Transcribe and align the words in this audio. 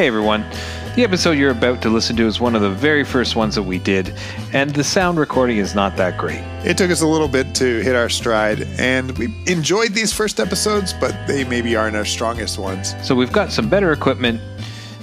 Hey 0.00 0.06
everyone. 0.06 0.46
The 0.96 1.04
episode 1.04 1.32
you're 1.32 1.50
about 1.50 1.82
to 1.82 1.90
listen 1.90 2.16
to 2.16 2.26
is 2.26 2.40
one 2.40 2.54
of 2.54 2.62
the 2.62 2.70
very 2.70 3.04
first 3.04 3.36
ones 3.36 3.54
that 3.56 3.64
we 3.64 3.78
did, 3.78 4.14
and 4.54 4.70
the 4.70 4.82
sound 4.82 5.18
recording 5.18 5.58
is 5.58 5.74
not 5.74 5.94
that 5.98 6.16
great. 6.16 6.40
It 6.64 6.78
took 6.78 6.90
us 6.90 7.02
a 7.02 7.06
little 7.06 7.28
bit 7.28 7.54
to 7.56 7.82
hit 7.82 7.94
our 7.94 8.08
stride, 8.08 8.62
and 8.78 9.10
we 9.18 9.26
enjoyed 9.46 9.92
these 9.92 10.10
first 10.10 10.40
episodes, 10.40 10.94
but 10.94 11.14
they 11.26 11.44
maybe 11.44 11.76
aren't 11.76 11.96
our 11.96 12.06
strongest 12.06 12.58
ones. 12.58 12.94
So 13.06 13.14
we've 13.14 13.30
got 13.30 13.52
some 13.52 13.68
better 13.68 13.92
equipment 13.92 14.40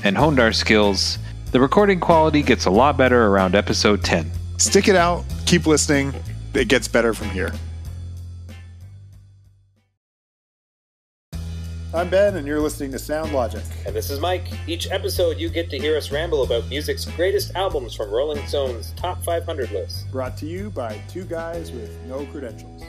and 0.04 0.18
honed 0.18 0.40
our 0.40 0.52
skills. 0.52 1.20
The 1.52 1.60
recording 1.60 2.00
quality 2.00 2.42
gets 2.42 2.66
a 2.66 2.72
lot 2.72 2.98
better 2.98 3.28
around 3.28 3.54
episode 3.54 4.04
10. 4.04 4.32
Stick 4.58 4.88
it 4.88 4.96
out, 4.96 5.26
keep 5.46 5.68
listening. 5.68 6.12
It 6.56 6.70
gets 6.70 6.88
better 6.88 7.14
from 7.14 7.30
here. 7.30 7.52
I'm 11.98 12.12
Ben, 12.12 12.36
and 12.36 12.46
you're 12.46 12.60
listening 12.60 12.92
to 12.92 13.00
Sound 13.00 13.34
Logic. 13.34 13.64
And 13.88 13.96
this 13.96 14.12
is 14.12 14.20
Mike. 14.20 14.46
Each 14.68 14.88
episode, 14.92 15.40
you 15.40 15.50
get 15.50 15.72
to 15.72 15.80
hear 15.80 15.98
us 15.98 16.12
ramble 16.12 16.44
about 16.44 16.70
music's 16.70 17.06
greatest 17.06 17.56
albums 17.56 17.96
from 17.96 18.12
Rolling 18.12 18.46
Stone's 18.46 18.92
top 18.92 19.24
500 19.24 19.72
list. 19.72 20.12
Brought 20.12 20.38
to 20.38 20.46
you 20.46 20.70
by 20.70 21.02
two 21.10 21.26
guys 21.26 21.72
with 21.72 21.90
no 22.06 22.24
credentials. 22.28 22.84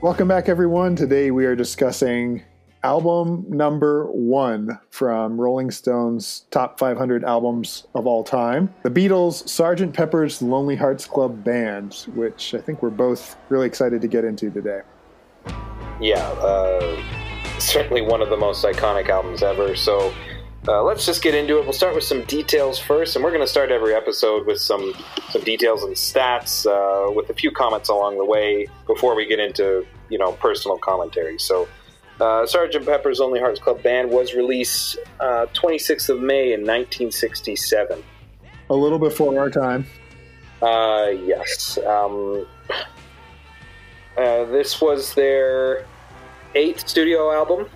Welcome 0.00 0.28
back, 0.28 0.48
everyone. 0.48 0.96
Today 0.96 1.30
we 1.30 1.44
are 1.44 1.54
discussing 1.54 2.42
album 2.82 3.44
number 3.50 4.06
one 4.06 4.78
from 4.88 5.38
Rolling 5.38 5.70
Stone's 5.70 6.46
top 6.50 6.78
500 6.78 7.22
albums 7.22 7.86
of 7.94 8.06
all 8.06 8.24
time 8.24 8.72
The 8.82 8.90
Beatles' 8.90 9.44
Sgt. 9.44 9.92
Pepper's 9.92 10.40
Lonely 10.40 10.76
Hearts 10.76 11.04
Club 11.04 11.44
Band, 11.44 12.06
which 12.14 12.54
I 12.54 12.62
think 12.62 12.82
we're 12.82 12.88
both 12.88 13.36
really 13.50 13.66
excited 13.66 14.00
to 14.00 14.08
get 14.08 14.24
into 14.24 14.50
today. 14.50 14.80
Yeah, 16.00 16.26
uh 16.28 17.02
certainly 17.58 18.02
one 18.02 18.20
of 18.20 18.30
the 18.30 18.36
most 18.36 18.64
iconic 18.64 19.08
albums 19.08 19.42
ever. 19.42 19.76
So 19.76 20.12
uh, 20.66 20.82
let's 20.82 21.04
just 21.04 21.22
get 21.22 21.34
into 21.34 21.58
it. 21.58 21.64
We'll 21.64 21.72
start 21.72 21.94
with 21.94 22.04
some 22.04 22.22
details 22.24 22.78
first, 22.78 23.16
and 23.16 23.24
we're 23.24 23.30
going 23.30 23.42
to 23.42 23.46
start 23.46 23.70
every 23.70 23.94
episode 23.94 24.46
with 24.46 24.60
some 24.60 24.94
some 25.30 25.42
details 25.42 25.82
and 25.82 25.94
stats, 25.94 26.66
uh, 26.66 27.12
with 27.12 27.28
a 27.30 27.34
few 27.34 27.50
comments 27.50 27.88
along 27.88 28.16
the 28.18 28.24
way 28.24 28.66
before 28.86 29.14
we 29.14 29.26
get 29.26 29.40
into 29.40 29.86
you 30.08 30.18
know 30.18 30.32
personal 30.32 30.78
commentary. 30.78 31.38
So. 31.38 31.68
Uh, 32.20 32.46
Sgt. 32.46 32.86
Pepper's 32.86 33.18
Lonely 33.18 33.40
Hearts 33.40 33.58
Club 33.58 33.82
Band 33.82 34.08
was 34.08 34.34
released 34.34 34.96
26th 35.18 36.08
uh, 36.08 36.14
of 36.14 36.22
May 36.22 36.52
in 36.52 36.60
1967. 36.60 38.04
A 38.70 38.74
little 38.74 39.00
before 39.00 39.36
our 39.36 39.50
time. 39.50 39.84
Uh, 40.62 41.08
yes. 41.24 41.76
Um, 41.84 42.46
uh, 44.16 44.44
this 44.44 44.80
was 44.80 45.14
their 45.14 45.86
eighth 46.54 46.88
studio 46.88 47.32
album, 47.32 47.68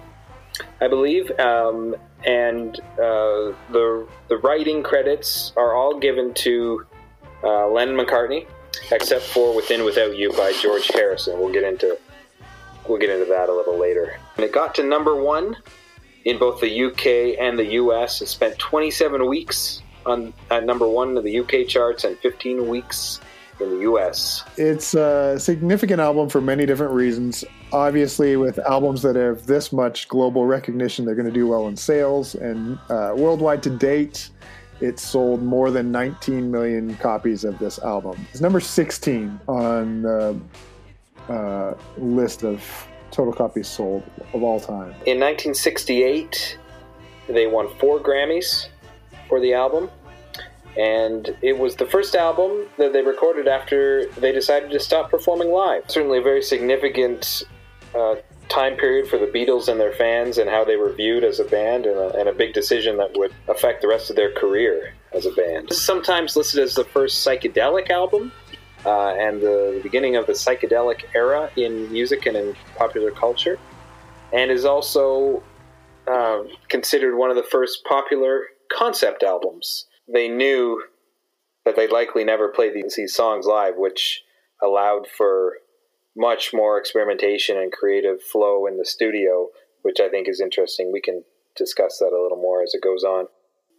I 0.80 0.88
believe, 0.88 1.30
um, 1.38 1.96
and 2.24 2.78
uh, 2.94 3.52
the 3.70 4.06
the 4.28 4.38
writing 4.38 4.82
credits 4.82 5.52
are 5.56 5.74
all 5.74 5.98
given 5.98 6.34
to 6.34 6.86
uh, 7.42 7.68
Lennon 7.68 7.96
McCartney, 7.96 8.46
except 8.90 9.24
for 9.24 9.54
"Within 9.54 9.84
Without 9.84 10.16
You" 10.16 10.32
by 10.32 10.52
George 10.60 10.88
Harrison. 10.88 11.38
We'll 11.38 11.52
get 11.52 11.64
into 11.64 11.98
we'll 12.88 12.98
get 12.98 13.10
into 13.10 13.26
that 13.26 13.48
a 13.48 13.52
little 13.52 13.78
later. 13.78 14.16
And 14.36 14.44
it 14.44 14.52
got 14.52 14.74
to 14.76 14.82
number 14.82 15.14
one 15.14 15.56
in 16.24 16.38
both 16.38 16.60
the 16.60 16.84
UK 16.84 17.38
and 17.40 17.58
the 17.58 17.72
US. 17.72 18.22
It 18.22 18.28
spent 18.28 18.58
27 18.58 19.26
weeks 19.26 19.82
on 20.06 20.32
at 20.50 20.64
number 20.64 20.88
one 20.88 21.16
in 21.16 21.24
the 21.24 21.40
UK 21.40 21.66
charts 21.66 22.04
and 22.04 22.18
15 22.18 22.68
weeks 22.68 23.20
in 23.60 23.70
the 23.70 23.80
US. 23.90 24.44
It's 24.56 24.94
a 24.94 25.38
significant 25.38 26.00
album 26.00 26.28
for 26.28 26.40
many 26.40 26.66
different 26.66 26.92
reasons. 26.92 27.44
Obviously, 27.72 28.36
with 28.36 28.58
albums 28.60 29.02
that 29.02 29.16
have 29.16 29.46
this 29.46 29.72
much 29.72 30.08
global 30.08 30.46
recognition, 30.46 31.04
they're 31.04 31.14
going 31.14 31.26
to 31.26 31.32
do 31.32 31.46
well 31.46 31.68
in 31.68 31.76
sales. 31.76 32.34
And 32.34 32.78
uh, 32.88 33.14
worldwide 33.16 33.62
to 33.64 33.70
date, 33.70 34.30
it 34.80 34.98
sold 34.98 35.42
more 35.42 35.70
than 35.70 35.90
19 35.90 36.50
million 36.50 36.96
copies 36.96 37.44
of 37.44 37.58
this 37.58 37.78
album. 37.80 38.26
It's 38.30 38.40
number 38.40 38.60
16 38.60 39.40
on 39.48 40.02
the 40.02 40.40
uh, 41.28 41.74
list 41.96 42.44
of 42.44 42.62
total 43.10 43.32
copies 43.32 43.68
sold 43.68 44.02
of 44.32 44.42
all 44.42 44.60
time. 44.60 44.90
In 45.06 45.18
1968, 45.18 46.58
they 47.28 47.46
won 47.46 47.68
four 47.78 47.98
Grammys 48.00 48.68
for 49.28 49.40
the 49.40 49.52
album 49.52 49.90
and 50.76 51.36
it 51.42 51.58
was 51.58 51.76
the 51.76 51.86
first 51.86 52.14
album 52.14 52.66
that 52.76 52.92
they 52.92 53.02
recorded 53.02 53.48
after 53.48 54.06
they 54.18 54.32
decided 54.32 54.70
to 54.70 54.80
stop 54.80 55.10
performing 55.10 55.50
live. 55.50 55.84
Certainly 55.88 56.18
a 56.18 56.22
very 56.22 56.42
significant 56.42 57.42
uh, 57.94 58.16
time 58.48 58.76
period 58.76 59.08
for 59.08 59.18
the 59.18 59.26
Beatles 59.26 59.68
and 59.68 59.80
their 59.80 59.92
fans 59.92 60.38
and 60.38 60.48
how 60.48 60.64
they 60.64 60.76
were 60.76 60.92
viewed 60.92 61.24
as 61.24 61.40
a 61.40 61.44
band, 61.44 61.86
and 61.86 61.96
a, 61.96 62.18
and 62.18 62.28
a 62.28 62.32
big 62.32 62.52
decision 62.52 62.96
that 62.98 63.16
would 63.16 63.32
affect 63.48 63.82
the 63.82 63.88
rest 63.88 64.10
of 64.10 64.16
their 64.16 64.32
career 64.32 64.94
as 65.12 65.26
a 65.26 65.32
band. 65.32 65.68
This 65.68 65.78
is 65.78 65.84
sometimes 65.84 66.36
listed 66.36 66.62
as 66.62 66.74
the 66.74 66.84
first 66.84 67.26
psychedelic 67.26 67.90
album. 67.90 68.32
Uh, 68.86 69.12
and 69.14 69.42
the 69.42 69.80
beginning 69.82 70.14
of 70.14 70.28
the 70.28 70.32
psychedelic 70.32 71.02
era 71.12 71.50
in 71.56 71.90
music 71.90 72.26
and 72.26 72.36
in 72.36 72.54
popular 72.76 73.10
culture, 73.10 73.58
and 74.32 74.52
is 74.52 74.64
also 74.64 75.42
uh, 76.06 76.44
considered 76.68 77.16
one 77.16 77.28
of 77.28 77.34
the 77.34 77.42
first 77.42 77.84
popular 77.84 78.44
concept 78.70 79.24
albums 79.24 79.86
they 80.12 80.28
knew 80.28 80.82
that 81.64 81.76
they'd 81.76 81.92
likely 81.92 82.24
never 82.24 82.48
play 82.48 82.72
these, 82.72 82.96
these 82.96 83.14
songs 83.14 83.46
live, 83.46 83.74
which 83.76 84.22
allowed 84.62 85.06
for 85.06 85.54
much 86.16 86.50
more 86.52 86.78
experimentation 86.78 87.56
and 87.56 87.70
creative 87.70 88.22
flow 88.22 88.66
in 88.66 88.76
the 88.76 88.84
studio, 88.84 89.48
which 89.82 90.00
I 90.00 90.08
think 90.08 90.28
is 90.28 90.40
interesting. 90.40 90.90
We 90.92 91.00
can 91.00 91.22
discuss 91.56 91.98
that 91.98 92.06
a 92.16 92.22
little 92.22 92.40
more 92.40 92.62
as 92.62 92.74
it 92.74 92.82
goes 92.82 93.04
on. 93.04 93.26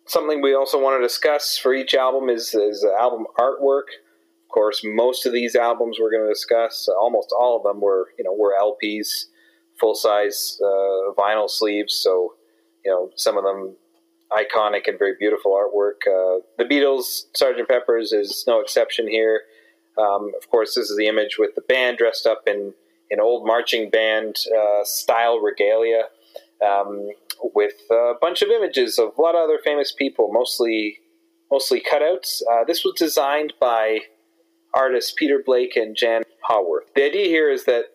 Something 0.07 0.41
we 0.41 0.55
also 0.55 0.81
want 0.81 0.99
to 0.99 1.05
discuss 1.05 1.57
for 1.57 1.73
each 1.73 1.93
album 1.93 2.29
is, 2.29 2.53
is 2.53 2.85
album 2.99 3.25
artwork. 3.37 3.89
Of 4.43 4.53
course, 4.53 4.81
most 4.83 5.25
of 5.25 5.33
these 5.33 5.55
albums 5.55 5.97
we're 5.99 6.11
going 6.11 6.23
to 6.23 6.33
discuss, 6.33 6.87
almost 6.87 7.33
all 7.37 7.57
of 7.57 7.63
them 7.63 7.81
were, 7.81 8.07
you 8.17 8.23
know, 8.23 8.33
were 8.33 8.55
LPs, 8.59 9.25
full 9.79 9.95
size 9.95 10.57
uh, 10.63 11.13
vinyl 11.17 11.49
sleeves. 11.49 11.99
So, 12.03 12.33
you 12.83 12.91
know, 12.91 13.11
some 13.15 13.37
of 13.37 13.43
them 13.43 13.75
iconic 14.31 14.87
and 14.87 14.97
very 14.97 15.15
beautiful 15.19 15.51
artwork. 15.51 16.07
Uh, 16.07 16.41
the 16.57 16.65
Beatles, 16.65 17.23
Sgt. 17.39 17.67
Pepper's 17.67 18.13
is 18.13 18.43
no 18.47 18.59
exception 18.59 19.07
here. 19.07 19.41
Um, 19.97 20.31
of 20.39 20.49
course, 20.49 20.75
this 20.75 20.89
is 20.89 20.97
the 20.97 21.07
image 21.07 21.37
with 21.37 21.55
the 21.55 21.61
band 21.61 21.97
dressed 21.97 22.25
up 22.25 22.43
in, 22.47 22.73
an 23.11 23.19
old 23.19 23.45
marching 23.45 23.89
band 23.89 24.35
uh, 24.55 24.83
style 24.83 25.39
regalia, 25.39 26.03
um, 26.63 27.09
with 27.55 27.73
a 27.91 28.13
bunch 28.21 28.41
of 28.41 28.49
images 28.49 28.99
of 28.99 29.13
a 29.17 29.21
lot 29.21 29.35
of 29.35 29.41
other 29.41 29.59
famous 29.63 29.91
people, 29.91 30.29
mostly 30.31 30.99
mostly 31.51 31.81
cutouts. 31.81 32.41
Uh, 32.51 32.63
this 32.67 32.83
was 32.83 32.93
designed 32.97 33.53
by 33.59 33.99
artists 34.73 35.11
Peter 35.17 35.41
Blake 35.43 35.75
and 35.75 35.95
Jann 35.95 36.21
Haworth. 36.47 36.93
The 36.95 37.05
idea 37.05 37.25
here 37.25 37.49
is 37.49 37.65
that 37.65 37.85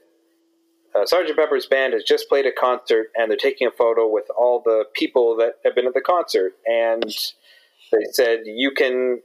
uh, 0.95 1.05
Sergeant 1.07 1.37
Pepper's 1.37 1.67
band 1.67 1.93
has 1.93 2.05
just 2.05 2.29
played 2.29 2.47
a 2.47 2.53
concert 2.53 3.09
and 3.17 3.31
they're 3.31 3.37
taking 3.37 3.67
a 3.67 3.71
photo 3.71 4.09
with 4.09 4.25
all 4.37 4.63
the 4.65 4.85
people 4.95 5.37
that 5.37 5.55
have 5.65 5.75
been 5.75 5.87
at 5.87 5.95
the 5.95 6.01
concert. 6.01 6.53
And 6.67 7.05
they 7.91 8.05
said 8.13 8.41
you 8.45 8.71
can 8.71 9.21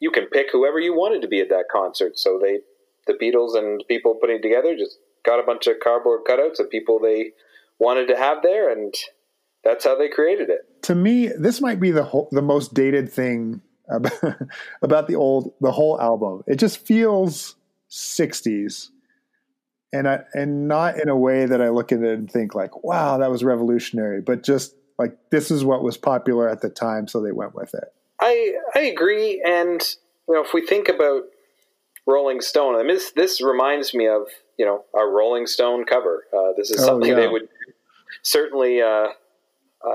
you 0.00 0.10
can 0.10 0.26
pick 0.26 0.46
whoever 0.52 0.78
you 0.78 0.94
wanted 0.94 1.22
to 1.22 1.28
be 1.28 1.40
at 1.40 1.48
that 1.48 1.64
concert. 1.70 2.18
So 2.18 2.38
they 2.40 2.60
the 3.06 3.14
Beatles 3.14 3.56
and 3.56 3.82
people 3.88 4.14
putting 4.14 4.40
together 4.42 4.76
just 4.76 4.98
got 5.24 5.40
a 5.40 5.42
bunch 5.42 5.66
of 5.66 5.76
cardboard 5.82 6.20
cutouts 6.28 6.60
of 6.60 6.70
people 6.70 6.98
they 6.98 7.32
wanted 7.78 8.06
to 8.08 8.16
have 8.16 8.42
there 8.42 8.70
and 8.70 8.94
that's 9.64 9.84
how 9.84 9.98
they 9.98 10.08
created 10.08 10.50
it. 10.50 10.82
To 10.84 10.94
me 10.94 11.28
this 11.28 11.60
might 11.60 11.80
be 11.80 11.90
the 11.90 12.04
whole, 12.04 12.28
the 12.30 12.42
most 12.42 12.74
dated 12.74 13.10
thing 13.10 13.60
about, 13.88 14.12
about 14.82 15.08
the 15.08 15.16
old 15.16 15.52
the 15.60 15.72
whole 15.72 16.00
album. 16.00 16.44
It 16.46 16.56
just 16.56 16.86
feels 16.86 17.56
60s 17.90 18.90
and 19.92 20.08
I 20.08 20.20
and 20.34 20.68
not 20.68 20.98
in 20.98 21.08
a 21.08 21.16
way 21.16 21.46
that 21.46 21.60
I 21.60 21.70
look 21.70 21.92
at 21.92 22.02
it 22.02 22.18
and 22.18 22.30
think 22.30 22.54
like, 22.54 22.84
wow, 22.84 23.18
that 23.18 23.30
was 23.30 23.42
revolutionary, 23.42 24.20
but 24.20 24.42
just 24.42 24.74
like 24.98 25.16
this 25.30 25.50
is 25.50 25.64
what 25.64 25.82
was 25.82 25.96
popular 25.96 26.48
at 26.48 26.60
the 26.60 26.68
time, 26.68 27.08
so 27.08 27.20
they 27.20 27.32
went 27.32 27.54
with 27.54 27.74
it. 27.74 27.92
I 28.20 28.52
I 28.74 28.80
agree, 28.80 29.42
and 29.44 29.80
you 30.28 30.34
know, 30.34 30.42
if 30.42 30.52
we 30.52 30.66
think 30.66 30.88
about 30.88 31.22
Rolling 32.06 32.40
Stone, 32.40 32.74
I 32.74 32.78
mean, 32.78 32.88
this 32.88 33.12
this 33.12 33.40
reminds 33.42 33.94
me 33.94 34.08
of 34.08 34.22
you 34.58 34.66
know 34.66 34.84
a 34.94 35.06
Rolling 35.06 35.46
Stone 35.46 35.84
cover. 35.84 36.24
Uh, 36.36 36.52
this 36.56 36.70
is 36.70 36.82
oh, 36.82 36.86
something 36.86 37.10
yeah. 37.10 37.16
they 37.16 37.28
would 37.28 37.48
certainly. 38.22 38.82
Uh, 38.82 39.08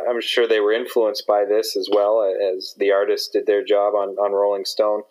I'm 0.10 0.22
sure 0.22 0.48
they 0.48 0.62
were 0.62 0.72
influenced 0.72 1.28
by 1.28 1.44
this 1.44 1.76
as 1.76 1.90
well 1.92 2.24
as 2.56 2.74
the 2.78 2.92
artists 2.92 3.28
did 3.28 3.46
their 3.46 3.66
job 3.66 3.94
on 3.96 4.12
on 4.12 4.32
Rolling 4.32 4.64
Stone. 4.64 5.02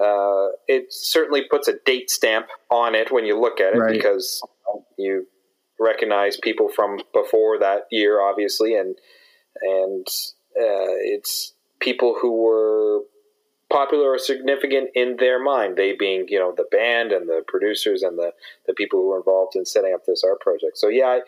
Uh, 0.00 0.48
it 0.68 0.86
certainly 0.90 1.42
puts 1.50 1.66
a 1.68 1.74
date 1.84 2.08
stamp 2.10 2.46
on 2.70 2.94
it 2.94 3.10
when 3.10 3.24
you 3.24 3.38
look 3.38 3.60
at 3.60 3.74
it 3.74 3.78
right. 3.78 3.92
because 3.92 4.40
you 4.96 5.26
recognize 5.78 6.36
people 6.36 6.68
from 6.68 6.98
before 7.12 7.58
that 7.58 7.82
year, 7.90 8.20
obviously, 8.20 8.74
and 8.74 8.96
and 9.60 10.06
uh, 10.56 10.94
it's 11.02 11.52
people 11.80 12.16
who 12.20 12.42
were 12.42 13.00
popular 13.70 14.12
or 14.12 14.18
significant 14.18 14.90
in 14.94 15.16
their 15.18 15.42
mind. 15.42 15.76
They 15.76 15.94
being 15.98 16.26
you 16.28 16.38
know 16.38 16.54
the 16.56 16.66
band 16.70 17.12
and 17.12 17.28
the 17.28 17.42
producers 17.46 18.02
and 18.02 18.18
the 18.18 18.32
the 18.66 18.74
people 18.74 19.00
who 19.00 19.08
were 19.08 19.18
involved 19.18 19.56
in 19.56 19.64
setting 19.64 19.94
up 19.94 20.04
this 20.06 20.22
art 20.24 20.40
project. 20.40 20.76
So 20.76 20.88
yeah, 20.88 21.20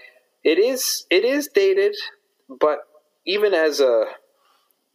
it 0.45 0.59
is 0.59 1.07
it 1.11 1.25
is 1.25 1.49
dated, 1.53 1.97
but 2.49 2.81
even 3.27 3.55
as 3.55 3.81
a 3.81 4.05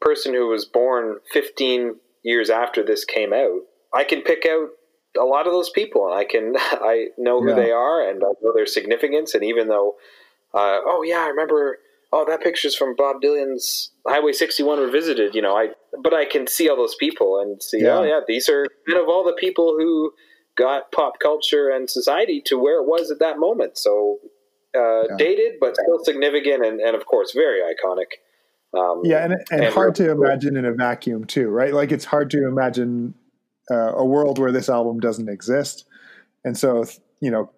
person 0.02 0.34
who 0.34 0.48
was 0.48 0.66
born 0.66 1.18
15 1.32 1.96
years 2.26 2.50
after 2.50 2.84
this 2.84 3.06
came 3.06 3.32
out, 3.32 3.62
I 3.94 4.04
can 4.04 4.22
pick 4.22 4.46
out 4.46 4.70
a 5.18 5.24
lot 5.24 5.48
of 5.48 5.54
those 5.54 5.70
people, 5.70 6.06
and 6.08 6.14
I 6.14 6.26
can 6.26 6.54
I 6.58 7.08
know 7.18 7.40
who 7.42 7.50
Yeah. 7.50 7.56
they 7.56 7.72
are, 7.72 8.02
and 8.10 8.22
I 8.24 8.32
know 8.42 8.52
their 8.54 8.66
significance. 8.66 9.34
And 9.34 9.44
even 9.46 9.70
though, 9.70 9.96
uh, 10.54 10.80
oh 10.86 11.04
yeah, 11.06 11.20
I 11.24 11.28
remember. 11.28 11.78
Oh, 12.14 12.24
that 12.30 12.42
picture's 12.42 12.76
from 12.76 12.96
Bob 12.96 13.18
Dylan's 13.22 13.92
Highway 14.08 14.32
61 14.32 14.80
Revisited. 14.80 15.36
You 15.36 15.42
know, 15.42 15.56
I 15.58 15.70
but 16.02 16.14
I 16.14 16.24
can 16.24 16.48
see 16.48 16.70
all 16.70 16.78
those 16.78 16.96
people 16.96 17.40
and 17.42 17.62
see. 17.62 17.82
Yeah. 17.82 17.98
Oh 17.98 18.04
yeah, 18.04 18.20
these 18.26 18.48
are 18.48 18.66
kind 18.90 19.02
of 19.02 19.10
all 19.10 19.24
the 19.26 19.34
people 19.34 19.76
who 19.78 20.14
got 20.56 20.92
pop 20.94 21.20
culture 21.20 21.68
and 21.70 21.90
society 21.90 22.42
to 22.46 22.58
where 22.58 22.80
it 22.82 22.88
was 22.88 23.12
at 23.12 23.20
that 23.20 23.38
moment. 23.38 23.78
So 23.78 24.20
uh, 24.78 25.04
Yeah. 25.10 25.16
dated, 25.18 25.54
but 25.60 25.76
still 25.76 26.00
significant, 26.04 26.66
and, 26.66 26.80
and 26.80 26.96
of 26.96 27.06
course 27.06 27.34
very 27.34 27.60
iconic. 27.62 28.12
Um, 28.76 29.02
Yeah, 29.04 29.24
and, 29.24 29.34
and 29.52 29.64
And 29.64 29.74
hard 29.74 29.96
to 29.96 30.12
imagine 30.12 30.58
in 30.58 30.66
a 30.66 30.74
vacuum 30.74 31.26
too, 31.26 31.50
right? 31.50 31.74
Like 31.74 31.92
it's 31.92 32.06
hard 32.06 32.30
to 32.32 32.48
imagine 32.48 33.14
uh, 33.72 33.94
a 33.96 34.06
world 34.06 34.40
where 34.40 34.52
this 34.52 34.70
album 34.70 35.00
doesn't 35.00 35.30
exist, 35.30 35.86
and 36.44 36.58
so 36.58 36.86
you 37.22 37.32
know, 37.32 37.50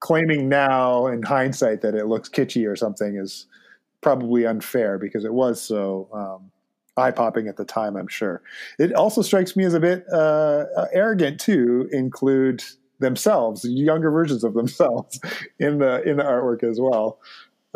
claiming 0.00 0.48
now 0.48 1.06
in 1.06 1.22
hindsight 1.22 1.80
that 1.82 1.94
it 1.94 2.06
looks 2.06 2.28
kitschy 2.28 2.68
or 2.68 2.76
something 2.76 3.16
is 3.16 3.46
probably 4.00 4.46
unfair 4.46 4.98
because 4.98 5.24
it 5.24 5.32
was 5.32 5.60
so 5.60 6.08
um, 6.12 6.50
eye 6.96 7.10
popping 7.10 7.48
at 7.48 7.56
the 7.56 7.64
time. 7.64 7.96
I'm 7.96 8.08
sure 8.08 8.42
it 8.78 8.92
also 8.94 9.22
strikes 9.22 9.56
me 9.56 9.64
as 9.64 9.74
a 9.74 9.80
bit 9.80 10.04
uh, 10.12 10.64
uh, 10.76 10.86
arrogant 10.92 11.40
to 11.40 11.88
include 11.92 12.62
themselves, 12.98 13.64
younger 13.64 14.10
versions 14.10 14.44
of 14.44 14.54
themselves, 14.54 15.20
in 15.58 15.78
the 15.78 16.02
in 16.08 16.16
the 16.16 16.22
artwork 16.22 16.62
as 16.62 16.80
well. 16.80 17.18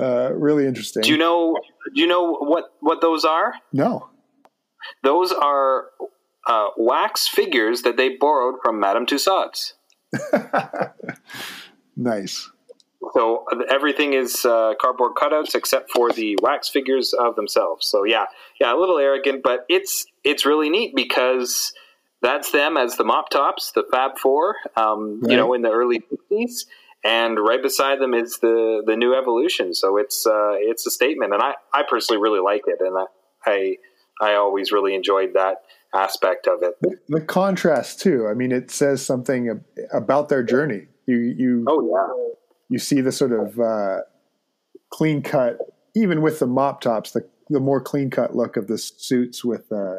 Uh, 0.00 0.32
really 0.34 0.66
interesting. 0.66 1.02
Do 1.02 1.10
you 1.10 1.16
know? 1.18 1.56
Do 1.94 2.00
you 2.00 2.06
know 2.06 2.34
what 2.36 2.72
what 2.80 3.00
those 3.00 3.24
are? 3.24 3.54
no. 3.72 4.08
Those 5.02 5.32
are 5.32 5.86
uh, 6.46 6.68
wax 6.76 7.26
figures 7.26 7.82
that 7.82 7.96
they 7.96 8.10
borrowed 8.16 8.56
from 8.62 8.78
Madame 8.80 9.06
Tussauds. 9.06 9.72
nice. 11.96 12.50
So 13.12 13.44
everything 13.70 14.14
is 14.14 14.44
uh, 14.44 14.74
cardboard 14.80 15.12
cutouts 15.14 15.54
except 15.54 15.90
for 15.90 16.10
the 16.10 16.36
wax 16.42 16.68
figures 16.68 17.12
of 17.12 17.36
themselves. 17.36 17.86
So 17.86 18.04
yeah, 18.04 18.24
yeah, 18.60 18.74
a 18.74 18.78
little 18.78 18.98
arrogant, 18.98 19.42
but 19.42 19.64
it's 19.68 20.06
it's 20.22 20.46
really 20.46 20.70
neat 20.70 20.94
because 20.96 21.72
that's 22.22 22.50
them 22.50 22.76
as 22.78 22.96
the 22.96 23.04
Mop 23.04 23.28
Tops, 23.28 23.72
the 23.72 23.84
Fab 23.90 24.18
Four, 24.18 24.56
um, 24.76 25.20
Right. 25.22 25.32
you 25.32 25.36
know, 25.36 25.52
in 25.52 25.62
the 25.62 25.70
early 25.70 26.00
'60s, 26.30 26.64
and 27.04 27.38
right 27.38 27.62
beside 27.62 28.00
them 28.00 28.14
is 28.14 28.38
the 28.38 28.82
the 28.86 28.96
New 28.96 29.14
Evolution. 29.14 29.74
So 29.74 29.98
it's 29.98 30.26
uh, 30.26 30.54
it's 30.54 30.86
a 30.86 30.90
statement, 30.90 31.32
and 31.34 31.42
I 31.42 31.54
I 31.72 31.82
personally 31.88 32.20
really 32.20 32.40
like 32.40 32.62
it, 32.66 32.78
and 32.80 32.96
I 32.96 33.04
I, 33.46 33.76
I 34.20 34.34
always 34.34 34.72
really 34.72 34.94
enjoyed 34.94 35.34
that 35.34 35.58
aspect 35.94 36.46
of 36.46 36.62
it. 36.62 36.74
The, 36.80 36.98
the 37.08 37.20
contrast 37.20 38.00
too. 38.00 38.26
I 38.26 38.34
mean, 38.34 38.52
it 38.52 38.70
says 38.70 39.04
something 39.04 39.62
about 39.92 40.28
their 40.28 40.42
journey. 40.42 40.86
You 41.06 41.16
you 41.16 41.64
Oh 41.68 41.86
yeah. 41.86 42.34
you 42.70 42.78
see 42.78 43.00
the 43.02 43.12
sort 43.12 43.32
of 43.32 43.60
uh, 43.60 43.98
clean 44.90 45.22
cut, 45.22 45.58
even 45.94 46.22
with 46.22 46.38
the 46.38 46.46
mop 46.46 46.80
tops, 46.80 47.10
the 47.10 47.28
the 47.50 47.60
more 47.60 47.80
clean 47.80 48.08
cut 48.08 48.34
look 48.34 48.56
of 48.56 48.66
the 48.66 48.78
suits 48.78 49.44
with 49.44 49.70
uh, 49.70 49.96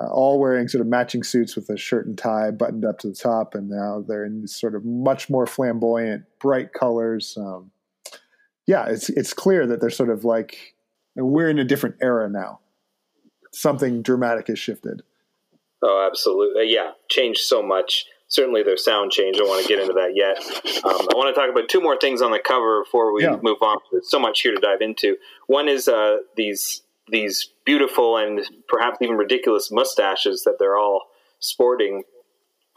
uh, 0.00 0.08
all 0.08 0.38
wearing 0.38 0.68
sort 0.68 0.80
of 0.80 0.86
matching 0.86 1.22
suits 1.22 1.56
with 1.56 1.68
a 1.70 1.76
shirt 1.76 2.06
and 2.06 2.18
tie 2.18 2.50
buttoned 2.50 2.84
up 2.84 2.98
to 3.00 3.08
the 3.08 3.14
top, 3.14 3.54
and 3.54 3.68
now 3.68 4.04
they're 4.06 4.24
in 4.24 4.40
these 4.40 4.54
sort 4.54 4.74
of 4.74 4.84
much 4.84 5.30
more 5.30 5.46
flamboyant, 5.46 6.24
bright 6.38 6.72
colors. 6.72 7.36
Um, 7.38 7.70
yeah, 8.66 8.86
it's 8.86 9.08
it's 9.10 9.32
clear 9.32 9.66
that 9.66 9.80
they're 9.80 9.90
sort 9.90 10.10
of 10.10 10.24
like 10.24 10.74
we're 11.14 11.48
in 11.48 11.58
a 11.58 11.64
different 11.64 11.96
era 12.02 12.28
now. 12.28 12.60
Something 13.52 14.02
dramatic 14.02 14.48
has 14.48 14.58
shifted. 14.58 15.02
Oh, 15.82 16.06
absolutely. 16.10 16.72
Yeah, 16.72 16.90
changed 17.08 17.40
so 17.40 17.62
much. 17.62 18.04
Certainly, 18.28 18.64
their 18.64 18.76
sound 18.76 19.12
changed. 19.12 19.38
I 19.38 19.44
don't 19.44 19.48
want 19.48 19.62
to 19.62 19.68
get 19.68 19.78
into 19.80 19.92
that 19.94 20.16
yet. 20.16 20.36
Um, 20.84 21.06
I 21.12 21.16
want 21.16 21.32
to 21.34 21.40
talk 21.40 21.48
about 21.48 21.68
two 21.68 21.80
more 21.80 21.96
things 21.96 22.20
on 22.20 22.32
the 22.32 22.40
cover 22.40 22.82
before 22.82 23.12
we 23.14 23.22
Yeah. 23.22 23.36
move 23.40 23.58
on. 23.62 23.78
There's 23.92 24.10
so 24.10 24.18
much 24.18 24.40
here 24.42 24.52
to 24.52 24.60
dive 24.60 24.80
into. 24.80 25.16
One 25.46 25.68
is 25.68 25.86
uh, 25.86 26.18
these 26.36 26.82
these 27.08 27.50
beautiful 27.64 28.16
and 28.16 28.40
perhaps 28.68 28.98
even 29.00 29.16
ridiculous 29.16 29.70
mustaches 29.70 30.42
that 30.44 30.56
they're 30.58 30.76
all 30.76 31.02
sporting. 31.38 32.02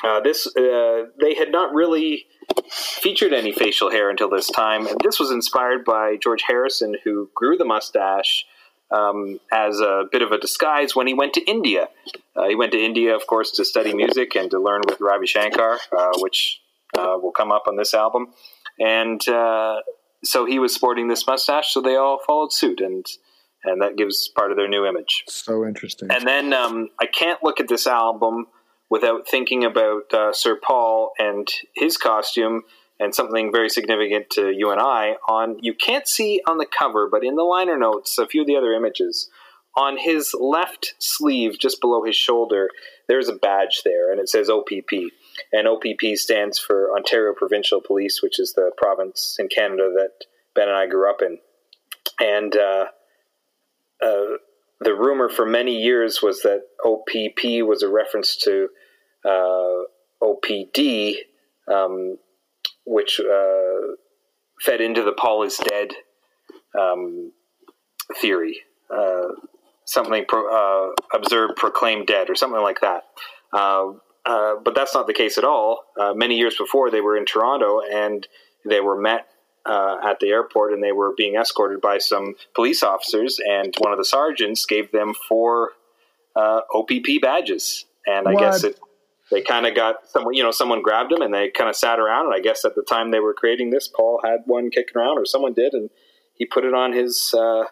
Uh, 0.03 0.19
this 0.21 0.47
uh, 0.55 1.05
they 1.19 1.33
had 1.35 1.51
not 1.51 1.73
really 1.73 2.25
featured 2.71 3.33
any 3.33 3.51
facial 3.51 3.91
hair 3.91 4.09
until 4.09 4.29
this 4.29 4.49
time, 4.49 4.87
and 4.87 4.97
this 5.03 5.19
was 5.19 5.31
inspired 5.31 5.83
by 5.83 6.15
George 6.15 6.43
Harrison, 6.47 6.95
who 7.03 7.29
grew 7.35 7.57
the 7.57 7.65
mustache 7.65 8.45
um, 8.91 9.39
as 9.51 9.79
a 9.79 10.05
bit 10.11 10.21
of 10.21 10.31
a 10.31 10.37
disguise 10.37 10.95
when 10.95 11.07
he 11.07 11.13
went 11.13 11.33
to 11.33 11.41
India. 11.41 11.89
Uh, 12.35 12.47
he 12.47 12.55
went 12.55 12.71
to 12.71 12.79
India, 12.79 13.15
of 13.15 13.27
course, 13.27 13.51
to 13.51 13.65
study 13.65 13.93
music 13.93 14.35
and 14.35 14.49
to 14.51 14.59
learn 14.59 14.81
with 14.87 15.01
Ravi 15.01 15.27
Shankar, 15.27 15.79
uh, 15.95 16.11
which 16.17 16.61
uh, 16.97 17.17
will 17.21 17.31
come 17.31 17.51
up 17.51 17.63
on 17.67 17.75
this 17.75 17.93
album. 17.93 18.33
And 18.79 19.27
uh, 19.27 19.81
so 20.23 20.45
he 20.45 20.59
was 20.59 20.73
sporting 20.73 21.07
this 21.07 21.27
mustache, 21.27 21.73
so 21.73 21.81
they 21.81 21.95
all 21.95 22.19
followed 22.25 22.53
suit, 22.53 22.79
and 22.79 23.05
and 23.63 23.81
that 23.81 23.97
gives 23.97 24.29
part 24.29 24.51
of 24.51 24.57
their 24.57 24.67
new 24.67 24.85
image. 24.85 25.23
So 25.27 25.65
interesting. 25.65 26.09
And 26.11 26.25
then 26.25 26.53
um, 26.53 26.89
I 26.99 27.05
can't 27.05 27.43
look 27.43 27.59
at 27.59 27.67
this 27.67 27.87
album 27.87 28.47
without 28.89 29.27
thinking 29.27 29.63
about 29.63 30.13
uh, 30.13 30.33
Sir 30.33 30.59
Paul 30.61 31.11
and 31.19 31.47
his 31.75 31.97
costume 31.97 32.63
and 32.99 33.15
something 33.15 33.51
very 33.51 33.69
significant 33.69 34.29
to 34.31 34.51
you 34.51 34.71
and 34.71 34.81
I 34.81 35.15
on 35.27 35.57
you 35.61 35.73
can't 35.73 36.07
see 36.07 36.41
on 36.47 36.57
the 36.57 36.65
cover 36.65 37.07
but 37.09 37.23
in 37.23 37.35
the 37.35 37.43
liner 37.43 37.77
notes 37.77 38.17
a 38.17 38.27
few 38.27 38.41
of 38.41 38.47
the 38.47 38.57
other 38.57 38.73
images 38.73 39.29
on 39.77 39.97
his 39.97 40.35
left 40.37 40.95
sleeve 40.99 41.57
just 41.57 41.79
below 41.79 42.03
his 42.03 42.15
shoulder 42.15 42.69
there's 43.07 43.29
a 43.29 43.35
badge 43.35 43.81
there 43.85 44.11
and 44.11 44.19
it 44.19 44.27
says 44.27 44.49
OPP 44.49 45.11
and 45.53 45.67
OPP 45.67 46.15
stands 46.15 46.59
for 46.59 46.93
Ontario 46.95 47.33
Provincial 47.33 47.81
Police 47.81 48.21
which 48.21 48.39
is 48.39 48.53
the 48.53 48.71
province 48.77 49.37
in 49.39 49.47
Canada 49.47 49.91
that 49.95 50.25
Ben 50.53 50.67
and 50.67 50.77
I 50.77 50.87
grew 50.87 51.09
up 51.09 51.21
in 51.21 51.37
and 52.19 52.55
uh, 52.55 52.87
uh, 54.03 54.37
the 54.81 54.93
rumor 54.93 55.29
for 55.29 55.45
many 55.45 55.81
years 55.81 56.21
was 56.21 56.41
that 56.41 56.61
OPP 56.85 57.67
was 57.67 57.83
a 57.83 57.89
reference 57.89 58.37
to 58.37 58.69
uh, 59.25 59.83
OPD, 60.23 61.15
um, 61.71 62.17
which 62.85 63.19
uh, 63.19 63.95
fed 64.61 64.81
into 64.81 65.03
the 65.03 65.11
Paul 65.11 65.43
is 65.43 65.57
dead 65.57 65.89
um, 66.79 67.31
theory. 68.15 68.61
Uh, 68.89 69.27
something 69.85 70.25
pro, 70.27 70.47
uh, 70.49 70.91
observed, 71.13 71.57
proclaimed 71.57 72.07
dead, 72.07 72.29
or 72.29 72.35
something 72.35 72.61
like 72.61 72.79
that. 72.81 73.03
But 73.51 74.75
that's 74.75 74.93
not 74.93 75.07
the 75.07 75.13
case 75.13 75.37
at 75.37 75.43
all. 75.43 75.83
Many 76.15 76.37
years 76.37 76.55
before, 76.57 76.89
they 76.89 77.01
were 77.01 77.17
in 77.17 77.25
Toronto 77.25 77.81
and 77.81 78.25
they 78.65 78.79
were 78.79 78.99
met 78.99 79.27
uh, 79.69 79.97
at 80.03 80.19
the 80.19 80.29
airport 80.29 80.73
and 80.73 80.81
they 80.83 80.91
were 80.91 81.13
being 81.15 81.35
escorted 81.35 81.79
by 81.81 81.97
some 81.99 82.35
police 82.55 82.81
officers. 82.83 83.39
And 83.47 83.73
one 83.77 83.91
of 83.93 83.99
the 83.99 84.05
sergeants 84.05 84.65
gave 84.65 84.91
them 84.91 85.13
four 85.27 85.71
uh, 86.35 86.61
OPP 86.73 87.21
badges. 87.21 87.85
And 88.07 88.27
I 88.27 88.33
What? 88.33 88.39
guess 88.41 88.63
it, 88.63 88.79
they 89.31 89.41
kind 89.41 89.67
of 89.67 89.75
got 89.75 89.95
someone, 90.09 90.33
you 90.33 90.43
know, 90.43 90.51
someone 90.51 90.81
grabbed 90.81 91.11
them 91.11 91.21
and 91.21 91.33
they 91.33 91.49
kind 91.51 91.69
of 91.69 91.75
sat 91.75 91.99
around. 91.99 92.25
And 92.27 92.35
I 92.35 92.39
guess 92.39 92.65
at 92.65 92.73
the 92.75 92.81
time 92.83 93.11
they 93.11 93.19
were 93.19 93.33
creating 93.33 93.69
this, 93.69 93.87
Paul 93.87 94.19
had 94.23 94.39
one 94.45 94.71
kicking 94.71 94.97
around, 94.97 95.17
or 95.19 95.25
someone 95.25 95.53
did, 95.53 95.73
and 95.73 95.89
he 96.33 96.45
put 96.45 96.63
it 96.65 96.73
on 96.73 96.93
his 96.93 97.33
uh, 97.37 97.65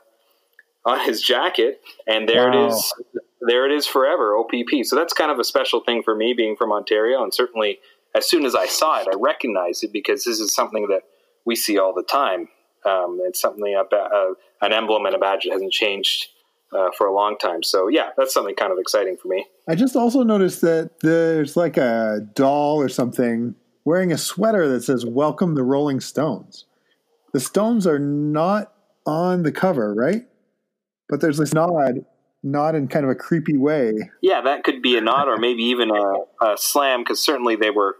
on 0.85 0.99
his 1.05 1.21
jacket, 1.21 1.81
and 2.07 2.29
there 2.29 2.49
Wow. 2.49 2.65
it 2.65 2.67
is. 2.69 2.93
There 3.41 3.65
it 3.65 3.71
is 3.71 3.85
forever, 3.85 4.35
OPP. 4.37 4.83
So 4.83 4.95
that's 4.95 5.13
kind 5.13 5.31
of 5.31 5.39
a 5.39 5.43
special 5.43 5.81
thing 5.81 6.01
for 6.03 6.15
me, 6.15 6.33
being 6.33 6.55
from 6.55 6.71
Ontario, 6.71 7.23
and 7.23 7.33
certainly 7.33 7.79
as 8.15 8.29
soon 8.29 8.45
as 8.45 8.55
I 8.55 8.65
saw 8.67 8.99
it, 9.01 9.07
I 9.07 9.15
recognized 9.17 9.83
it 9.83 9.91
because 9.93 10.23
this 10.23 10.39
is 10.39 10.53
something 10.53 10.87
that 10.87 11.03
we 11.47 11.55
see 11.55 11.79
all 11.79 11.93
the 11.93 12.03
time. 12.03 12.49
Um, 12.85 13.19
it's 13.23 13.41
something 13.41 13.73
about 13.73 14.13
uh, 14.13 14.33
an 14.61 14.73
emblem 14.73 15.05
and 15.05 15.15
a 15.15 15.17
badge 15.17 15.45
that 15.45 15.53
hasn't 15.53 15.71
changed 15.71 16.27
uh, 16.71 16.89
for 16.95 17.07
a 17.07 17.15
long 17.15 17.37
time. 17.37 17.63
So 17.63 17.87
yeah, 17.87 18.09
that's 18.17 18.33
something 18.33 18.53
kind 18.53 18.71
of 18.71 18.77
exciting 18.77 19.17
for 19.19 19.29
me. 19.29 19.47
I 19.67 19.73
just 19.73 19.95
also 19.95 20.21
noticed 20.21 20.61
that 20.61 20.99
there's 21.01 21.57
like 21.57 21.77
a 21.77 22.19
doll 22.35 22.79
or 22.79 22.89
something 22.89 23.55
wearing 23.85 24.11
a 24.11 24.17
sweater 24.17 24.67
that 24.67 24.83
says 24.83 25.05
"Welcome 25.05 25.55
the 25.55 25.63
Rolling 25.63 26.01
Stones." 26.01 26.65
The 27.33 27.39
Stones 27.39 27.87
are 27.87 27.99
not 27.99 28.73
on 29.05 29.43
the 29.43 29.51
cover, 29.51 29.93
right? 29.93 30.27
But 31.09 31.21
there's 31.21 31.37
this 31.37 31.53
nod, 31.53 32.05
nod 32.43 32.75
in 32.75 32.89
kind 32.89 33.05
of 33.05 33.11
a 33.11 33.15
creepy 33.15 33.57
way. 33.57 33.93
Yeah, 34.21 34.41
that 34.41 34.65
could 34.65 34.81
be 34.81 34.97
a 34.97 35.01
nod 35.01 35.29
or 35.29 35.37
maybe 35.37 35.63
even 35.63 35.89
a, 35.91 36.45
a 36.45 36.57
slam 36.57 37.01
because 37.01 37.21
certainly 37.21 37.55
they 37.55 37.69
were 37.69 37.95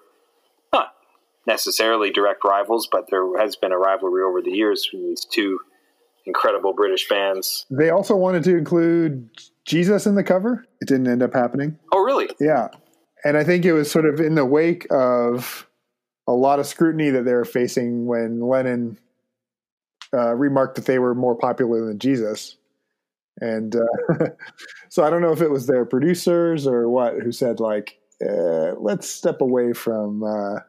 necessarily 1.48 2.12
direct 2.12 2.44
rivals, 2.44 2.88
but 2.92 3.10
there 3.10 3.26
has 3.40 3.56
been 3.56 3.72
a 3.72 3.78
rivalry 3.78 4.22
over 4.22 4.42
the 4.42 4.52
years 4.52 4.86
between 4.86 5.08
these 5.08 5.26
two 5.26 5.58
incredible 6.26 6.74
British 6.74 7.08
bands. 7.08 7.66
They 7.72 7.90
also 7.90 8.16
wanted 8.16 8.44
to 8.44 8.58
include 8.58 9.30
Jesus 9.66 10.06
in 10.06 10.16
the 10.16 10.24
cover. 10.24 10.66
It 10.82 10.88
didn't 10.88 11.08
end 11.08 11.24
up 11.24 11.34
happening. 11.34 11.80
Oh, 11.94 12.04
really? 12.04 12.30
Yeah. 12.40 12.68
And 13.24 13.38
I 13.38 13.44
think 13.44 13.66
it 13.66 13.74
was 13.74 13.90
sort 13.90 14.06
of 14.06 14.20
in 14.20 14.36
the 14.36 14.46
wake 14.46 14.86
of 14.92 15.68
a 16.28 16.34
lot 16.34 16.60
of 16.60 16.68
scrutiny 16.68 17.10
that 17.10 17.24
they 17.24 17.34
were 17.34 17.46
facing 17.46 18.06
when 18.06 18.42
Lennon 18.42 19.00
uh, 20.14 20.36
remarked 20.36 20.76
that 20.76 20.86
they 20.86 21.00
were 21.00 21.16
more 21.16 21.36
popular 21.36 21.86
than 21.86 21.98
Jesus. 21.98 22.58
And 23.40 23.76
uh, 23.76 24.28
so 24.90 25.04
I 25.04 25.10
don't 25.10 25.22
know 25.22 25.32
if 25.32 25.42
it 25.42 25.52
was 25.52 25.68
their 25.68 25.86
producers 25.86 26.68
or 26.68 26.90
what 26.90 27.14
who 27.16 27.32
said 27.32 27.60
like, 27.60 28.00
uh, 28.22 28.74
let's 28.80 29.08
step 29.08 29.42
away 29.42 29.74
from, 29.74 30.24
uh, 30.24 30.60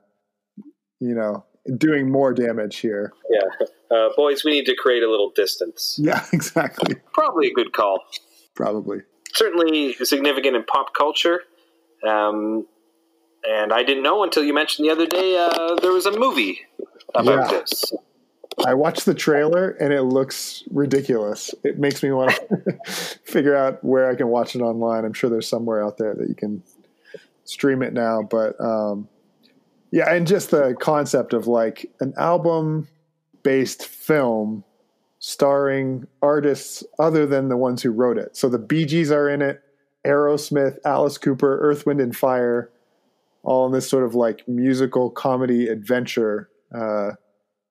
you 1.00 1.14
know, 1.14 1.44
doing 1.76 2.10
more 2.10 2.32
damage 2.32 2.78
here. 2.78 3.12
Yeah, 3.30 3.66
uh, 3.96 4.08
boys, 4.16 4.44
we 4.44 4.52
need 4.52 4.66
to 4.66 4.74
create 4.76 5.02
a 5.02 5.10
little 5.10 5.30
distance. 5.30 5.98
Yeah, 6.00 6.24
exactly. 6.32 6.96
Probably 7.12 7.48
a 7.48 7.52
good 7.54 7.72
call. 7.72 8.00
Probably. 8.54 9.02
Certainly 9.34 9.94
significant 10.04 10.56
in 10.56 10.64
pop 10.64 10.94
culture. 10.94 11.42
Um, 12.06 12.66
and 13.48 13.72
I 13.72 13.82
didn't 13.82 14.02
know 14.02 14.22
until 14.24 14.42
you 14.44 14.52
mentioned 14.54 14.88
the 14.88 14.92
other 14.92 15.06
day 15.06 15.36
uh, 15.38 15.74
there 15.76 15.92
was 15.92 16.06
a 16.06 16.18
movie 16.18 16.60
about 17.14 17.52
Yeah. 17.52 17.58
this. 17.60 17.92
I 18.66 18.74
watched 18.74 19.04
the 19.06 19.14
trailer 19.14 19.70
and 19.70 19.92
it 19.92 20.02
looks 20.02 20.64
ridiculous. 20.72 21.54
It 21.62 21.78
makes 21.78 22.02
me 22.02 22.10
want 22.10 22.32
to 22.32 22.78
figure 23.24 23.54
out 23.54 23.84
where 23.84 24.10
I 24.10 24.16
can 24.16 24.26
watch 24.28 24.56
it 24.56 24.60
online. 24.60 25.04
I'm 25.04 25.12
sure 25.12 25.30
there's 25.30 25.46
somewhere 25.48 25.84
out 25.84 25.98
there 25.98 26.14
that 26.14 26.28
you 26.28 26.34
can 26.34 26.64
stream 27.44 27.82
it 27.82 27.92
now. 27.92 28.22
But 28.22 28.60
um, 28.60 29.08
yeah, 29.90 30.12
and 30.12 30.26
just 30.26 30.50
the 30.50 30.76
concept 30.80 31.32
of 31.32 31.46
like 31.46 31.90
an 32.00 32.14
album 32.16 32.88
based 33.42 33.86
film 33.86 34.64
starring 35.18 36.06
artists 36.22 36.84
other 36.98 37.26
than 37.26 37.48
the 37.48 37.56
ones 37.56 37.82
who 37.82 37.90
wrote 37.90 38.18
it. 38.18 38.36
So 38.36 38.48
the 38.48 38.58
Bee 38.58 38.84
Gees 38.84 39.10
are 39.10 39.28
in 39.28 39.42
it, 39.42 39.62
Aerosmith, 40.06 40.78
Alice 40.84 41.18
Cooper, 41.18 41.58
Earth, 41.60 41.86
Wind, 41.86 42.00
and 42.00 42.16
Fire, 42.16 42.70
all 43.42 43.66
in 43.66 43.72
this 43.72 43.88
sort 43.88 44.04
of 44.04 44.14
like 44.14 44.46
musical 44.46 45.10
comedy 45.10 45.68
adventure. 45.68 46.48
Uh, 46.74 47.12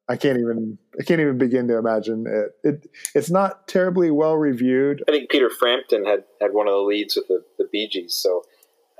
I 0.10 0.16
can't 0.16 0.40
even 0.40 0.78
I 1.00 1.04
can't 1.04 1.20
even 1.20 1.38
begin 1.38 1.68
to 1.68 1.78
imagine 1.78 2.26
it. 2.28 2.68
It 2.68 2.88
it's 3.14 3.30
not 3.30 3.68
terribly 3.68 4.10
well 4.10 4.36
reviewed. 4.36 5.04
I 5.08 5.12
think 5.12 5.30
Peter 5.30 5.50
Frampton 5.50 6.06
had, 6.06 6.24
had 6.42 6.54
one 6.54 6.68
of 6.68 6.74
the 6.74 6.80
leads 6.80 7.16
with 7.16 7.28
the, 7.28 7.44
the 7.58 7.68
Bee 7.72 7.88
Gees. 7.88 8.14
So 8.14 8.44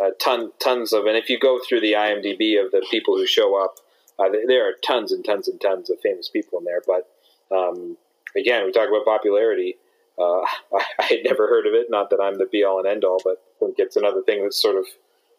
uh, 0.02 0.10
ton, 0.22 0.52
tons 0.60 0.94
of, 0.94 1.06
and 1.06 1.18
if 1.18 1.30
you 1.30 1.40
go 1.40 1.60
through 1.68 1.82
the 1.82 1.94
IMDb 1.94 2.64
of 2.64 2.72
the 2.72 2.86
people 2.92 3.18
who 3.18 3.26
show 3.26 3.56
up, 3.62 3.76
uh, 4.20 4.30
there- 4.48 4.68
are 4.68 4.74
tons 4.86 5.12
and 5.12 5.24
tons 5.24 5.48
and 5.48 5.60
tons 5.62 5.90
of 5.90 6.00
famous 6.02 6.30
people 6.30 6.60
in 6.60 6.66
there. 6.66 6.82
But 6.86 7.10
um, 7.56 7.98
again, 8.36 8.66
we 8.66 8.72
talk 8.72 8.90
about 8.90 9.06
popularity. 9.06 9.78
Uh, 10.20 10.42
I, 10.74 10.84
I 11.00 11.04
had 11.04 11.20
never 11.24 11.48
heard 11.48 11.68
of 11.68 11.74
it. 11.74 11.88
Not 11.90 12.10
that 12.10 12.20
I'm 12.22 12.38
the 12.38 12.46
be 12.46 12.64
all 12.64 12.80
and 12.80 12.88
end 12.88 13.04
all, 13.04 13.20
but 13.24 13.38
I 13.62 13.66
think 13.66 13.76
it's 13.78 13.96
another 13.96 14.22
thing 14.24 14.44
that's 14.44 14.62
sort 14.62 14.76
of 14.76 14.86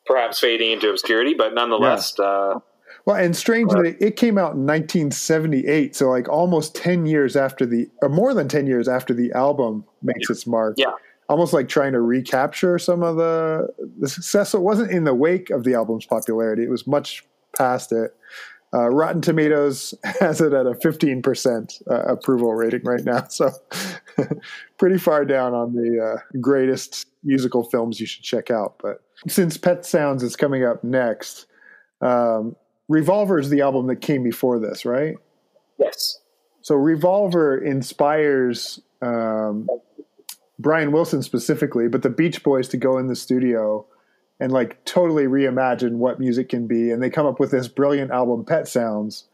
perhaps 0.06 0.38
fading 0.40 0.72
into 0.72 0.90
obscurity. 0.90 1.34
But 1.34 1.54
nonetheless, 1.54 2.18
uh, 2.18 2.60
Well, 3.04 3.16
and 3.16 3.36
strangely, 3.36 3.96
it 4.00 4.16
came 4.16 4.38
out 4.38 4.54
in 4.54 4.66
1978, 4.66 5.96
so 5.96 6.10
like 6.10 6.28
almost 6.28 6.74
10 6.74 7.06
years 7.06 7.36
after 7.36 7.64
the, 7.66 7.88
or 8.02 8.08
more 8.08 8.34
than 8.34 8.48
10 8.48 8.66
years 8.66 8.88
after 8.88 9.14
the 9.14 9.32
album 9.32 9.84
makes 10.02 10.28
its 10.30 10.46
mark. 10.46 10.74
Yeah. 10.76 10.92
Almost 11.28 11.52
like 11.52 11.68
trying 11.68 11.92
to 11.92 12.00
recapture 12.00 12.78
some 12.78 13.02
of 13.02 13.16
the 13.16 13.68
the 13.98 14.08
success. 14.08 14.50
So 14.50 14.58
it 14.58 14.62
wasn't 14.62 14.90
in 14.90 15.04
the 15.04 15.14
wake 15.14 15.50
of 15.50 15.64
the 15.64 15.74
album's 15.74 16.06
popularity; 16.06 16.62
it 16.62 16.70
was 16.70 16.86
much 16.86 17.24
past 17.56 17.92
it. 17.92 18.14
Uh, 18.74 18.88
Rotten 18.90 19.22
Tomatoes 19.22 19.94
has 20.20 20.40
it 20.40 20.52
at 20.52 20.66
a 20.66 20.72
15% 20.72 21.82
uh, 21.90 21.94
approval 22.00 22.52
rating 22.54 22.82
right 22.84 23.02
now, 23.02 23.24
so 23.28 23.50
pretty 24.78 24.98
far 24.98 25.24
down 25.24 25.54
on 25.54 25.72
the 25.72 26.16
uh, 26.16 26.38
greatest 26.38 27.06
musical 27.24 27.64
films 27.64 27.98
you 27.98 28.06
should 28.06 28.22
check 28.22 28.50
out. 28.50 28.74
But 28.82 29.02
since 29.26 29.56
Pet 29.56 29.86
Sounds 29.86 30.22
is 30.22 30.36
coming 30.36 30.64
up 30.64 30.84
next, 30.84 31.46
um, 32.02 32.56
Revolver 32.88 33.38
is 33.38 33.48
the 33.50 33.62
album 33.62 33.86
that 33.86 34.00
came 34.00 34.22
before 34.22 34.58
this, 34.58 34.84
right? 34.84 35.16
yes, 35.78 36.18
So 36.60 36.74
Revolver 36.74 37.58
inspires 37.58 38.80
um, 39.00 39.66
Brian 40.58 40.92
Wilson 40.92 41.22
specifically, 41.22 41.88
but 41.88 42.02
the 42.02 42.10
Beach 42.10 42.42
Boys 42.42 42.68
to 42.68 42.76
go 42.76 42.98
in 42.98 43.06
the 43.06 43.16
studio 43.16 43.86
and 44.40 44.52
like 44.52 44.84
totally 44.84 45.24
reimagine 45.24 45.96
what 45.96 46.20
music 46.20 46.48
can 46.48 46.66
be, 46.66 46.90
and 46.90 47.02
they 47.02 47.10
come 47.10 47.26
up 47.26 47.40
with 47.40 47.50
this 47.50 47.68
brilliant 47.68 48.10
album, 48.10 48.44
Pet 48.44 48.68
Sounds, 48.68 49.24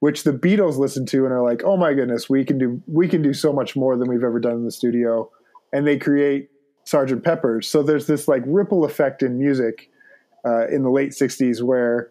which 0.00 0.24
the 0.24 0.32
Beatles 0.32 0.78
listen 0.78 1.06
to 1.06 1.24
and 1.24 1.32
are 1.32 1.42
like, 1.42 1.62
"Oh 1.64 1.76
my 1.76 1.94
goodness, 1.94 2.28
we 2.28 2.44
can 2.44 2.58
do 2.58 2.82
we 2.86 3.08
can 3.08 3.22
do 3.22 3.32
so 3.32 3.52
much 3.52 3.76
more 3.76 3.96
than 3.96 4.08
we've 4.08 4.24
ever 4.24 4.40
done 4.40 4.54
in 4.54 4.64
the 4.64 4.70
studio," 4.70 5.30
and 5.72 5.86
they 5.86 5.98
create 5.98 6.50
Sergeant 6.84 7.24
Pepper's. 7.24 7.68
So 7.68 7.82
there's 7.82 8.06
this 8.06 8.28
like 8.28 8.42
ripple 8.46 8.84
effect 8.84 9.22
in 9.22 9.38
music 9.38 9.90
uh, 10.44 10.66
in 10.68 10.82
the 10.82 10.90
late 10.90 11.10
'60s 11.10 11.62
where 11.62 12.10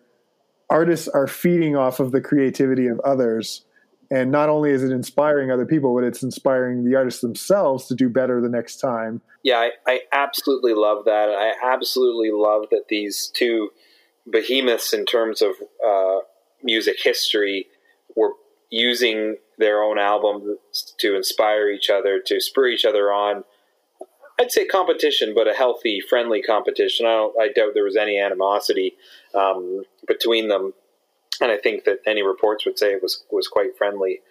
artists 0.69 1.07
are 1.07 1.27
feeding 1.27 1.75
off 1.75 1.99
of 1.99 2.11
the 2.11 2.21
creativity 2.21 2.87
of 2.87 2.99
others 3.01 3.65
and 4.11 4.31
not 4.31 4.49
only 4.49 4.71
is 4.71 4.83
it 4.83 4.91
inspiring 4.91 5.51
other 5.51 5.65
people 5.65 5.93
but 5.95 6.03
it's 6.03 6.23
inspiring 6.23 6.83
the 6.83 6.95
artists 6.95 7.21
themselves 7.21 7.87
to 7.87 7.95
do 7.95 8.09
better 8.09 8.41
the 8.41 8.49
next 8.49 8.77
time 8.77 9.21
Yeah, 9.43 9.57
I, 9.57 9.71
I 9.87 9.99
absolutely 10.11 10.73
love 10.73 11.05
that. 11.05 11.29
I 11.29 11.53
absolutely 11.63 12.31
love 12.31 12.65
that 12.71 12.85
these 12.89 13.31
two 13.33 13.69
behemoths, 14.29 14.93
in 14.93 15.05
terms 15.05 15.41
of 15.41 15.51
uh, 15.85 16.19
music 16.63 16.97
history, 17.01 17.67
were 18.15 18.33
using 18.69 19.37
their 19.57 19.81
own 19.81 19.97
albums 19.97 20.57
to 20.99 21.15
inspire 21.15 21.69
each 21.69 21.89
other, 21.89 22.19
to 22.25 22.39
spur 22.39 22.67
each 22.67 22.85
other 22.85 23.11
on. 23.11 23.43
I'd 24.39 24.51
say 24.51 24.65
competition, 24.65 25.33
but 25.35 25.49
a 25.49 25.53
healthy, 25.53 25.99
friendly 25.99 26.41
competition. 26.41 27.05
I, 27.05 27.09
don't, 27.09 27.35
I 27.41 27.47
doubt 27.47 27.71
there 27.73 27.83
was 27.83 27.97
any 27.97 28.19
animosity 28.19 28.93
um, 29.35 29.83
between 30.07 30.47
them, 30.47 30.73
and 31.41 31.51
I 31.51 31.57
think 31.57 31.85
that 31.85 31.99
any 32.05 32.23
reports 32.23 32.65
would 32.65 32.77
say 32.77 32.91
it 32.93 33.01
was 33.01 33.23
was 33.31 33.47
quite 33.47 33.77
friendly. 33.77 34.21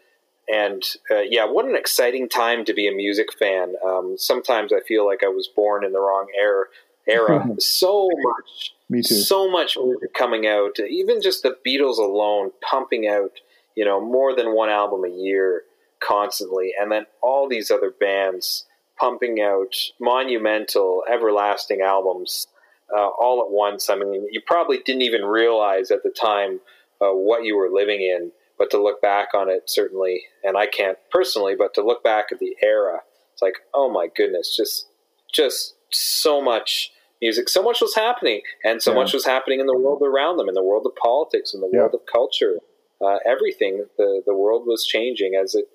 And 0.50 0.82
uh, 1.10 1.20
yeah, 1.20 1.44
what 1.44 1.66
an 1.66 1.76
exciting 1.76 2.28
time 2.28 2.64
to 2.64 2.72
be 2.72 2.88
a 2.88 2.92
music 2.92 3.28
fan. 3.38 3.74
Um, 3.86 4.14
sometimes 4.16 4.72
I 4.72 4.80
feel 4.80 5.06
like 5.06 5.22
I 5.22 5.28
was 5.28 5.48
born 5.54 5.84
in 5.84 5.92
the 5.92 6.00
wrong 6.00 6.26
era. 6.38 6.64
Era. 7.06 7.46
so 7.58 8.08
much, 8.22 8.74
me 8.88 9.02
too 9.02 9.14
so 9.14 9.50
much 9.50 9.76
coming 10.14 10.46
out. 10.46 10.78
Even 10.78 11.22
just 11.22 11.42
the 11.42 11.56
Beatles 11.66 11.98
alone, 11.98 12.50
pumping 12.60 13.06
out, 13.06 13.32
you 13.74 13.84
know, 13.84 14.00
more 14.00 14.34
than 14.34 14.54
one 14.54 14.68
album 14.68 15.04
a 15.04 15.14
year 15.14 15.62
constantly, 16.00 16.72
and 16.78 16.92
then 16.92 17.06
all 17.22 17.48
these 17.48 17.70
other 17.70 17.90
bands 17.90 18.64
pumping 18.98 19.40
out 19.40 19.74
monumental, 20.00 21.04
everlasting 21.10 21.80
albums 21.80 22.46
uh, 22.94 23.08
all 23.08 23.42
at 23.42 23.50
once. 23.50 23.88
I 23.90 23.96
mean, 23.96 24.26
you 24.30 24.40
probably 24.46 24.78
didn't 24.84 25.02
even 25.02 25.22
realize 25.22 25.90
at 25.90 26.02
the 26.02 26.10
time 26.10 26.60
uh, 27.00 27.10
what 27.12 27.44
you 27.44 27.56
were 27.56 27.68
living 27.70 28.00
in, 28.02 28.32
but 28.58 28.70
to 28.70 28.82
look 28.82 29.00
back 29.00 29.28
on 29.34 29.48
it, 29.48 29.64
certainly, 29.70 30.22
and 30.42 30.56
I 30.56 30.66
can't 30.66 30.98
personally, 31.10 31.54
but 31.56 31.74
to 31.74 31.82
look 31.84 32.02
back 32.02 32.26
at 32.32 32.38
the 32.38 32.56
era, 32.62 33.00
it's 33.32 33.42
like, 33.42 33.54
oh 33.74 33.90
my 33.90 34.08
goodness, 34.16 34.56
just, 34.56 34.86
just 35.32 35.74
so 35.90 36.40
much 36.42 36.90
music, 37.22 37.48
so 37.48 37.62
much 37.62 37.80
was 37.80 37.94
happening, 37.94 38.42
and 38.64 38.82
so 38.82 38.92
Yeah. 38.92 38.98
much 38.98 39.12
was 39.12 39.24
happening 39.24 39.60
in 39.60 39.66
the 39.66 39.76
world 39.76 40.02
around 40.02 40.36
them, 40.38 40.48
in 40.48 40.54
the 40.54 40.62
world 40.62 40.86
of 40.86 40.94
politics, 40.96 41.54
in 41.54 41.60
the 41.60 41.68
Yeah. 41.72 41.80
world 41.80 41.94
of 41.94 42.06
culture, 42.06 42.58
uh, 43.00 43.18
everything. 43.24 43.86
The 43.96 44.22
the 44.26 44.34
world 44.34 44.66
was 44.66 44.84
changing 44.84 45.34
as 45.36 45.54
it 45.54 45.66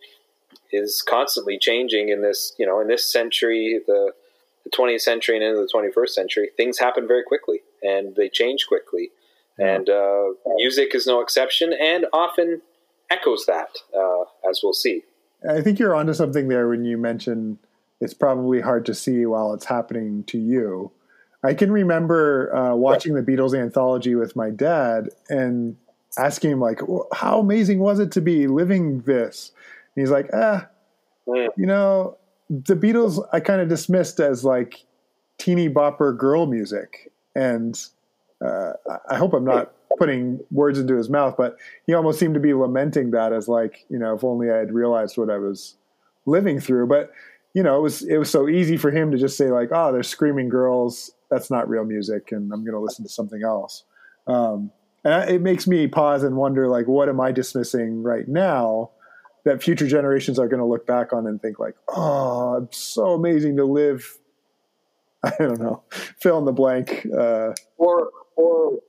is 0.72 1.02
constantly 1.02 1.58
changing 1.58 2.10
in 2.10 2.22
this, 2.22 2.54
you 2.58 2.66
know, 2.66 2.80
in 2.80 2.88
this 2.88 3.10
century, 3.12 3.82
the 3.88 4.14
the 4.64 4.70
20th 4.70 5.02
century 5.02 5.36
and 5.36 5.44
into 5.44 5.60
the 5.60 5.68
21st 5.68 6.14
century, 6.14 6.50
things 6.56 6.80
happen 6.80 7.06
very 7.06 7.24
quickly 7.24 7.62
and 7.82 8.16
they 8.16 8.30
change 8.30 8.66
quickly. 8.66 9.12
And 9.60 9.88
uh, 9.90 10.26
music 10.56 10.96
is 10.96 11.06
no 11.06 11.22
exception 11.22 11.74
and 11.74 12.06
often 12.14 12.62
echoes 13.10 13.46
that, 13.46 13.70
uh, 13.96 14.24
as 14.50 14.62
we'll 14.64 14.74
see. 14.74 15.04
i 15.48 15.62
think 15.62 15.78
you're 15.78 15.94
onto 15.96 16.14
something 16.14 16.48
there 16.48 16.68
when 16.70 16.86
you 16.86 16.98
mention 16.98 17.58
it's 18.00 18.14
probably 18.14 18.62
hard 18.62 18.86
to 18.86 18.94
see 18.94 19.26
while 19.26 19.54
it's 19.54 19.66
happening 19.66 20.24
to 20.24 20.38
you 20.38 20.90
i 21.44 21.54
can 21.54 21.70
remember 21.72 22.54
uh, 22.56 22.74
watching 22.76 23.14
the 23.14 23.22
beatles 23.22 23.54
anthology 23.54 24.16
with 24.16 24.36
my 24.36 24.50
dad 24.50 25.10
and 25.30 25.76
asking 26.18 26.50
him 26.52 26.60
like 26.62 26.80
how 27.14 27.40
amazing 27.40 27.80
was 27.80 28.00
it 28.00 28.12
to 28.12 28.22
be 28.22 28.48
living 28.48 29.02
this 29.02 29.52
and 29.96 30.02
he's 30.02 30.12
like 30.12 30.30
ah 30.34 30.68
Mm. 31.28 31.48
you 31.58 31.66
know 31.66 32.18
the 32.50 32.76
beatles 32.76 33.26
i 33.32 33.40
kind 33.40 33.62
of 33.62 33.70
dismissed 33.70 34.20
as 34.20 34.44
like 34.44 34.84
teeny 35.38 35.70
bopper 35.70 36.18
girl 36.18 36.46
music 36.48 37.12
and 37.36 37.80
uh, 38.44 38.74
I- 39.10 39.18
hope 39.18 39.34
i'm 39.34 39.46
not 39.46 39.72
putting 40.00 40.40
words 40.52 40.80
into 40.80 40.96
his 40.96 41.10
mouth 41.10 41.36
but 41.38 41.56
he 41.88 41.94
almost 41.94 42.20
seemed 42.20 42.34
to 42.34 42.40
be 42.40 42.54
lamenting 42.54 43.12
that 43.12 43.32
as 43.32 43.48
like 43.48 43.86
you 43.90 44.00
know 44.00 44.16
if 44.16 44.24
only 44.24 44.50
i 44.52 44.56
had 44.58 44.74
realized 44.74 45.18
what 45.18 45.30
i 45.30 45.38
was 45.38 45.76
living 46.26 46.60
through. 46.60 46.88
But 46.88 47.12
you 47.54 47.62
know 47.62 47.78
it 47.78 47.82
was 47.82 48.02
it 48.04 48.18
was 48.18 48.30
so 48.30 48.48
easy 48.48 48.78
for 48.78 48.90
him 48.92 49.12
to 49.12 49.18
just 49.18 49.38
say 49.38 49.52
like 49.52 49.70
oh 49.72 49.92
they're 49.92 50.02
screaming 50.04 50.50
girls. 50.50 51.12
That's 51.30 51.52
not 51.52 51.68
real 51.70 51.84
music 51.84 52.32
and 52.32 52.52
i'm 52.54 52.64
going 52.64 52.74
to 52.74 52.80
listen 52.80 53.04
to 53.06 53.10
something 53.10 53.44
else. 53.44 53.84
Um, 54.28 54.72
and 55.04 55.14
I- 55.14 55.26
it 55.28 55.42
makes 55.42 55.68
me 55.68 55.86
pause 55.88 56.24
and 56.24 56.36
wonder 56.38 56.68
like 56.68 56.88
what 56.88 57.10
am 57.10 57.20
i 57.20 57.32
dismissing 57.32 58.02
right 58.04 58.28
now 58.28 58.92
that 59.44 59.62
future 59.62 59.86
generations 59.88 60.40
are 60.40 60.48
going 60.48 60.62
to 60.62 60.66
look 60.66 60.88
back 60.88 61.12
on 61.12 61.28
and 61.28 61.42
think 61.42 61.60
like 61.60 61.76
oh 61.90 62.64
it's 62.64 62.78
so 62.78 63.08
amazing 63.14 63.58
to 63.58 63.66
live 63.66 64.18
i 65.24 65.34
don't 65.40 65.60
know 65.60 65.84
fill 66.20 66.38
in 66.40 66.46
the 66.46 66.52
blank 66.54 67.06
uh, 67.18 67.52
Or, 67.78 68.12
or 68.36 68.80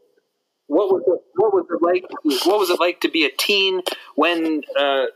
what 0.66 0.92
was 0.92 1.02
it? 1.06 1.20
What 1.36 1.52
was 1.52 1.66
it 1.70 1.82
like? 1.82 2.04
What 2.46 2.58
was 2.58 2.70
it 2.70 2.80
like 2.80 3.00
to 3.00 3.10
be 3.10 3.24
a 3.24 3.30
teen 3.36 3.82
when 4.16 4.62
uh, 4.78 5.06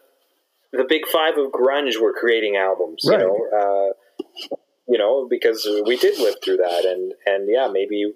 the 0.73 0.85
big 0.89 1.07
five 1.07 1.39
of 1.39 1.53
grunge 1.53 2.01
were 2.01 2.13
creating 2.13 2.57
albums? 2.57 3.05
Right. 3.09 3.21
You 3.21 3.27
know, 3.27 3.39
uh, 3.59 4.57
you 4.89 4.99
know, 4.99 5.27
because 5.29 5.69
we 5.87 5.97
did 5.97 6.19
live 6.19 6.37
through 6.45 6.59
that, 6.59 6.85
and 6.85 7.15
and 7.27 7.49
yeah, 7.51 7.69
maybe 7.71 8.13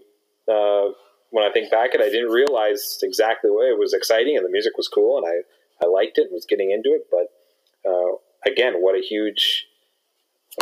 uh, 0.49 0.93
when 1.31 1.45
I 1.45 1.53
think 1.53 1.71
back, 1.71 1.95
it 1.95 2.01
I 2.01 2.11
didn't 2.11 2.31
realize 2.31 2.99
exactly 3.03 3.51
what 3.51 3.69
it 3.69 3.79
was 3.79 3.95
exciting, 3.95 4.37
and 4.37 4.45
the 4.45 4.51
music 4.51 4.77
was 4.77 4.89
cool, 4.89 5.19
and 5.19 5.27
I 5.27 5.85
I 5.85 5.89
liked 5.89 6.19
it 6.19 6.27
and 6.27 6.33
was 6.33 6.47
getting 6.47 6.71
into 6.71 6.91
it, 6.91 7.07
but 7.11 7.29
uh, 7.89 8.17
again, 8.47 8.75
what 8.77 8.95
a 8.95 9.03
huge 9.03 9.67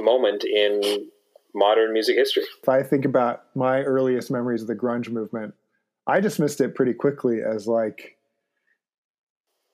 moment 0.00 0.44
in 0.44 1.08
modern 1.54 1.92
music 1.92 2.16
history. 2.16 2.44
If 2.62 2.68
I 2.68 2.82
think 2.82 3.04
about 3.04 3.44
my 3.54 3.82
earliest 3.82 4.30
memories 4.30 4.62
of 4.62 4.68
the 4.68 4.74
grunge 4.74 5.10
movement, 5.10 5.54
I 6.06 6.20
dismissed 6.20 6.60
it 6.60 6.74
pretty 6.74 6.94
quickly 6.94 7.40
as 7.42 7.66
like 7.66 8.16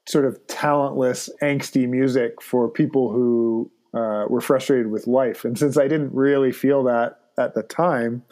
sort 0.09 0.25
of 0.25 0.45
talentless, 0.47 1.29
angsty 1.43 1.89
music 1.89 2.41
for 2.41 2.69
people 2.69 3.11
who 3.11 3.71
uh, 3.95 4.27
were 4.29 4.41
frustrated 4.41 4.91
with 4.91 5.07
life. 5.07 5.45
And 5.45 5.59
since 5.59 5.77
I 5.77 5.89
didn't 5.89 6.13
really 6.15 6.53
feel 6.53 6.85
that 6.85 7.19
at 7.39 7.55
the 7.55 7.63
time, 7.63 8.23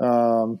um, 0.00 0.60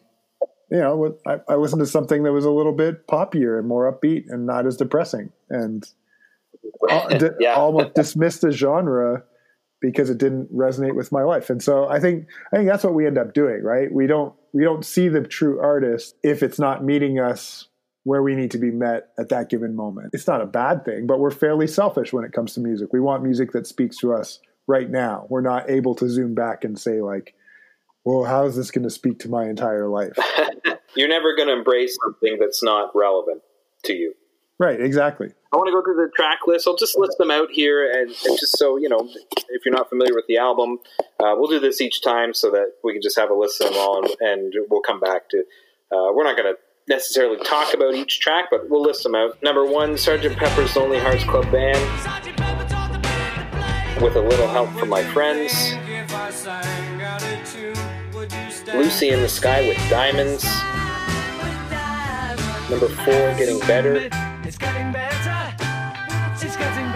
you 0.70 0.78
know, 0.78 1.16
I, 1.26 1.38
I, 1.48 1.54
listened 1.56 1.80
to 1.80 1.86
something 1.86 2.22
that 2.22 2.32
was 2.32 2.44
a 2.44 2.50
little 2.50 2.72
bit 2.72 3.06
poppier 3.06 3.58
and 3.58 3.68
more 3.68 3.90
upbeat 3.90 4.24
and 4.28 4.46
not 4.46 4.66
as 4.66 4.76
depressing, 4.76 5.30
and 5.50 5.86
yeah. 7.40 7.54
almost 7.54 7.94
dismissed 7.94 8.40
the 8.40 8.50
genre 8.50 9.22
because 9.84 10.08
it 10.08 10.16
didn't 10.16 10.50
resonate 10.54 10.94
with 10.94 11.12
my 11.12 11.22
life. 11.22 11.50
And 11.50 11.62
so 11.62 11.86
I 11.88 12.00
think 12.00 12.26
I 12.52 12.56
think 12.56 12.68
that's 12.68 12.84
what 12.84 12.94
we 12.94 13.06
end 13.06 13.18
up 13.18 13.34
doing, 13.34 13.62
right? 13.62 13.92
We 13.92 14.06
don't 14.06 14.34
we 14.52 14.64
don't 14.64 14.84
see 14.84 15.08
the 15.08 15.22
true 15.22 15.60
artist 15.60 16.16
if 16.22 16.42
it's 16.42 16.58
not 16.58 16.82
meeting 16.82 17.20
us 17.20 17.68
where 18.04 18.22
we 18.22 18.34
need 18.34 18.50
to 18.52 18.58
be 18.58 18.70
met 18.70 19.08
at 19.18 19.28
that 19.28 19.50
given 19.50 19.76
moment. 19.76 20.10
It's 20.12 20.26
not 20.26 20.40
a 20.40 20.46
bad 20.46 20.84
thing, 20.84 21.06
but 21.06 21.20
we're 21.20 21.30
fairly 21.30 21.66
selfish 21.66 22.12
when 22.12 22.24
it 22.24 22.32
comes 22.32 22.54
to 22.54 22.60
music. 22.60 22.92
We 22.92 23.00
want 23.00 23.22
music 23.22 23.52
that 23.52 23.66
speaks 23.66 23.98
to 23.98 24.14
us 24.14 24.40
right 24.66 24.88
now. 24.88 25.26
We're 25.28 25.42
not 25.42 25.68
able 25.68 25.94
to 25.96 26.08
zoom 26.08 26.34
back 26.34 26.64
and 26.64 26.78
say 26.78 27.02
like, 27.02 27.34
"Well, 28.04 28.24
how 28.24 28.46
is 28.46 28.56
this 28.56 28.70
going 28.70 28.84
to 28.84 28.90
speak 28.90 29.18
to 29.20 29.28
my 29.28 29.44
entire 29.48 29.88
life?" 29.88 30.18
You're 30.96 31.08
never 31.08 31.36
going 31.36 31.48
to 31.48 31.54
embrace 31.54 31.98
something 32.04 32.38
that's 32.40 32.62
not 32.62 32.90
relevant 32.94 33.42
to 33.84 33.92
you. 33.92 34.14
Right, 34.58 34.80
exactly. 34.80 35.30
I 35.52 35.56
want 35.56 35.66
to 35.66 35.72
go 35.72 35.82
through 35.82 36.06
the 36.06 36.12
track 36.14 36.40
list. 36.46 36.68
I'll 36.68 36.76
just 36.76 36.96
list 36.96 37.18
them 37.18 37.30
out 37.30 37.48
here, 37.50 37.90
and, 37.90 38.08
and 38.08 38.38
just 38.38 38.56
so 38.56 38.76
you 38.76 38.88
know, 38.88 39.08
if 39.48 39.64
you're 39.64 39.74
not 39.74 39.88
familiar 39.88 40.14
with 40.14 40.26
the 40.28 40.36
album, 40.38 40.78
uh, 41.18 41.34
we'll 41.36 41.50
do 41.50 41.58
this 41.58 41.80
each 41.80 42.02
time 42.02 42.32
so 42.34 42.50
that 42.52 42.72
we 42.84 42.92
can 42.92 43.02
just 43.02 43.18
have 43.18 43.30
a 43.30 43.34
list 43.34 43.60
of 43.60 43.70
them 43.70 43.78
all, 43.78 44.04
and, 44.04 44.14
and 44.20 44.54
we'll 44.70 44.80
come 44.80 45.00
back 45.00 45.28
to. 45.30 45.38
Uh, 45.92 46.12
we're 46.12 46.24
not 46.24 46.36
going 46.36 46.54
to 46.54 46.58
necessarily 46.88 47.36
talk 47.44 47.74
about 47.74 47.94
each 47.94 48.20
track, 48.20 48.46
but 48.50 48.70
we'll 48.70 48.82
list 48.82 49.02
them 49.02 49.14
out. 49.14 49.42
Number 49.42 49.64
one, 49.64 49.98
Sergeant 49.98 50.36
Pepper's 50.36 50.76
Lonely 50.76 50.98
Hearts 50.98 51.24
Club 51.24 51.50
Band, 51.50 51.78
with 54.00 54.14
a 54.14 54.20
little 54.20 54.48
help 54.48 54.70
from 54.78 54.88
my 54.88 55.02
friends. 55.12 55.52
Lucy 58.72 59.10
in 59.10 59.20
the 59.20 59.28
Sky 59.28 59.66
with 59.66 59.78
Diamonds. 59.90 60.44
Number 62.70 62.88
four, 62.88 63.34
Getting 63.36 63.58
Better. 63.60 64.08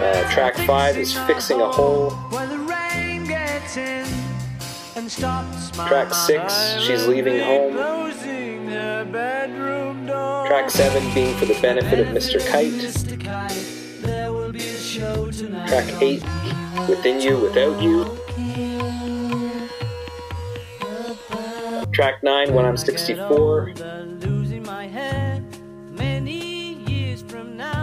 Uh, 0.01 0.31
track 0.31 0.55
five 0.65 0.97
is 0.97 1.17
Fixing 1.27 1.59
a 1.61 1.69
Hole. 1.69 2.11
Track 5.87 6.13
six, 6.13 6.75
She's 6.79 7.05
Leaving 7.07 7.39
Home. 7.39 7.73
Track 10.47 10.69
seven 10.69 11.13
being 11.13 11.35
for 11.37 11.45
the 11.45 11.59
benefit 11.61 11.99
of 11.99 12.07
Mr. 12.07 12.39
Kite. 12.47 12.95
Track 15.67 16.01
eight, 16.01 16.23
Within 16.87 17.21
You, 17.21 17.37
Without 17.37 17.81
You. 17.81 18.05
Track 21.91 22.23
nine, 22.23 22.53
When 22.53 22.65
I'm 22.65 22.77
64. 22.77 23.73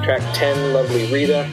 Track 0.06 0.22
10, 0.34 0.72
Lovely 0.72 1.12
Rita. 1.12 1.50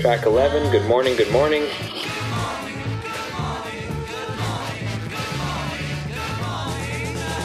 Track 0.00 0.24
11, 0.24 0.72
Good 0.72 0.88
Morning, 0.88 1.14
Good 1.16 1.30
Morning. 1.30 1.66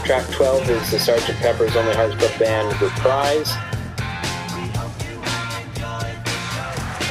Track 0.05 0.29
12 0.31 0.69
is 0.69 0.91
the 0.91 0.97
Sgt. 0.97 1.35
Pepper's 1.41 1.75
Lonely 1.75 1.93
Hearts 1.93 2.15
Club 2.15 2.39
Band 2.39 2.81
Reprise. 2.81 3.53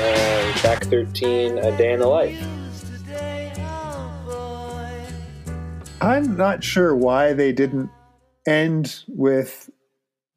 And 0.00 0.56
track 0.56 0.84
13, 0.84 1.58
A 1.58 1.76
Day 1.76 1.92
in 1.92 2.00
the 2.00 2.06
Life. 2.06 2.42
I'm 6.00 6.34
not 6.34 6.64
sure 6.64 6.96
why 6.96 7.34
they 7.34 7.52
didn't 7.52 7.90
end 8.46 9.04
with 9.06 9.68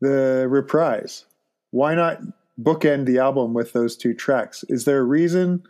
the 0.01 0.47
reprise. 0.49 1.25
Why 1.69 1.95
not 1.95 2.19
bookend 2.61 3.05
the 3.05 3.19
album 3.19 3.53
with 3.53 3.71
those 3.73 3.95
two 3.95 4.13
tracks? 4.13 4.65
Is 4.67 4.85
there 4.85 4.99
a 4.99 5.03
reason 5.03 5.63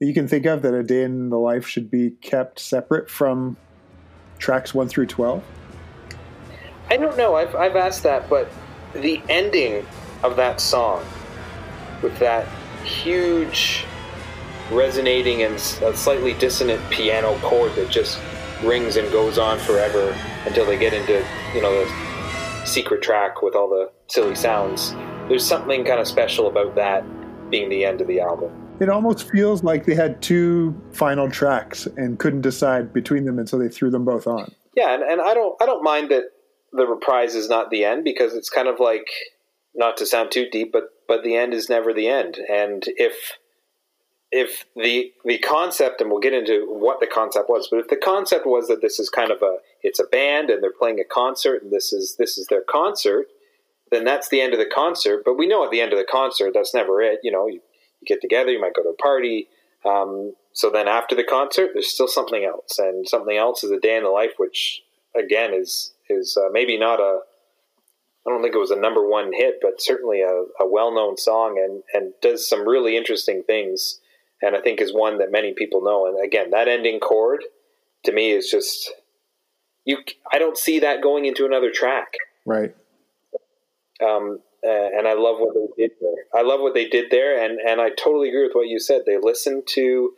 you 0.00 0.12
can 0.12 0.28
think 0.28 0.46
of 0.46 0.62
that 0.62 0.74
a 0.74 0.82
day 0.82 1.04
in 1.04 1.30
the 1.30 1.38
life 1.38 1.66
should 1.66 1.90
be 1.90 2.10
kept 2.20 2.58
separate 2.58 3.08
from 3.08 3.56
tracks 4.38 4.74
1 4.74 4.88
through 4.88 5.06
12? 5.06 5.42
I 6.90 6.96
don't 6.96 7.16
know. 7.16 7.36
I've, 7.36 7.54
I've 7.54 7.76
asked 7.76 8.02
that, 8.02 8.28
but 8.28 8.50
the 8.94 9.22
ending 9.28 9.86
of 10.22 10.36
that 10.36 10.60
song 10.60 11.04
with 12.02 12.18
that 12.18 12.46
huge 12.84 13.86
resonating 14.70 15.42
and 15.42 15.58
slightly 15.60 16.34
dissonant 16.34 16.82
piano 16.90 17.38
chord 17.38 17.74
that 17.76 17.90
just 17.90 18.18
rings 18.62 18.96
and 18.96 19.10
goes 19.12 19.38
on 19.38 19.58
forever 19.58 20.16
until 20.46 20.66
they 20.66 20.78
get 20.78 20.92
into, 20.92 21.24
you 21.54 21.62
know, 21.62 21.84
the 21.84 22.11
secret 22.64 23.02
track 23.02 23.42
with 23.42 23.54
all 23.54 23.68
the 23.68 23.90
silly 24.08 24.34
sounds. 24.34 24.92
There's 25.28 25.46
something 25.46 25.84
kind 25.84 26.00
of 26.00 26.06
special 26.06 26.48
about 26.48 26.74
that 26.76 27.04
being 27.50 27.68
the 27.68 27.84
end 27.84 28.00
of 28.00 28.06
the 28.06 28.20
album. 28.20 28.50
It 28.80 28.88
almost 28.88 29.30
feels 29.30 29.62
like 29.62 29.84
they 29.84 29.94
had 29.94 30.20
two 30.22 30.74
final 30.92 31.30
tracks 31.30 31.86
and 31.96 32.18
couldn't 32.18 32.40
decide 32.40 32.92
between 32.92 33.24
them, 33.24 33.38
and 33.38 33.48
so 33.48 33.58
they 33.58 33.68
threw 33.68 33.90
them 33.90 34.04
both 34.04 34.26
on. 34.26 34.52
Yeah, 34.76 34.94
and, 34.94 35.02
and 35.02 35.20
I 35.20 35.34
don't 35.34 35.60
I 35.62 35.66
don't 35.66 35.84
mind 35.84 36.10
that 36.10 36.24
the 36.72 36.86
reprise 36.86 37.34
is 37.34 37.48
not 37.48 37.70
the 37.70 37.84
end 37.84 38.04
because 38.04 38.34
it's 38.34 38.48
kind 38.48 38.66
of 38.66 38.80
like 38.80 39.06
not 39.74 39.96
to 39.98 40.06
sound 40.06 40.30
too 40.30 40.48
deep, 40.50 40.72
but 40.72 40.84
but 41.06 41.22
the 41.22 41.36
end 41.36 41.54
is 41.54 41.68
never 41.68 41.92
the 41.92 42.08
end. 42.08 42.38
And 42.50 42.82
if 42.96 43.38
if 44.30 44.64
the 44.74 45.12
the 45.24 45.38
concept, 45.38 46.00
and 46.00 46.10
we'll 46.10 46.20
get 46.20 46.32
into 46.32 46.66
what 46.68 47.00
the 47.00 47.06
concept 47.06 47.48
was, 47.48 47.68
but 47.70 47.78
if 47.78 47.88
the 47.88 47.96
concept 47.96 48.46
was 48.46 48.66
that 48.68 48.80
this 48.80 48.98
is 48.98 49.10
kind 49.10 49.30
of 49.30 49.42
a 49.42 49.58
it's 49.82 49.98
a 49.98 50.04
band 50.04 50.50
and 50.50 50.62
they're 50.62 50.72
playing 50.72 51.00
a 51.00 51.04
concert 51.04 51.62
and 51.62 51.72
this 51.72 51.92
is 51.92 52.16
this 52.18 52.38
is 52.38 52.46
their 52.48 52.62
concert, 52.62 53.26
then 53.90 54.04
that's 54.04 54.28
the 54.28 54.40
end 54.40 54.52
of 54.52 54.58
the 54.58 54.66
concert. 54.66 55.22
But 55.24 55.36
we 55.36 55.46
know 55.46 55.64
at 55.64 55.70
the 55.70 55.80
end 55.80 55.92
of 55.92 55.98
the 55.98 56.06
concert 56.10 56.52
that's 56.54 56.74
never 56.74 57.00
it. 57.00 57.20
You 57.22 57.32
know, 57.32 57.46
you, 57.46 57.60
you 58.00 58.06
get 58.06 58.20
together, 58.20 58.50
you 58.50 58.60
might 58.60 58.74
go 58.74 58.82
to 58.82 58.90
a 58.90 58.94
party. 58.94 59.48
Um, 59.84 60.34
so 60.52 60.70
then 60.70 60.88
after 60.88 61.14
the 61.14 61.24
concert, 61.24 61.70
there's 61.72 61.92
still 61.92 62.08
something 62.08 62.44
else, 62.44 62.78
and 62.78 63.08
something 63.08 63.36
else 63.36 63.64
is 63.64 63.70
a 63.70 63.80
day 63.80 63.96
in 63.96 64.04
the 64.04 64.10
life, 64.10 64.32
which 64.36 64.82
again 65.16 65.52
is 65.54 65.92
is 66.08 66.36
uh, 66.36 66.48
maybe 66.52 66.78
not 66.78 67.00
a 67.00 67.20
I 68.26 68.30
don't 68.30 68.42
think 68.42 68.54
it 68.54 68.58
was 68.58 68.70
a 68.70 68.76
number 68.76 69.06
one 69.06 69.32
hit, 69.32 69.56
but 69.60 69.80
certainly 69.80 70.20
a, 70.20 70.44
a 70.60 70.68
well 70.68 70.94
known 70.94 71.16
song 71.16 71.58
and, 71.58 71.82
and 71.92 72.12
does 72.22 72.48
some 72.48 72.68
really 72.68 72.96
interesting 72.96 73.42
things 73.42 73.98
and 74.42 74.56
I 74.56 74.60
think 74.60 74.80
is 74.80 74.92
one 74.92 75.18
that 75.18 75.30
many 75.30 75.54
people 75.54 75.82
know. 75.82 76.06
And 76.06 76.22
again, 76.22 76.50
that 76.50 76.68
ending 76.68 77.00
chord 77.00 77.44
to 78.04 78.12
me 78.12 78.32
is 78.32 78.50
just 78.50 78.92
you. 79.84 79.98
I 80.32 80.38
don't 80.38 80.56
see 80.56 80.80
that 80.80 81.02
going 81.02 81.24
into 81.24 81.44
another 81.44 81.70
track. 81.70 82.14
Right. 82.46 82.74
Um, 84.02 84.40
uh, 84.64 84.88
and 84.96 85.08
I 85.08 85.14
love 85.14 85.36
what 85.38 85.54
they 85.54 85.82
did 85.82 85.92
there. 86.00 86.40
I 86.40 86.42
love 86.42 86.60
what 86.60 86.74
they 86.74 86.88
did 86.88 87.10
there, 87.10 87.42
and 87.42 87.58
and 87.60 87.80
I 87.80 87.90
totally 87.90 88.28
agree 88.28 88.44
with 88.44 88.54
what 88.54 88.68
you 88.68 88.78
said. 88.78 89.02
They 89.06 89.18
listened 89.20 89.64
to 89.74 90.12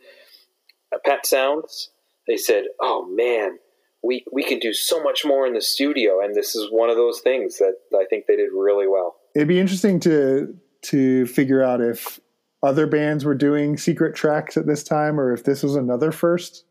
Pet 1.05 1.25
Sounds. 1.25 1.89
They 2.27 2.37
said, 2.37 2.65
"Oh 2.79 3.07
man, 3.07 3.57
we 4.03 4.23
we 4.31 4.43
can 4.43 4.59
do 4.59 4.71
so 4.73 5.01
much 5.01 5.25
more 5.25 5.47
in 5.47 5.53
the 5.53 5.61
studio," 5.61 6.19
and 6.21 6.35
this 6.35 6.55
is 6.55 6.69
one 6.71 6.89
of 6.89 6.95
those 6.95 7.21
things 7.21 7.57
that 7.57 7.75
I 7.93 8.05
think 8.09 8.25
they 8.27 8.35
did 8.35 8.49
really 8.53 8.87
well. 8.87 9.15
It'd 9.35 9.47
be 9.47 9.59
interesting 9.59 9.99
to 10.01 10.55
to 10.83 11.25
figure 11.25 11.63
out 11.63 11.81
if 11.81 12.19
other 12.61 12.85
bands 12.85 13.25
were 13.25 13.35
doing 13.35 13.77
secret 13.77 14.15
tracks 14.15 14.57
at 14.57 14.67
this 14.67 14.83
time, 14.83 15.19
or 15.19 15.33
if 15.33 15.43
this 15.43 15.63
was 15.63 15.75
another 15.75 16.11
first 16.11 16.64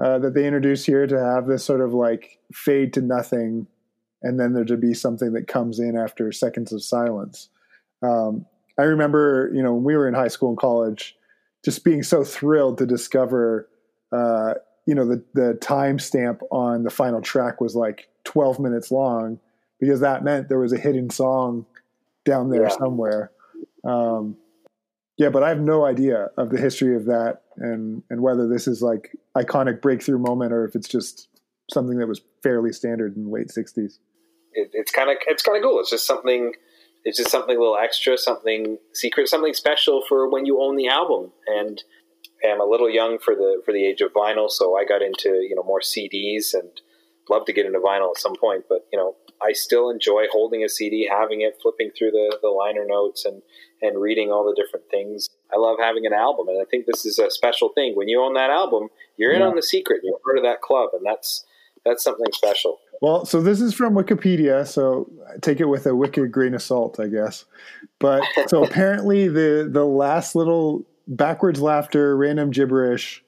uh, 0.00 0.18
that 0.18 0.34
they 0.34 0.46
introduce 0.46 0.84
here 0.84 1.06
to 1.06 1.18
have 1.18 1.46
this 1.46 1.64
sort 1.64 1.80
of 1.80 1.92
like 1.92 2.38
fade 2.52 2.92
to 2.94 3.02
nothing, 3.02 3.66
and 4.22 4.40
then 4.40 4.54
there 4.54 4.64
to 4.64 4.76
be 4.76 4.94
something 4.94 5.32
that 5.34 5.46
comes 5.46 5.78
in 5.78 5.96
after 5.96 6.32
seconds 6.32 6.72
of 6.72 6.82
silence. 6.82 7.48
Um, 8.02 8.46
I 8.78 8.84
remember, 8.84 9.50
you 9.54 9.62
know, 9.62 9.74
when 9.74 9.84
we 9.84 9.94
were 9.96 10.08
in 10.08 10.14
high 10.14 10.28
school 10.28 10.48
and 10.48 10.58
college, 10.58 11.16
just 11.64 11.84
being 11.84 12.02
so 12.02 12.24
thrilled 12.24 12.78
to 12.78 12.86
discover, 12.86 13.68
uh, 14.10 14.54
you 14.86 14.94
know, 14.94 15.04
the 15.04 15.22
the 15.34 15.58
timestamp 15.60 16.40
on 16.50 16.84
the 16.84 16.90
final 16.90 17.20
track 17.20 17.60
was 17.60 17.76
like 17.76 18.08
12 18.24 18.58
minutes 18.58 18.90
long 18.90 19.38
because 19.78 20.00
that 20.00 20.24
meant 20.24 20.48
there 20.48 20.58
was 20.58 20.72
a 20.72 20.78
hidden 20.78 21.10
song 21.10 21.66
down 22.24 22.50
there 22.50 22.62
yeah. 22.62 22.68
somewhere. 22.68 23.32
Um, 23.84 24.36
Yeah, 25.20 25.28
but 25.28 25.42
I 25.42 25.50
have 25.50 25.60
no 25.60 25.84
idea 25.84 26.30
of 26.38 26.48
the 26.48 26.58
history 26.58 26.96
of 26.96 27.04
that 27.04 27.42
and 27.58 28.02
and 28.08 28.22
whether 28.22 28.48
this 28.48 28.66
is 28.66 28.80
like 28.80 29.14
iconic 29.36 29.82
breakthrough 29.82 30.18
moment 30.18 30.50
or 30.50 30.64
if 30.64 30.74
it's 30.74 30.88
just 30.88 31.28
something 31.70 31.98
that 31.98 32.06
was 32.06 32.22
fairly 32.42 32.72
standard 32.72 33.14
in 33.16 33.24
the 33.24 33.30
late 33.30 33.48
'60s. 33.48 33.98
It, 34.54 34.70
it's 34.72 34.90
kind 34.90 35.10
of 35.10 35.18
it's 35.26 35.42
kind 35.42 35.58
of 35.58 35.62
cool. 35.62 35.78
It's 35.78 35.90
just 35.90 36.06
something. 36.06 36.54
It's 37.04 37.18
just 37.18 37.30
something 37.30 37.54
a 37.54 37.60
little 37.60 37.76
extra, 37.76 38.16
something 38.16 38.78
secret, 38.94 39.28
something 39.28 39.52
special 39.52 40.02
for 40.08 40.30
when 40.30 40.46
you 40.46 40.62
own 40.62 40.76
the 40.76 40.88
album. 40.88 41.32
And 41.46 41.82
I'm 42.42 42.60
a 42.62 42.64
little 42.64 42.88
young 42.88 43.18
for 43.18 43.34
the 43.34 43.60
for 43.66 43.74
the 43.74 43.84
age 43.84 44.00
of 44.00 44.14
vinyl, 44.14 44.48
so 44.48 44.74
I 44.74 44.86
got 44.86 45.02
into 45.02 45.46
you 45.46 45.54
know 45.54 45.62
more 45.62 45.80
CDs 45.80 46.54
and 46.54 46.70
love 47.28 47.44
to 47.44 47.52
get 47.52 47.66
into 47.66 47.78
vinyl 47.78 48.12
at 48.12 48.22
some 48.22 48.36
point. 48.40 48.64
But 48.70 48.86
you 48.90 48.98
know, 48.98 49.16
I 49.42 49.52
still 49.52 49.90
enjoy 49.90 50.28
holding 50.32 50.64
a 50.64 50.68
CD, 50.70 51.06
having 51.10 51.42
it, 51.42 51.58
flipping 51.60 51.90
through 51.90 52.12
the, 52.12 52.38
the 52.40 52.48
liner 52.48 52.86
notes 52.86 53.26
and, 53.26 53.42
and 53.82 54.00
reading 54.00 54.30
all 54.30 54.44
the 54.44 54.60
different 54.60 54.86
things. 54.90 55.28
I 55.52 55.58
love 55.58 55.78
having 55.80 56.06
an 56.06 56.12
album, 56.12 56.48
and 56.48 56.60
I 56.60 56.64
think 56.70 56.86
this 56.86 57.04
is 57.04 57.18
a 57.18 57.30
special 57.30 57.70
thing. 57.70 57.96
When 57.96 58.08
you 58.08 58.20
own 58.20 58.34
that 58.34 58.50
album, 58.50 58.88
you're 59.16 59.32
in 59.32 59.42
on 59.42 59.56
the 59.56 59.62
secret. 59.62 60.00
You're 60.02 60.18
part 60.24 60.38
of 60.38 60.44
that 60.44 60.60
club, 60.60 60.90
and 60.92 61.04
that's 61.04 61.44
that's 61.84 62.04
something 62.04 62.32
special. 62.32 62.78
Well, 63.00 63.24
so 63.24 63.40
this 63.40 63.60
is 63.60 63.72
from 63.72 63.94
Wikipedia, 63.94 64.66
so 64.66 65.10
take 65.40 65.60
it 65.60 65.64
with 65.64 65.86
a 65.86 65.96
wicked 65.96 66.30
grain 66.30 66.54
of 66.54 66.62
salt, 66.62 67.00
I 67.00 67.08
guess. 67.08 67.46
But 67.98 68.22
so 68.48 68.64
apparently, 68.66 69.28
the 69.28 69.68
the 69.70 69.86
last 69.86 70.34
little 70.34 70.86
backwards 71.06 71.60
laughter, 71.60 72.16
random 72.16 72.50
gibberish 72.50 73.24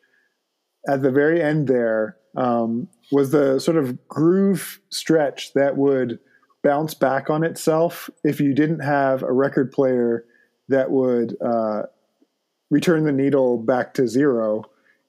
at 0.88 1.03
the 1.03 1.11
very 1.11 1.43
end 1.43 1.69
there 1.69 2.17
um, 2.37 2.88
was 3.11 3.31
the 3.31 3.59
sort 3.59 3.77
of 3.77 4.07
groove 4.09 4.81
stretch 4.91 5.53
that 5.55 5.77
would 5.77 6.19
bounce 6.62 6.95
back 6.95 7.29
on 7.29 7.45
itself 7.45 8.09
if 8.25 8.41
you 8.41 8.55
didn't 8.55 8.81
have 8.81 9.23
a 9.23 9.33
record 9.33 9.73
player 9.73 10.25
that 10.72 10.90
would 10.90 11.37
uh, 11.40 11.82
return 12.70 13.04
the 13.04 13.12
needle 13.12 13.58
back 13.58 13.94
to 13.94 14.06
zero. 14.08 14.64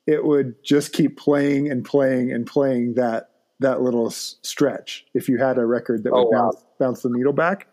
It 0.05 0.23
would 0.25 0.61
just 0.63 0.93
keep 0.93 1.17
playing 1.17 1.69
and 1.71 1.83
playing 1.83 2.31
and 2.31 2.45
playing 2.45 2.93
that 2.95 3.29
that 3.59 3.81
little 3.81 4.07
s- 4.07 4.35
stretch. 4.41 5.05
If 5.13 5.29
you 5.29 5.37
had 5.37 5.57
a 5.57 5.65
record 5.65 6.03
that 6.03 6.11
would 6.13 6.19
Oh, 6.19 6.29
wow. 6.29 6.51
bounce 6.51 6.65
bounce 6.79 7.01
the 7.01 7.09
needle 7.09 7.33
back, 7.33 7.67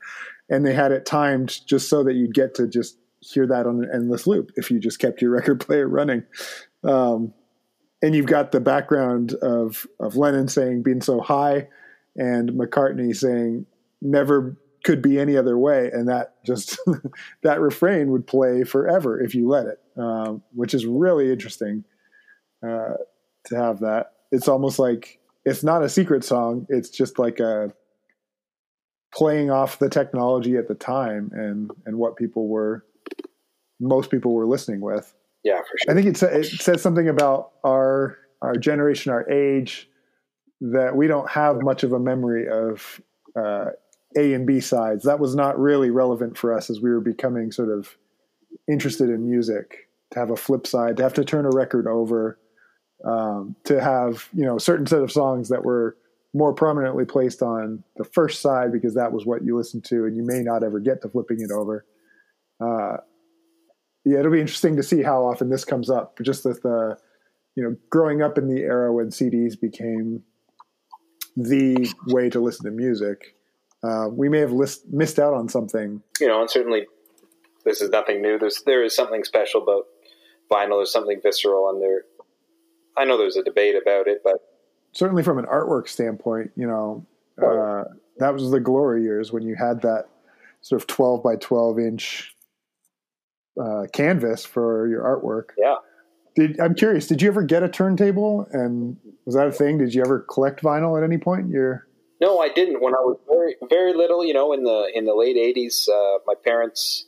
and 0.48 0.64
they 0.64 0.72
had 0.74 0.92
it 0.92 1.04
timed 1.06 1.66
just 1.66 1.88
so 1.88 2.02
that 2.04 2.14
you'd 2.14 2.34
get 2.34 2.54
to 2.56 2.68
just 2.68 2.96
hear 3.20 3.46
that 3.46 3.66
on 3.66 3.82
an 3.84 3.90
endless 3.92 4.26
loop 4.26 4.50
if 4.56 4.70
you 4.70 4.78
just 4.78 4.98
kept 4.98 5.20
your 5.20 5.30
record 5.38 5.60
player 5.60 5.86
running. 5.88 6.22
Um, 6.84 7.34
and 8.02 8.14
you've 8.14 8.26
got 8.26 8.52
the 8.52 8.60
background 8.60 9.34
of 9.42 9.86
of 9.98 10.16
Lennon 10.16 10.48
saying 10.48 10.82
"being 10.82 11.02
so 11.02 11.20
high," 11.20 11.68
and 12.16 12.50
McCartney 12.52 13.14
saying 13.16 13.66
"never 14.00 14.56
could 14.90 15.02
be 15.02 15.18
any 15.18 15.36
other 15.36 15.56
way," 15.56 15.90
and 15.92 16.08
that 16.08 16.42
just 16.44 16.78
that 17.42 17.60
refrain 17.60 18.10
would 18.10 18.26
play 18.26 18.64
forever 18.64 19.20
if 19.20 19.34
you 19.34 19.48
let 19.48 19.66
it, 19.66 19.80
um, 19.96 20.42
which 20.52 20.74
is 20.74 20.84
really 20.86 21.30
interesting 21.30 21.84
uh, 22.66 22.94
to 23.46 23.56
have 23.56 23.80
that. 23.80 24.12
It's 24.32 24.48
almost 24.48 24.78
like 24.78 25.20
it's 25.44 25.62
not 25.62 25.84
a 25.84 25.88
secret 25.88 26.24
song; 26.24 26.66
it's 26.68 26.90
just 26.90 27.18
like 27.18 27.38
a 27.38 27.72
playing 29.14 29.50
off 29.50 29.78
the 29.78 29.88
technology 29.88 30.56
at 30.56 30.68
the 30.68 30.74
time 30.74 31.30
and 31.34 31.70
and 31.86 31.96
what 31.96 32.16
people 32.16 32.48
were 32.48 32.84
most 33.80 34.10
people 34.10 34.34
were 34.34 34.46
listening 34.46 34.80
with. 34.80 35.14
Yeah, 35.42 35.60
for 35.60 35.78
sure. 35.78 35.90
I 35.90 35.94
think 35.94 36.06
it, 36.06 36.16
sa- 36.16 36.26
it 36.26 36.44
says 36.44 36.82
something 36.82 37.08
about 37.08 37.52
our 37.64 38.18
our 38.42 38.56
generation, 38.56 39.12
our 39.12 39.28
age, 39.30 39.88
that 40.60 40.96
we 40.96 41.06
don't 41.06 41.28
have 41.30 41.62
much 41.62 41.82
of 41.82 41.92
a 41.92 41.98
memory 41.98 42.48
of 42.48 43.00
uh, 43.36 43.66
A 44.16 44.32
and 44.34 44.46
B 44.46 44.60
sides. 44.60 45.04
That 45.04 45.20
was 45.20 45.34
not 45.34 45.58
really 45.58 45.90
relevant 45.90 46.36
for 46.36 46.56
us 46.56 46.70
as 46.70 46.80
we 46.80 46.90
were 46.90 47.00
becoming 47.00 47.52
sort 47.52 47.70
of 47.70 47.96
interested 48.68 49.08
in 49.08 49.28
music. 49.28 49.86
To 50.12 50.18
have 50.18 50.30
a 50.30 50.36
flip 50.36 50.66
side, 50.66 50.96
to 50.96 51.04
have 51.04 51.14
to 51.14 51.24
turn 51.24 51.46
a 51.46 51.50
record 51.50 51.86
over, 51.86 52.36
um, 53.04 53.54
to 53.64 53.80
have 53.80 54.28
you 54.34 54.44
know 54.44 54.58
certain 54.58 54.86
set 54.86 55.02
of 55.02 55.12
songs 55.12 55.48
that 55.50 55.64
were 55.64 55.96
more 56.34 56.52
prominently 56.52 57.04
placed 57.04 57.42
on 57.42 57.82
the 57.96 58.04
first 58.04 58.40
side 58.40 58.72
because 58.72 58.94
that 58.94 59.12
was 59.12 59.26
what 59.26 59.44
you 59.44 59.56
listened 59.56 59.84
to, 59.84 60.06
and 60.06 60.16
you 60.16 60.24
may 60.24 60.42
not 60.42 60.62
ever 60.62 60.80
get 60.80 61.02
to 61.02 61.08
flipping 61.08 61.40
it 61.40 61.50
over. 61.50 61.84
Uh, 62.60 62.96
yeah, 64.04 64.20
it'll 64.20 64.32
be 64.32 64.40
interesting 64.40 64.76
to 64.76 64.82
see 64.82 65.02
how 65.02 65.24
often 65.24 65.50
this 65.50 65.64
comes 65.64 65.90
up. 65.90 66.18
Just 66.22 66.44
that 66.44 66.62
the, 66.62 66.96
you 67.56 67.62
know, 67.62 67.76
growing 67.90 68.22
up 68.22 68.38
in 68.38 68.48
the 68.48 68.62
era 68.62 68.92
when 68.92 69.10
CDs 69.10 69.60
became 69.60 70.22
the 71.36 71.92
way 72.06 72.30
to 72.30 72.40
listen 72.40 72.64
to 72.64 72.70
music, 72.70 73.34
uh, 73.82 74.08
we 74.10 74.28
may 74.28 74.38
have 74.38 74.52
list, 74.52 74.86
missed 74.90 75.18
out 75.18 75.34
on 75.34 75.48
something. 75.48 76.02
you 76.20 76.28
know, 76.28 76.40
and 76.40 76.50
certainly 76.50 76.86
this 77.64 77.80
is 77.80 77.90
nothing 77.90 78.22
new. 78.22 78.38
There's 78.38 78.62
there 78.66 78.82
is 78.82 78.94
something 78.94 79.24
special 79.24 79.62
about 79.62 79.84
vinyl. 80.50 80.78
There's 80.78 80.92
something 80.92 81.20
visceral, 81.22 81.68
and 81.70 81.80
there. 81.82 82.02
I 82.96 83.04
know 83.04 83.16
there's 83.16 83.36
a 83.36 83.42
debate 83.44 83.76
about 83.80 84.06
it, 84.08 84.20
but 84.24 84.36
Certainly, 84.92 85.22
from 85.22 85.38
an 85.38 85.44
artwork 85.46 85.88
standpoint, 85.88 86.50
you 86.56 86.66
know, 86.66 87.06
uh, 87.40 87.84
that 88.18 88.32
was 88.34 88.50
the 88.50 88.58
glory 88.60 89.02
years 89.04 89.32
when 89.32 89.42
you 89.44 89.54
had 89.54 89.80
that 89.82 90.06
sort 90.62 90.82
of 90.82 90.86
twelve 90.88 91.22
by 91.22 91.36
twelve 91.36 91.78
inch 91.78 92.34
uh, 93.62 93.84
canvas 93.92 94.44
for 94.44 94.88
your 94.88 95.02
artwork. 95.02 95.50
yeah, 95.56 95.76
Did 96.34 96.58
I'm 96.60 96.74
curious? 96.74 97.06
Did 97.06 97.22
you 97.22 97.28
ever 97.28 97.42
get 97.42 97.62
a 97.62 97.68
turntable? 97.68 98.46
And 98.52 98.96
was 99.24 99.34
that 99.36 99.46
a 99.46 99.52
thing? 99.52 99.78
Did 99.78 99.94
you 99.94 100.02
ever 100.02 100.20
collect 100.30 100.60
vinyl 100.62 100.98
at 100.98 101.04
any 101.04 101.18
point? 101.18 101.46
in 101.46 101.50
Your 101.52 101.86
no, 102.20 102.38
I 102.38 102.48
didn't. 102.48 102.82
When 102.82 102.94
I 102.94 102.98
was 102.98 103.18
very 103.28 103.56
very 103.68 103.94
little, 103.94 104.24
you 104.24 104.34
know, 104.34 104.52
in 104.52 104.64
the 104.64 104.90
in 104.94 105.04
the 105.04 105.14
late 105.14 105.36
'80s, 105.36 105.88
uh, 105.88 106.18
my 106.26 106.34
parents 106.34 107.06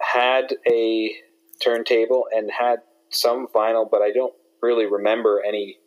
had 0.00 0.54
a 0.70 1.14
turntable 1.62 2.26
and 2.34 2.50
had 2.50 2.80
some 3.10 3.46
vinyl, 3.54 3.88
but 3.90 4.02
I 4.02 4.10
don't 4.10 4.34
really 4.62 4.86
remember 4.86 5.42
any 5.46 5.78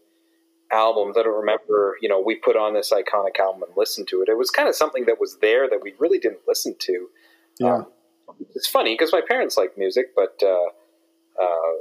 albums. 0.72 1.16
I 1.18 1.24
don't 1.24 1.40
remember, 1.40 1.96
you 2.02 2.10
know, 2.10 2.22
we 2.22 2.36
put 2.36 2.56
on 2.56 2.74
this 2.74 2.92
iconic 2.92 3.40
album 3.40 3.64
and 3.64 3.72
listened 3.76 4.08
to 4.10 4.22
it. 4.22 4.30
It 4.30 4.38
was 4.38 4.50
kind 4.50 4.68
of 4.68 4.76
something 4.76 5.06
that 5.06 5.20
was 5.20 5.38
there 5.42 5.70
that 5.70 5.80
we 5.82 5.94
really 6.00 6.20
didn't 6.20 6.42
listen 6.48 6.76
to. 6.80 7.08
yeah. 7.60 7.76
Um, 7.76 7.86
it's 8.54 8.68
funny 8.68 8.94
because 8.94 9.14
my 9.14 9.22
parents 9.26 9.58
like 9.58 9.78
music, 9.78 10.08
but 10.16 10.42
uh, 10.44 11.42
uh, 11.42 11.74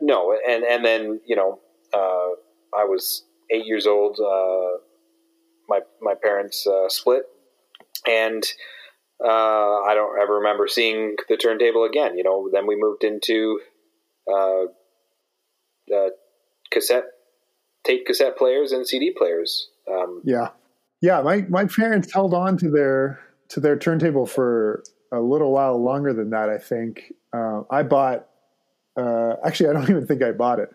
no, 0.00 0.36
and 0.46 0.64
and 0.64 0.84
then 0.84 1.20
you 1.24 1.36
know, 1.36 1.60
uh, 1.92 2.34
I 2.76 2.84
was 2.84 3.24
eight 3.50 3.64
years 3.64 3.86
old. 3.86 4.18
My 5.68 5.80
my 6.00 6.14
parents 6.14 6.66
uh, 6.66 6.88
split, 6.88 7.22
and 8.06 8.44
uh, 9.22 9.28
I 9.28 9.94
don't 9.94 10.20
ever 10.20 10.36
remember 10.36 10.68
seeing 10.68 11.16
the 11.28 11.36
turntable 11.36 11.84
again. 11.84 12.16
You 12.16 12.24
know, 12.24 12.48
then 12.52 12.66
we 12.66 12.76
moved 12.76 13.04
into 13.04 13.60
uh, 14.30 14.64
uh, 15.94 16.10
cassette 16.70 17.04
tape 17.84 18.06
cassette 18.06 18.36
players 18.36 18.72
and 18.72 18.86
CD 18.86 19.12
players. 19.16 19.68
Um, 19.90 20.22
Yeah, 20.24 20.50
yeah. 21.00 21.22
My 21.22 21.42
my 21.48 21.66
parents 21.66 22.12
held 22.12 22.34
on 22.34 22.56
to 22.58 22.70
their 22.70 23.20
to 23.48 23.60
their 23.60 23.78
turntable 23.78 24.26
for 24.26 24.82
a 25.12 25.20
little 25.20 25.52
while 25.52 25.82
longer 25.82 26.12
than 26.12 26.30
that. 26.30 26.48
I 26.48 26.58
think 26.58 27.12
uh, 27.32 27.62
I 27.70 27.82
bought. 27.82 28.28
Uh, 28.96 29.34
actually, 29.44 29.70
I 29.70 29.72
don't 29.74 29.90
even 29.90 30.06
think 30.06 30.22
I 30.22 30.32
bought 30.32 30.58
it. 30.58 30.70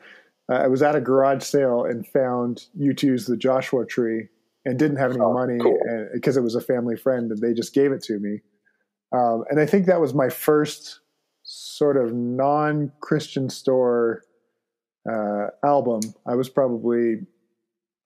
Uh, 0.50 0.56
I 0.56 0.68
was 0.68 0.82
at 0.82 0.96
a 0.96 1.02
garage 1.02 1.44
sale 1.44 1.84
and 1.84 2.08
found 2.08 2.66
U2's 2.80 3.26
"The 3.26 3.38
Joshua 3.38 3.86
Tree" 3.86 4.30
and 4.66 4.78
didn't 4.78 4.98
have 4.98 5.12
any 5.12 5.22
Oh, 5.22 5.34
money 5.34 5.58
cool. 5.60 5.80
because 6.14 6.38
it 6.38 6.42
was 6.42 6.56
a 6.56 6.62
family 6.62 6.96
friend 6.96 7.32
and 7.32 7.40
they 7.42 7.54
just 7.54 7.74
gave 7.74 7.92
it 7.92 8.02
to 8.04 8.20
me. 8.20 8.42
Um, 9.12 9.44
and 9.50 9.60
I 9.60 9.66
think 9.66 9.86
that 9.88 10.00
was 10.02 10.14
my 10.14 10.30
first 10.30 11.00
sort 11.44 11.98
of 11.98 12.14
non-Christian 12.14 13.50
store 13.50 14.24
uh, 15.10 15.48
album. 15.64 16.02
I 16.28 16.36
was 16.36 16.50
probably 16.50 17.14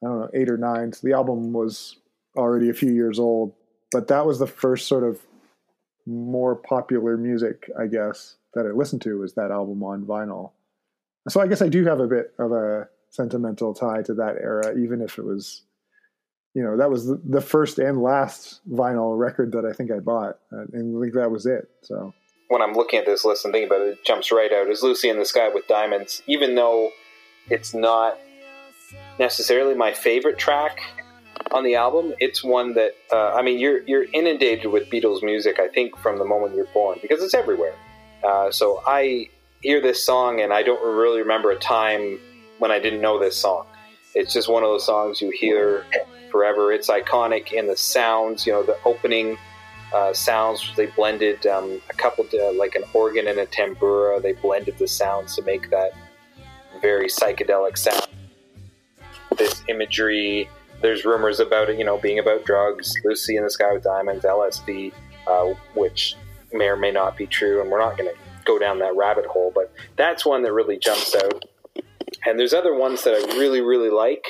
I 0.04 0.08
don't 0.08 0.20
know, 0.20 0.30
eight 0.34 0.50
or 0.50 0.58
nine. 0.58 0.94
So 0.94 1.08
the 1.08 1.14
album 1.14 1.54
was 1.54 1.98
already 2.38 2.70
a 2.70 2.74
few 2.74 2.92
years 2.94 3.20
old, 3.20 3.54
but 3.92 4.08
that 4.10 4.26
was 4.26 4.40
the 4.40 4.48
first 4.48 4.88
sort 4.88 5.04
of 5.04 5.20
more 6.06 6.56
popular 6.56 7.16
music, 7.18 7.70
I 7.80 7.88
guess, 7.88 8.36
that 8.54 8.66
I 8.66 8.72
listened 8.72 9.02
to 9.04 9.20
was 9.20 9.34
that 9.36 9.52
album 9.52 9.82
on 9.84 10.06
vinyl. 10.06 10.52
So 11.30 11.40
I 11.42 11.48
guess 11.48 11.62
I 11.62 11.70
do 11.70 11.86
have 11.86 12.00
a 12.02 12.08
bit 12.08 12.34
of 12.38 12.52
a 12.52 12.88
sentimental 13.10 13.74
tie 13.74 14.02
to 14.04 14.14
that 14.16 14.36
era, 14.42 14.78
even 14.78 15.02
if 15.02 15.18
it 15.18 15.24
was, 15.24 15.62
you 16.54 16.64
know, 16.64 16.78
that 16.78 16.90
was 16.90 17.08
the, 17.08 17.42
first 17.42 17.80
and 17.80 18.02
last 18.02 18.62
vinyl 18.70 19.18
record 19.18 19.52
that 19.54 19.66
I 19.66 19.74
think 19.74 19.92
I 19.92 20.00
bought, 20.00 20.38
uh, 20.52 20.66
and 20.74 20.98
I 20.98 21.02
think 21.02 21.14
that 21.16 21.32
was 21.32 21.46
it. 21.46 21.70
So 21.82 22.14
when 22.50 22.62
I'm 22.62 22.74
looking 22.74 23.00
at 23.00 23.06
this 23.06 23.26
list 23.26 23.46
and 23.46 23.52
thinking 23.52 23.70
about 23.70 23.82
it, 23.82 23.90
it 23.94 24.06
jumps 24.06 24.32
right 24.32 24.52
out 24.52 24.68
is 24.68 24.84
Lucy 24.84 25.10
in 25.10 25.18
the 25.18 25.26
Sky 25.26 25.50
with 25.50 25.68
Diamonds, 25.68 26.22
even 26.28 26.56
though 26.56 26.92
it's 27.50 27.74
not 27.74 28.18
necessarily 29.18 29.74
my 29.74 29.92
favorite 29.92 30.38
track 30.38 30.80
on 31.52 31.64
the 31.64 31.76
album. 31.76 32.14
It's 32.20 32.44
one 32.44 32.76
that 32.76 32.96
uh, 33.12 33.34
I 33.34 33.42
mean, 33.42 33.60
you're 33.60 33.82
you're 33.84 34.06
inundated 34.14 34.72
with 34.72 34.90
Beatles 34.90 35.24
music. 35.24 35.60
I 35.60 35.68
think 35.68 35.98
from 35.98 36.20
the 36.20 36.26
moment 36.26 36.56
you're 36.56 36.68
born 36.74 37.00
because 37.02 37.24
it's 37.24 37.34
everywhere. 37.34 37.76
Uh, 38.24 38.52
so 38.52 38.82
I 38.86 39.30
hear 39.62 39.82
this 39.82 40.06
song 40.06 40.42
and 40.42 40.54
I 40.54 40.62
don't 40.62 40.84
really 40.84 41.22
remember 41.22 41.52
a 41.52 41.58
time 41.58 42.20
when 42.60 42.72
I 42.72 42.80
didn't 42.80 43.02
know 43.02 43.20
this 43.20 43.38
song. 43.38 43.66
It's 44.16 44.34
just 44.34 44.50
one 44.50 44.64
of 44.64 44.70
those 44.70 44.86
songs 44.86 45.22
you 45.22 45.32
hear 45.32 45.86
forever. 46.32 46.72
It's 46.72 46.90
iconic 46.90 47.52
in 47.52 47.68
the 47.68 47.78
sounds. 47.78 48.46
You 48.46 48.54
know, 48.54 48.64
the 48.64 48.78
opening 48.86 49.38
uh, 49.94 50.14
sounds. 50.14 50.72
They 50.76 50.88
blended 50.88 51.46
um, 51.48 51.82
a 51.90 51.94
couple, 51.94 52.26
uh, 52.34 52.54
like 52.54 52.76
an 52.76 52.84
organ 52.94 53.28
and 53.28 53.40
a 53.40 53.46
tambura. 53.46 54.22
They 54.22 54.34
blended 54.34 54.78
the 54.78 54.88
sounds 54.88 55.36
to 55.36 55.42
make 55.44 55.70
that 55.70 55.92
very 56.82 57.08
psychedelic 57.08 57.78
sound. 57.78 58.08
This 59.38 59.64
imagery. 59.68 60.50
There's 60.82 61.06
rumors 61.06 61.40
about 61.40 61.70
it, 61.70 61.80
you 61.80 61.86
know, 61.86 61.98
being 61.98 62.20
about 62.20 62.44
drugs. 62.44 62.94
Lucy 63.06 63.38
in 63.38 63.44
the 63.44 63.50
Sky 63.50 63.72
with 63.72 63.84
Diamonds, 63.84 64.26
LSD, 64.26 64.92
uh, 65.28 65.54
which 65.76 66.18
may 66.52 66.66
or 66.66 66.76
may 66.76 66.92
not 66.92 67.16
be 67.16 67.26
true, 67.26 67.62
and 67.62 67.72
we're 67.72 67.80
not 67.80 67.98
going 67.98 68.10
to 68.10 68.20
go 68.44 68.60
down 68.60 68.80
that 68.80 68.94
rabbit 68.96 69.26
hole. 69.26 69.52
But 69.56 69.74
that's 69.96 70.26
one 70.26 70.44
that 70.44 70.52
really 70.52 70.78
jumps 70.78 71.16
out. 71.16 71.46
And 72.26 72.40
there's 72.40 72.54
other 72.54 72.74
ones 72.74 73.04
that 73.04 73.14
I 73.14 73.38
really, 73.38 73.62
really 73.62 73.90
like. 73.90 74.26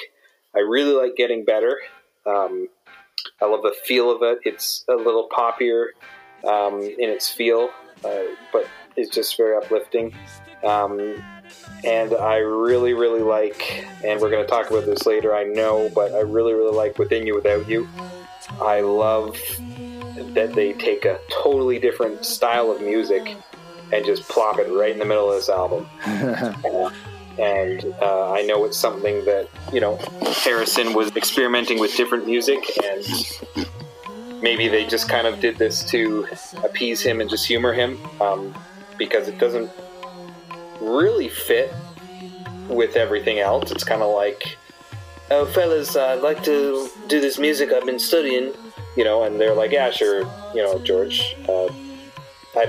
I 0.56 0.60
really 0.60 0.94
like 0.94 1.16
Getting 1.16 1.46
Better. 1.46 1.78
Um, 2.26 2.68
I 3.42 3.46
love 3.46 3.62
the 3.62 3.76
feel 3.86 4.12
of 4.12 4.22
it. 4.22 4.40
It's 4.44 4.86
a 4.88 4.96
little 4.96 5.30
poppier 5.30 5.88
um, 6.48 6.82
in 6.82 7.10
its 7.10 7.30
feel, 7.30 7.70
uh, 8.04 8.24
but 8.52 8.68
it's 8.96 9.10
just 9.10 9.38
very 9.38 9.56
uplifting. 9.58 10.14
Um, 10.64 11.24
and 11.84 12.14
I 12.14 12.38
really, 12.38 12.94
really 12.94 13.22
like, 13.22 13.86
and 14.04 14.22
we're 14.22 14.30
going 14.30 14.44
to 14.44 14.50
talk 14.50 14.70
about 14.72 14.86
this 14.86 15.06
later, 15.06 15.36
I 15.36 15.44
know, 15.44 15.92
but 15.94 16.14
I 16.14 16.22
really, 16.22 16.54
really 16.54 16.76
like 16.76 16.98
Within 16.98 17.28
You 17.28 17.36
Without 17.36 17.68
You. 17.68 17.88
I 18.62 18.82
love 18.82 19.38
that 20.34 20.54
they 20.54 20.74
take 20.74 21.06
a 21.06 21.20
totally 21.32 21.80
different 21.80 22.26
style 22.26 22.72
of 22.72 22.82
music 22.82 23.36
and 23.92 24.06
just 24.06 24.24
plop 24.24 24.60
it 24.60 24.72
right 24.72 24.92
in 24.92 25.00
the 25.00 25.06
middle 25.06 25.30
of 25.30 25.36
this 25.36 25.50
album. 25.50 25.88
and 27.39 27.84
uh, 28.02 28.32
I 28.32 28.43
know 28.43 28.65
it's 28.65 28.78
something 28.78 29.26
that 29.26 29.50
you 29.72 29.80
know 29.80 29.98
Harrison 30.43 30.93
was 30.93 31.15
experimenting 31.15 31.80
with 31.80 31.96
different 31.96 32.26
music, 32.26 32.60
and 32.84 33.06
maybe 34.41 34.67
they 34.67 34.86
just 34.86 35.10
kind 35.10 35.26
of 35.26 35.39
did 35.39 35.58
this 35.58 35.84
to 35.86 36.28
appease 36.63 37.02
him 37.02 37.22
and 37.22 37.30
just 37.30 37.48
humor 37.48 37.74
him 37.74 37.98
um, 38.22 38.54
because 38.98 39.28
it 39.28 39.39
doesn't 39.39 39.72
really 40.82 41.30
fit 41.30 41.74
with 42.67 42.96
everything 42.96 43.39
else. 43.39 43.72
It's 43.72 43.84
kind 43.84 44.02
of 44.02 44.13
like, 44.13 44.58
oh, 45.32 45.46
fellas, 45.48 45.96
I'd 45.96 46.22
like 46.22 46.43
to 46.43 46.89
do 47.08 47.19
this 47.19 47.39
music 47.39 47.72
I've 47.72 47.86
been 47.86 48.00
studying, 48.00 48.54
you 48.96 49.04
know, 49.04 49.24
and 49.24 49.39
they're 49.39 49.56
like, 49.56 49.72
yeah, 49.72 49.91
sure, 49.91 50.19
you 50.54 50.62
know, 50.62 50.80
George. 50.80 51.36
Uh, 51.48 51.69
I 52.56 52.67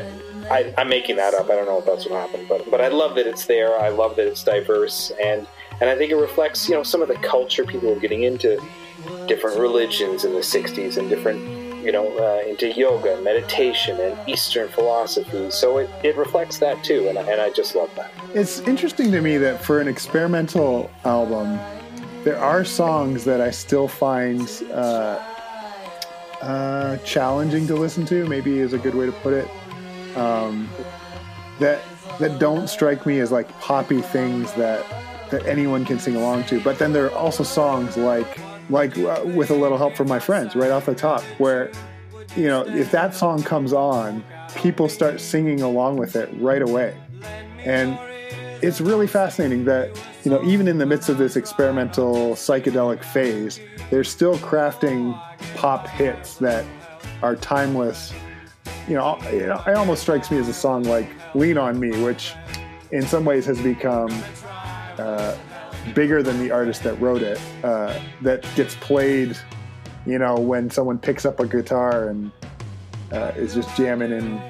I, 0.51 0.75
am 0.77 0.89
making 0.89 1.17
that 1.17 1.35
up. 1.35 1.47
I 1.51 1.55
don't 1.55 1.67
know 1.67 1.79
if 1.79 1.87
that's 1.87 2.07
what 2.07 2.21
happened, 2.21 2.49
but 2.49 2.71
but 2.71 2.81
I 2.81 2.89
love 2.89 3.15
that 3.17 3.27
it's 3.27 3.47
there. 3.47 3.79
I 3.79 3.89
love 3.89 4.17
that 4.17 4.27
it's 4.27 4.45
diverse, 4.45 5.11
and 5.23 5.47
and 5.81 5.91
I 5.91 5.97
think 5.97 6.11
it 6.11 6.17
reflects 6.17 6.69
you 6.69 6.75
know 6.75 6.83
some 6.83 7.03
of 7.03 7.09
the 7.09 7.17
culture 7.17 7.65
people 7.65 7.91
are 7.91 7.99
getting 7.99 8.25
into 8.25 8.63
different 9.27 9.59
religions 9.59 10.25
in 10.25 10.33
the 10.33 10.41
'60s 10.41 10.97
and 10.97 11.09
different 11.09 11.41
you 11.85 11.93
know 11.93 12.07
uh, 12.19 12.49
into 12.49 12.73
yoga, 12.73 13.21
meditation, 13.23 13.99
and 14.01 14.29
Eastern 14.29 14.69
philosophy. 14.69 15.51
So 15.51 15.79
it, 15.79 15.91
it 16.03 16.17
reflects 16.17 16.59
that 16.59 16.85
too, 16.85 17.09
and 17.09 17.19
and 17.19 17.41
I 17.41 17.51
just 17.51 17.75
love 17.75 17.91
that. 17.97 18.13
It's 18.35 18.61
interesting 18.61 19.11
to 19.13 19.21
me 19.21 19.39
that 19.39 19.65
for 19.65 19.81
an 19.81 19.89
experimental 19.89 20.91
album, 21.05 21.59
there 22.23 22.39
are 22.39 22.65
songs 22.65 23.25
that 23.25 23.41
I 23.41 23.51
still 23.51 23.89
find. 23.89 24.49
Uh, 24.73 25.31
uh, 26.43 26.99
challenging 26.99 27.67
to 27.67 27.75
listen 27.75 28.05
to, 28.05 28.27
maybe 28.27 28.59
is 28.59 28.75
a 28.75 28.79
good 28.79 28.95
way 28.95 29.07
to 29.07 29.13
put 29.13 29.33
it 29.33 29.49
um, 30.17 30.69
that 31.59 31.83
that 32.19 32.39
don't 32.39 32.69
strike 32.69 33.07
me 33.07 33.21
as 33.21 33.33
like 33.33 33.49
poppy 33.61 34.01
things 34.01 34.53
that 34.55 34.85
that 35.31 35.47
anyone 35.47 35.85
can 35.85 35.99
sing 35.99 36.17
along 36.17 36.45
to. 36.45 36.61
But 36.61 36.79
then 36.79 36.93
there 36.93 37.07
are 37.07 37.15
also 37.15 37.43
songs 37.43 37.97
like 37.97 38.39
like 38.71 38.97
uh, 38.99 39.23
with 39.25 39.51
a 39.51 39.55
little 39.55 39.79
help 39.79 39.97
from 39.97 40.09
my 40.09 40.19
friends 40.19 40.57
right 40.57 40.71
off 40.71 40.87
the 40.87 40.95
top 40.95 41.23
where 41.39 41.71
you 42.37 42.47
know 42.47 42.67
if 42.67 42.91
that 42.91 43.15
song 43.15 43.43
comes 43.43 43.73
on 43.73 44.25
people 44.57 44.89
start 44.89 45.21
singing 45.21 45.61
along 45.61 45.97
with 45.97 46.17
it 46.17 46.31
right 46.39 46.63
away 46.63 46.97
and 47.59 47.99
it's 48.63 48.81
really 48.81 49.07
fascinating 49.07 49.65
that 49.65 49.91
you 50.25 50.31
know 50.31 50.43
even 50.45 50.67
in 50.67 50.79
the 50.79 50.87
midst 50.87 51.09
of 51.09 51.19
this 51.19 51.37
experimental 51.37 52.31
psychedelic 52.31 53.05
phase 53.05 53.61
they're 53.91 54.05
still 54.05 54.39
crafting 54.39 55.19
pop 55.57 55.87
hits 55.87 56.37
that 56.37 56.65
are 57.23 57.37
timeless 57.37 58.15
you 58.89 58.95
know, 58.95 59.19
it 59.21 59.77
almost 59.77 60.03
strikes 60.03 60.31
me 60.31 60.39
as 60.39 60.49
a 60.49 60.55
song 60.55 60.85
like 60.85 61.09
"Lean 61.35 61.59
on 61.59 61.79
Me," 61.79 61.91
which 62.03 62.33
in 62.93 63.03
some 63.03 63.25
ways 63.25 63.47
has 63.47 63.61
become 63.61 64.11
uh, 64.99 65.37
bigger 65.95 66.23
than 66.23 66.39
the 66.39 66.51
artist 66.51 66.83
that 66.83 66.95
wrote 67.01 67.23
it. 67.23 67.41
Uh, 67.63 67.99
that 68.23 68.47
gets 68.57 68.75
played, 68.77 69.37
you 70.07 70.19
know, 70.19 70.35
when 70.37 70.71
someone 70.71 70.99
picks 70.99 71.25
up 71.25 71.41
a 71.41 71.47
guitar 71.47 72.09
and 72.09 72.31
uh, 73.13 73.33
is 73.37 73.55
just 73.55 73.75
jamming 73.77 74.13
in, 74.13 74.41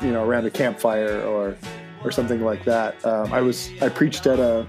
you 0.00 0.12
know, 0.12 0.24
around 0.24 0.46
a 0.46 0.50
campfire 0.50 1.20
or 1.22 1.56
or 2.04 2.12
something 2.12 2.44
like 2.44 2.64
that. 2.64 3.04
Um, 3.04 3.32
I 3.32 3.40
was 3.40 3.70
I 3.80 3.88
preached 3.88 4.26
at 4.26 4.38
a 4.38 4.66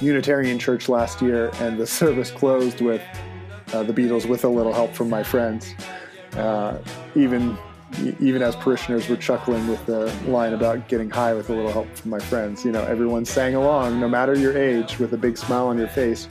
Unitarian 0.00 0.58
church 0.58 0.88
last 0.88 1.20
year, 1.20 1.50
and 1.54 1.78
the 1.78 1.86
service 1.86 2.30
closed 2.30 2.80
with 2.80 3.02
uh, 3.72 3.82
the 3.82 3.92
Beatles 3.92 4.28
with 4.28 4.44
a 4.44 4.48
little 4.48 4.72
help 4.72 4.94
from 4.94 5.10
my 5.10 5.22
friends. 5.22 5.74
Uh, 6.34 6.78
even 7.14 7.56
even 8.20 8.42
as 8.42 8.56
parishioners 8.56 9.08
were 9.08 9.16
chuckling 9.16 9.66
with 9.68 9.84
the 9.86 10.12
line 10.26 10.52
about 10.52 10.88
getting 10.88 11.08
high 11.08 11.34
with 11.34 11.50
a 11.50 11.52
little 11.54 11.72
help 11.72 11.94
from 11.96 12.10
my 12.10 12.18
friends. 12.18 12.64
You 12.64 12.72
know, 12.72 12.82
everyone 12.82 13.24
sang 13.24 13.54
along, 13.54 14.00
no 14.00 14.08
matter 14.08 14.34
your 14.34 14.56
age, 14.56 14.98
with 14.98 15.12
a 15.12 15.16
big 15.16 15.38
smile 15.38 15.66
on 15.68 15.78
your 15.78 15.88
face, 15.88 16.28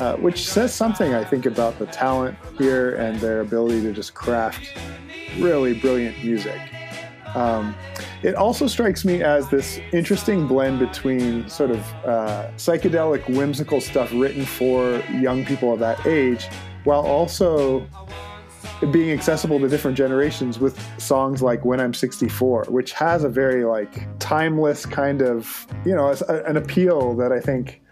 uh, 0.00 0.16
which 0.16 0.48
says 0.48 0.74
something, 0.74 1.14
I 1.14 1.24
think, 1.24 1.46
about 1.46 1.78
the 1.78 1.86
talent 1.86 2.36
here 2.58 2.96
and 2.96 3.18
their 3.20 3.40
ability 3.40 3.82
to 3.82 3.92
just 3.92 4.14
craft 4.14 4.76
really 5.38 5.74
brilliant 5.74 6.22
music. 6.22 6.60
Um, 7.34 7.74
it 8.22 8.34
also 8.34 8.66
strikes 8.66 9.04
me 9.04 9.22
as 9.22 9.48
this 9.48 9.80
interesting 9.92 10.46
blend 10.46 10.78
between 10.78 11.48
sort 11.48 11.70
of 11.70 11.80
uh, 12.04 12.50
psychedelic, 12.56 13.28
whimsical 13.34 13.80
stuff 13.80 14.12
written 14.12 14.44
for 14.44 15.02
young 15.10 15.44
people 15.44 15.72
of 15.72 15.80
that 15.80 16.04
age, 16.06 16.48
while 16.84 17.00
also 17.00 17.86
being 18.90 19.10
accessible 19.10 19.60
to 19.60 19.68
different 19.68 19.96
generations 19.96 20.58
with 20.58 20.78
songs 21.00 21.42
like 21.42 21.64
When 21.64 21.80
I'm 21.80 21.94
64, 21.94 22.66
which 22.68 22.92
has 22.92 23.24
a 23.24 23.28
very 23.28 23.64
like 23.64 24.08
timeless 24.18 24.86
kind 24.86 25.22
of, 25.22 25.66
you 25.84 25.94
know, 25.94 26.10
an 26.28 26.56
appeal 26.56 27.14
that 27.16 27.32
I 27.32 27.40
think 27.40 27.82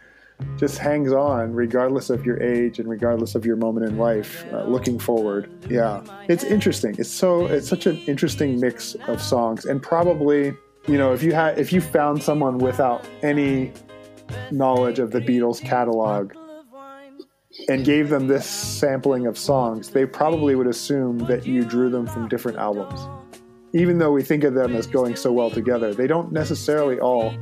just 0.56 0.78
hangs 0.78 1.12
on 1.12 1.52
regardless 1.52 2.10
of 2.10 2.24
your 2.24 2.42
age 2.42 2.78
and 2.78 2.88
regardless 2.88 3.34
of 3.34 3.44
your 3.44 3.56
moment 3.56 3.86
in 3.86 3.98
life 3.98 4.44
uh, 4.52 4.64
looking 4.64 4.98
forward. 4.98 5.50
Yeah. 5.68 6.02
It's 6.28 6.44
interesting. 6.44 6.96
It's 6.98 7.10
so 7.10 7.46
it's 7.46 7.68
such 7.68 7.86
an 7.86 7.98
interesting 8.06 8.58
mix 8.58 8.94
of 9.06 9.20
songs. 9.20 9.66
And 9.66 9.82
probably 9.82 10.54
you 10.88 10.96
know 10.96 11.12
if 11.12 11.22
you 11.22 11.32
had 11.32 11.58
if 11.58 11.72
you 11.72 11.80
found 11.80 12.22
someone 12.22 12.58
without 12.58 13.06
any 13.22 13.72
knowledge 14.50 14.98
of 14.98 15.10
the 15.10 15.20
beatles 15.20 15.62
catalog 15.62 16.32
and 17.68 17.84
gave 17.84 18.08
them 18.08 18.26
this 18.26 18.46
sampling 18.46 19.26
of 19.26 19.38
songs, 19.38 19.90
they 19.90 20.06
probably 20.06 20.54
would 20.54 20.66
assume 20.66 21.18
that 21.18 21.46
you 21.46 21.64
drew 21.64 21.90
them 21.90 22.06
from 22.06 22.28
different 22.28 22.58
albums. 22.58 23.00
Even 23.72 23.98
though 23.98 24.10
we 24.10 24.22
think 24.22 24.44
of 24.44 24.54
them 24.54 24.74
as 24.74 24.86
going 24.86 25.14
so 25.14 25.32
well 25.32 25.50
together, 25.50 25.94
they 25.94 26.06
don't 26.06 26.32
necessarily 26.32 26.98
all 26.98 27.32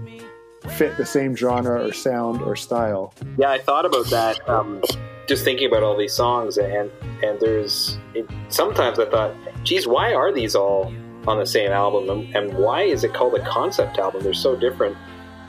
fit 0.76 0.96
the 0.96 1.06
same 1.06 1.34
genre 1.34 1.86
or 1.86 1.92
sound 1.92 2.42
or 2.42 2.56
style. 2.56 3.14
Yeah, 3.38 3.50
I 3.50 3.58
thought 3.58 3.86
about 3.86 4.10
that. 4.10 4.46
Um, 4.48 4.82
just 5.26 5.44
thinking 5.44 5.68
about 5.68 5.82
all 5.82 5.96
these 5.96 6.12
songs, 6.12 6.58
and 6.58 6.90
and 7.22 7.38
there's 7.40 7.98
it, 8.14 8.28
sometimes 8.48 8.98
I 8.98 9.08
thought, 9.08 9.34
geez, 9.62 9.86
why 9.86 10.12
are 10.12 10.32
these 10.32 10.54
all 10.54 10.92
on 11.26 11.38
the 11.38 11.46
same 11.46 11.70
album, 11.70 12.08
and, 12.10 12.36
and 12.36 12.58
why 12.58 12.82
is 12.82 13.04
it 13.04 13.14
called 13.14 13.34
a 13.34 13.44
concept 13.46 13.98
album? 13.98 14.22
They're 14.22 14.34
so 14.34 14.56
different. 14.56 14.96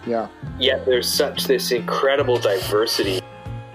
Yeah. 0.05 0.27
Yet 0.59 0.85
there's 0.85 1.11
such 1.11 1.45
this 1.45 1.71
incredible 1.71 2.37
diversity 2.37 3.21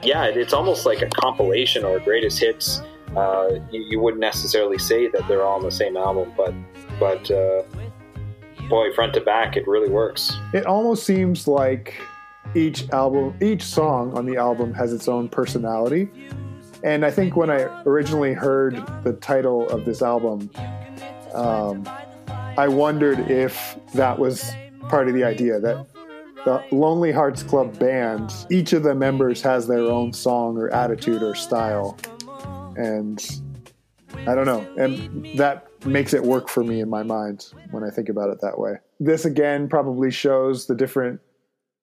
yeah, 0.05 0.25
it's 0.27 0.53
almost 0.53 0.87
like 0.87 1.03
a 1.03 1.09
compilation 1.09 1.85
or 1.85 1.99
greatest 2.01 2.39
hits. 2.39 2.81
Uh, 3.17 3.61
you, 3.71 3.81
you, 3.91 4.01
wouldn't 4.01 4.21
necessarily 4.21 4.79
say 4.79 5.09
that 5.09 5.27
they're 5.29 5.45
all 5.45 5.57
on 5.57 5.63
the 5.63 5.71
same 5.71 5.97
album, 5.97 6.33
but 6.37 6.53
but 6.99 7.31
uh, 7.31 7.63
boy, 8.69 8.93
front 8.93 9.15
to 9.15 9.21
back, 9.21 9.57
it 9.57 9.67
really 9.69 9.89
works. 9.89 10.37
It 10.53 10.67
almost 10.67 11.05
seems 11.05 11.47
like 11.47 11.95
each 12.55 12.89
album, 12.91 13.37
each 13.41 13.63
song 13.63 14.17
on 14.17 14.27
the 14.27 14.37
album 14.37 14.75
has 14.75 14.93
its 14.93 15.09
own 15.09 15.29
personality. 15.29 16.09
And 16.83 17.05
I 17.05 17.11
think 17.11 17.37
when 17.37 17.51
I 17.51 17.63
originally 17.87 18.35
heard 18.35 18.75
the 19.05 19.15
title 19.15 19.69
of 19.71 19.85
this 19.85 20.03
album, 20.03 20.51
um, 21.33 21.89
I 22.59 22.69
wondered 22.69 23.31
if 23.31 23.77
that 23.95 24.19
was 24.19 24.53
part 24.89 25.09
of 25.09 25.15
the 25.15 25.25
idea 25.25 25.59
that 25.61 25.87
the 26.45 26.63
Lonely 26.71 27.11
Hearts 27.11 27.43
Club 27.43 27.79
band, 27.79 28.33
each 28.51 28.73
of 28.73 28.83
the 28.83 28.95
members 28.95 29.41
has 29.43 29.67
their 29.67 29.81
own 29.81 30.13
song 30.13 30.59
or 30.59 30.69
attitude 30.71 31.23
or 31.23 31.35
style. 31.35 31.97
And 32.77 33.19
I 34.27 34.35
don't 34.35 34.47
know. 34.47 34.67
And 34.77 35.39
that 35.39 35.67
makes 35.87 36.13
it 36.13 36.23
work 36.23 36.49
for 36.49 36.63
me 36.63 36.81
in 36.81 36.91
my 36.91 37.03
mind 37.03 37.53
when 37.71 37.83
I 37.83 37.91
think 37.91 38.09
about 38.09 38.31
it 38.31 38.41
that 38.43 38.59
way. 38.59 38.75
This 39.01 39.25
again 39.25 39.69
probably 39.69 40.11
shows 40.11 40.67
the 40.67 40.75
different 40.75 41.21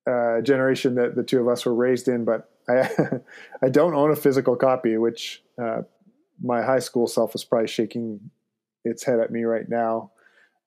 uh, 0.10 0.42
generation 0.42 0.96
that 0.96 1.16
the 1.16 1.24
two 1.24 1.40
of 1.40 1.48
us 1.48 1.66
were 1.66 1.76
raised 1.76 2.08
in, 2.08 2.26
but 2.26 2.50
I, 2.70 2.90
I 3.64 3.70
don't 3.70 3.96
own 3.96 4.12
a 4.12 4.16
physical 4.16 4.56
copy, 4.56 4.98
which 4.98 5.44
uh, 5.62 5.82
my 6.42 6.62
high 6.62 6.80
school 6.80 7.08
self 7.08 7.36
is 7.36 7.44
probably 7.44 7.68
shaking 7.68 8.32
its 8.84 9.04
head 9.04 9.20
at 9.20 9.32
me 9.32 9.44
right 9.44 9.68
now. 9.70 10.12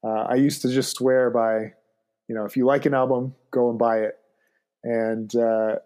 Uh, 0.05 0.27
I 0.29 0.35
used 0.35 0.63
to 0.63 0.69
just 0.69 0.97
swear 0.97 1.31
by, 1.31 1.73
you 2.29 2.35
know, 2.35 2.45
if 2.45 2.57
you 2.57 2.67
like 2.67 2.87
an 2.87 2.95
album, 2.95 3.35
go 3.55 3.71
and 3.71 3.79
buy 3.79 3.99
it. 3.99 4.17
And 4.83 5.35
uh, 5.35 5.77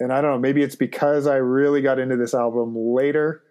and 0.00 0.12
I 0.12 0.20
don't 0.20 0.32
know, 0.32 0.38
maybe 0.38 0.62
it's 0.62 0.76
because 0.76 1.26
I 1.26 1.36
really 1.36 1.80
got 1.82 1.98
into 1.98 2.16
this 2.16 2.34
album 2.34 2.74
later 2.76 3.42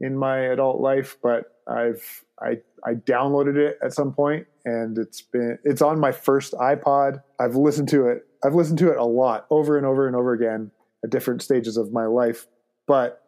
in 0.00 0.16
my 0.16 0.38
adult 0.38 0.80
life, 0.80 1.16
but 1.22 1.44
I've 1.68 2.24
I 2.40 2.58
I 2.84 2.94
downloaded 2.94 3.56
it 3.56 3.78
at 3.84 3.92
some 3.92 4.12
point 4.12 4.46
and 4.64 4.98
it's 4.98 5.22
been 5.22 5.58
it's 5.64 5.82
on 5.82 6.00
my 6.00 6.12
first 6.12 6.54
iPod. 6.54 7.22
I've 7.38 7.56
listened 7.56 7.88
to 7.90 8.06
it. 8.06 8.26
I've 8.44 8.54
listened 8.54 8.78
to 8.78 8.90
it 8.90 8.98
a 8.98 9.04
lot 9.04 9.46
over 9.50 9.76
and 9.76 9.86
over 9.86 10.06
and 10.06 10.16
over 10.16 10.32
again 10.32 10.70
at 11.04 11.10
different 11.10 11.42
stages 11.42 11.76
of 11.76 11.92
my 11.92 12.06
life, 12.06 12.46
but 12.86 13.22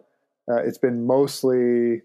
uh, 0.51 0.57
it's 0.57 0.79
been 0.79 1.07
mostly 1.07 2.03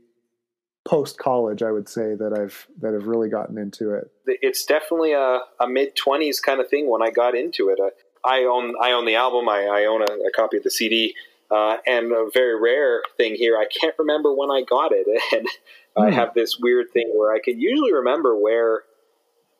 post 0.85 1.17
college, 1.17 1.61
I 1.61 1.71
would 1.71 1.87
say 1.87 2.15
that 2.15 2.33
I've 2.37 2.67
that 2.81 2.93
have 2.93 3.07
really 3.07 3.29
gotten 3.29 3.57
into 3.57 3.93
it. 3.93 4.11
It's 4.25 4.65
definitely 4.65 5.13
a, 5.13 5.41
a 5.59 5.67
mid 5.67 5.95
twenties 5.95 6.39
kind 6.39 6.59
of 6.59 6.69
thing 6.69 6.89
when 6.89 7.01
I 7.01 7.11
got 7.11 7.35
into 7.35 7.69
it. 7.69 7.79
Uh, 7.79 7.89
I 8.25 8.43
own 8.43 8.75
I 8.81 8.91
own 8.91 9.05
the 9.05 9.15
album. 9.15 9.47
I, 9.49 9.65
I 9.65 9.85
own 9.85 10.01
a, 10.01 10.13
a, 10.13 10.31
copy 10.35 10.57
of 10.57 10.63
the 10.63 10.71
CD. 10.71 11.15
Uh, 11.51 11.77
and 11.87 12.11
a 12.11 12.29
very 12.31 12.61
rare 12.61 13.01
thing 13.17 13.33
here, 13.33 13.57
I 13.57 13.65
can't 13.65 13.95
remember 13.97 14.31
when 14.31 14.51
I 14.51 14.61
got 14.61 14.91
it, 14.91 15.07
and 15.35 15.47
mm. 15.47 16.03
I 16.05 16.11
hmm. 16.11 16.15
have 16.15 16.35
this 16.35 16.59
weird 16.59 16.91
thing 16.91 17.11
where 17.15 17.33
I 17.33 17.39
can 17.43 17.59
usually 17.59 17.91
remember 17.91 18.35
where 18.35 18.83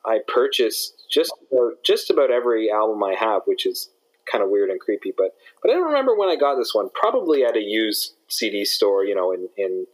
I 0.06 0.20
purchased 0.28 1.04
just 1.12 1.34
about, 1.52 1.84
just 1.84 2.12
about 2.12 2.30
every 2.30 2.72
album 2.72 3.04
I 3.04 3.16
have, 3.16 3.42
which 3.46 3.66
is 3.66 3.90
kind 4.32 4.44
of 4.44 4.50
weird 4.50 4.70
and 4.70 4.80
creepy. 4.80 5.14
But 5.16 5.36
but 5.62 5.72
I 5.72 5.74
don't 5.76 5.88
remember 5.88 6.16
when 6.16 6.30
I 6.30 6.36
got 6.36 6.56
this 6.56 6.74
one. 6.74 6.90
Probably 6.94 7.44
at 7.44 7.58
a 7.58 7.62
used 7.62 8.14
CD 8.28 8.66
store, 8.66 9.04
you 9.04 9.16
know, 9.16 9.32
in 9.32 9.50
in 9.58 9.88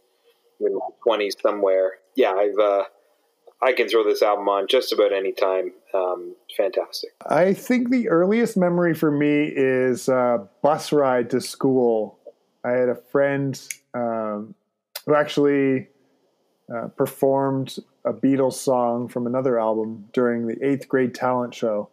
in 0.60 1.30
somewhere. 1.42 1.94
Yeah, 2.14 2.32
I've 2.32 2.58
uh, 2.58 2.84
I 3.62 3.72
can 3.72 3.88
throw 3.88 4.04
this 4.04 4.22
album 4.22 4.48
on 4.48 4.66
just 4.68 4.92
about 4.92 5.12
any 5.12 5.32
time. 5.32 5.72
Um, 5.94 6.34
fantastic. 6.56 7.10
I 7.26 7.54
think 7.54 7.90
the 7.90 8.08
earliest 8.08 8.56
memory 8.56 8.94
for 8.94 9.10
me 9.10 9.50
is 9.54 10.08
a 10.08 10.46
bus 10.62 10.92
ride 10.92 11.30
to 11.30 11.40
school. 11.40 12.18
I 12.64 12.72
had 12.72 12.88
a 12.88 12.94
friend 12.94 13.58
um, 13.94 14.54
who 15.06 15.14
actually 15.14 15.88
uh, 16.74 16.88
performed 16.88 17.76
a 18.04 18.12
Beatles 18.12 18.54
song 18.54 19.08
from 19.08 19.26
another 19.26 19.58
album 19.58 20.08
during 20.12 20.46
the 20.46 20.56
eighth 20.64 20.88
grade 20.88 21.14
talent 21.14 21.54
show 21.54 21.88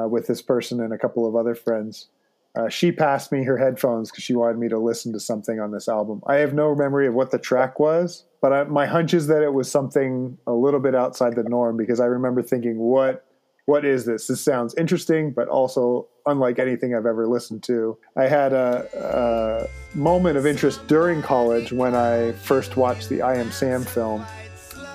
uh, 0.00 0.06
with 0.06 0.26
this 0.26 0.40
person 0.40 0.80
and 0.80 0.92
a 0.92 0.98
couple 0.98 1.26
of 1.26 1.34
other 1.34 1.54
friends. 1.54 2.08
Uh, 2.54 2.68
she 2.68 2.92
passed 2.92 3.32
me 3.32 3.44
her 3.44 3.56
headphones 3.56 4.10
because 4.10 4.24
she 4.24 4.34
wanted 4.34 4.58
me 4.58 4.68
to 4.68 4.78
listen 4.78 5.12
to 5.12 5.20
something 5.20 5.58
on 5.58 5.70
this 5.70 5.88
album. 5.88 6.22
I 6.26 6.36
have 6.36 6.52
no 6.52 6.74
memory 6.74 7.06
of 7.06 7.14
what 7.14 7.30
the 7.30 7.38
track 7.38 7.78
was, 7.80 8.24
but 8.42 8.52
I, 8.52 8.64
my 8.64 8.84
hunch 8.84 9.14
is 9.14 9.26
that 9.28 9.42
it 9.42 9.54
was 9.54 9.70
something 9.70 10.36
a 10.46 10.52
little 10.52 10.80
bit 10.80 10.94
outside 10.94 11.34
the 11.34 11.44
norm 11.44 11.78
because 11.78 11.98
I 11.98 12.04
remember 12.04 12.42
thinking, 12.42 12.76
"What, 12.78 13.24
what 13.64 13.86
is 13.86 14.04
this? 14.04 14.26
This 14.26 14.42
sounds 14.42 14.74
interesting, 14.74 15.32
but 15.32 15.48
also 15.48 16.08
unlike 16.26 16.58
anything 16.58 16.94
I've 16.94 17.06
ever 17.06 17.26
listened 17.26 17.62
to." 17.64 17.96
I 18.16 18.24
had 18.24 18.52
a, 18.52 19.66
a 19.94 19.96
moment 19.96 20.36
of 20.36 20.44
interest 20.44 20.86
during 20.88 21.22
college 21.22 21.72
when 21.72 21.94
I 21.94 22.32
first 22.32 22.76
watched 22.76 23.08
the 23.08 23.22
I 23.22 23.36
Am 23.36 23.50
Sam 23.50 23.82
film, 23.82 24.26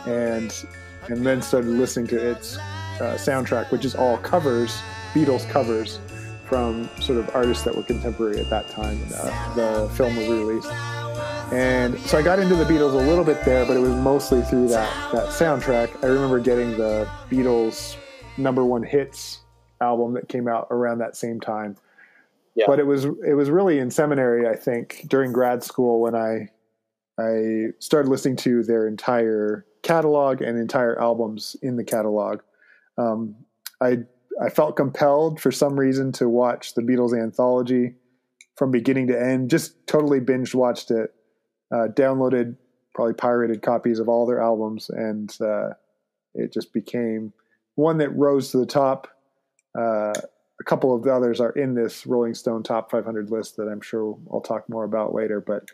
and 0.06 0.54
and 1.10 1.26
then 1.26 1.41
started 1.41 1.72
listening 1.72 2.06
to 2.08 2.32
its 2.32 2.58
uh, 2.58 3.17
soundtrack, 3.17 3.72
which 3.72 3.84
is 3.84 3.96
all 3.96 4.17
covers, 4.20 4.80
Beatles 5.15 5.50
covers 5.50 6.00
from 6.48 6.90
sort 7.00 7.20
of 7.20 7.36
artists 7.36 7.64
that 7.64 7.76
were 7.76 7.84
contemporary 7.84 8.40
at 8.40 8.50
that 8.50 8.70
time 8.70 9.00
uh, 9.16 9.56
the 9.56 9.90
film 9.96 10.16
was 10.16 10.28
released. 10.28 10.72
And 11.52 11.98
so 12.00 12.18
I 12.18 12.22
got 12.22 12.40
into 12.40 12.56
the 12.56 12.66
Beatles 12.66 12.94
a 12.94 13.08
little 13.08 13.24
bit 13.24 13.44
there, 13.46 13.66
but 13.66 13.78
it 13.78 13.80
was 13.80 13.96
mostly 13.96 14.42
through 14.42 14.68
that, 14.70 15.14
that 15.14 15.28
soundtrack. 15.28 16.04
I 16.04 16.08
remember 16.08 16.40
getting 16.40 16.72
the 16.72 17.08
Beatles 17.30 17.96
number 18.38 18.66
one 18.66 18.84
hits 18.84 19.40
album 19.82 20.14
that 20.14 20.28
came 20.28 20.48
out 20.48 20.68
around 20.72 21.00
that 21.00 21.16
same 21.16 21.40
time. 21.40 21.78
Yeah. 22.56 22.66
But 22.68 22.80
it 22.80 22.88
was 22.88 23.06
it 23.06 23.36
was 23.36 23.50
really 23.50 23.80
in 23.80 23.92
seminary, 23.92 24.48
I 24.48 24.56
think, 24.56 25.06
during 25.08 25.32
grad 25.32 25.64
school 25.64 26.02
when 26.02 26.16
I 26.16 26.50
I 27.20 27.68
started 27.80 28.10
listening 28.10 28.36
to 28.38 28.64
their 28.64 28.88
entire 28.88 29.66
catalog 29.84 30.42
and 30.42 30.58
entire 30.60 31.00
albums 31.00 31.56
in 31.62 31.78
the 31.78 31.84
catalog. 31.84 32.42
Um, 32.98 33.36
I 33.80 34.00
I 34.43 34.50
felt 34.50 34.76
compelled 34.76 35.39
for 35.41 35.52
some 35.52 35.80
reason 35.80 36.12
to 36.13 36.30
watch 36.30 36.76
the 36.76 36.82
Beatles 36.82 37.19
anthology 37.19 37.95
from 38.56 38.71
beginning 38.71 39.08
to 39.08 39.19
end. 39.19 39.50
Just 39.50 39.88
totally 39.88 40.19
binge 40.19 40.54
watched 40.54 40.91
it. 40.91 41.13
Uh, 41.73 41.88
downloaded 41.93 42.56
probably 42.93 43.13
pirated 43.13 43.62
copies 43.62 44.00
of 44.00 44.08
all 44.08 44.26
their 44.26 44.41
albums, 44.41 44.89
and 44.89 45.36
uh, 45.41 45.69
it 46.34 46.54
just 46.54 46.71
became 46.73 47.34
one 47.76 47.97
that 47.97 48.10
rose 48.15 48.52
to 48.52 48.58
the 48.58 48.65
top. 48.65 49.08
Uh, 49.78 50.13
a 50.60 50.63
couple 50.65 50.95
of 50.95 51.04
the 51.04 51.13
others 51.13 51.39
are 51.39 51.52
in 51.52 51.76
this 51.76 52.08
Rolling 52.08 52.34
Stone 52.34 52.63
Top 52.63 52.89
500 52.89 53.30
list 53.30 53.58
that 53.58 53.67
I'm 53.67 53.82
sure 53.82 54.17
I'll 54.32 54.41
talk 54.41 54.67
more 54.69 54.84
about 54.84 55.13
later. 55.13 55.41
But 55.41 55.69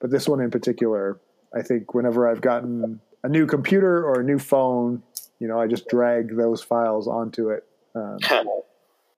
but 0.00 0.10
this 0.10 0.28
one 0.28 0.40
in 0.40 0.50
particular, 0.50 1.20
I 1.54 1.62
think 1.62 1.94
whenever 1.94 2.28
I've 2.28 2.40
gotten 2.40 3.00
a 3.22 3.28
new 3.28 3.46
computer 3.46 4.04
or 4.04 4.20
a 4.20 4.24
new 4.24 4.38
phone, 4.38 5.02
you 5.38 5.46
know, 5.46 5.60
I 5.60 5.66
just 5.66 5.88
drag 5.88 6.36
those 6.36 6.62
files 6.62 7.06
onto 7.06 7.50
it 7.50 7.64
um, 7.94 8.18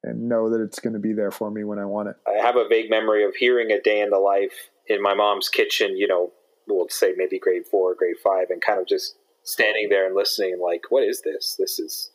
and 0.03 0.29
know 0.29 0.51
that 0.51 0.61
it's 0.61 0.79
going 0.79 0.93
to 0.93 0.99
be 0.99 1.13
there 1.13 1.31
for 1.31 1.51
me 1.51 1.65
when 1.65 1.79
I 1.79 1.85
want 1.85 2.09
it. 2.09 2.17
I 2.27 2.41
have 2.41 2.57
a 2.57 2.69
vague 2.69 2.91
memory 2.91 3.25
of 3.25 3.35
hearing 3.35 3.71
a 3.73 3.81
day 3.81 4.01
in 4.01 4.11
the 4.11 4.19
life 4.19 4.71
in 4.87 5.03
my 5.03 5.15
mom's 5.15 5.49
kitchen, 5.49 5.97
you 5.97 6.07
know, 6.07 6.33
we'll 6.69 6.89
say 6.89 7.13
maybe 7.17 7.39
grade 7.39 7.67
four, 7.67 7.95
grade 7.95 8.17
five, 8.23 8.51
and 8.51 8.63
kind 8.63 8.81
of 8.81 8.87
just 8.87 9.17
standing 9.43 9.89
there 9.89 10.07
and 10.07 10.15
listening 10.15 10.53
and 10.53 10.63
like, 10.63 10.85
what 10.91 11.03
is 11.03 11.23
this? 11.23 11.57
This 11.59 11.79
is 11.79 12.11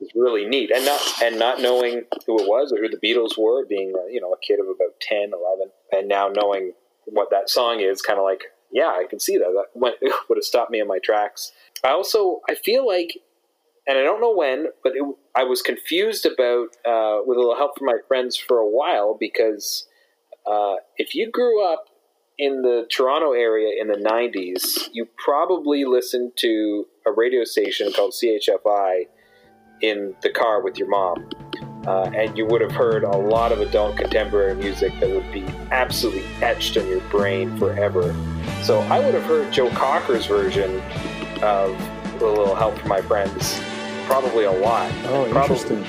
is 0.00 0.10
really 0.14 0.44
neat 0.46 0.70
and 0.70 0.84
not 0.84 1.00
and 1.22 1.38
not 1.38 1.60
knowing 1.60 2.02
who 2.26 2.38
it 2.38 2.46
was 2.46 2.72
or 2.72 2.78
who 2.78 2.88
the 2.88 2.98
Beatles 2.98 3.38
were 3.38 3.64
being 3.64 3.92
you 4.10 4.20
know 4.20 4.32
a 4.32 4.38
kid 4.46 4.60
of 4.60 4.66
about 4.66 5.00
10 5.00 5.30
11 5.32 5.70
and 5.92 6.06
now 6.06 6.28
knowing 6.28 6.72
what 7.06 7.30
that 7.30 7.48
song 7.48 7.80
is 7.80 8.02
kind 8.02 8.18
of 8.18 8.24
like 8.24 8.42
yeah 8.70 8.88
I 8.88 9.04
can 9.08 9.18
see 9.18 9.38
that 9.38 9.64
that 9.74 9.94
would 10.28 10.36
have 10.36 10.44
stopped 10.44 10.70
me 10.70 10.80
in 10.80 10.86
my 10.86 10.98
tracks 10.98 11.52
I 11.82 11.92
also 11.92 12.40
I 12.48 12.56
feel 12.56 12.86
like 12.86 13.18
and 13.86 13.98
I 13.98 14.02
don't 14.02 14.20
know 14.20 14.34
when, 14.34 14.66
but 14.82 14.92
it, 14.94 15.04
I 15.34 15.44
was 15.44 15.62
confused 15.62 16.26
about 16.26 16.68
uh, 16.86 17.22
with 17.24 17.36
a 17.36 17.40
little 17.40 17.56
help 17.56 17.78
from 17.78 17.86
my 17.86 17.98
friends 18.08 18.36
for 18.36 18.58
a 18.58 18.68
while 18.68 19.16
because 19.18 19.86
uh, 20.46 20.76
if 20.96 21.14
you 21.14 21.30
grew 21.30 21.64
up 21.64 21.86
in 22.38 22.62
the 22.62 22.86
Toronto 22.90 23.32
area 23.32 23.80
in 23.80 23.88
the 23.88 23.96
'90s, 23.96 24.88
you 24.92 25.06
probably 25.16 25.84
listened 25.84 26.32
to 26.36 26.86
a 27.06 27.12
radio 27.12 27.44
station 27.44 27.92
called 27.92 28.12
CHFI 28.12 29.04
in 29.80 30.14
the 30.22 30.30
car 30.30 30.62
with 30.62 30.78
your 30.78 30.88
mom. 30.88 31.28
Uh, 31.86 32.10
and 32.14 32.36
you 32.36 32.44
would 32.44 32.60
have 32.60 32.72
heard 32.72 33.04
a 33.04 33.16
lot 33.16 33.52
of 33.52 33.60
adult 33.60 33.96
contemporary 33.96 34.54
music 34.54 34.92
that 35.00 35.08
would 35.08 35.32
be 35.32 35.42
absolutely 35.70 36.24
etched 36.42 36.76
in 36.76 36.86
your 36.86 37.00
brain 37.08 37.56
forever. 37.56 38.14
So 38.62 38.80
I 38.80 38.98
would 38.98 39.14
have 39.14 39.22
heard 39.22 39.50
Joe 39.50 39.70
Cocker's 39.70 40.26
version 40.26 40.80
of 41.42 41.70
"A 42.20 42.26
Little 42.26 42.54
Help 42.54 42.78
from 42.78 42.88
My 42.88 43.00
Friends" 43.00 43.60
probably 44.10 44.44
a 44.44 44.50
lot. 44.50 44.90
Oh, 45.04 45.24
interesting. 45.26 45.84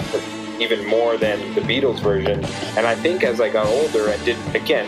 Even 0.62 0.86
more 0.86 1.18
than 1.18 1.56
the 1.56 1.62
Beatles 1.62 2.00
version. 2.02 2.46
And 2.78 2.86
I 2.86 2.94
think 2.94 3.24
as 3.24 3.42
I 3.42 3.50
got 3.50 3.66
older 3.66 4.10
I 4.10 4.18
did 4.24 4.38
again 4.56 4.88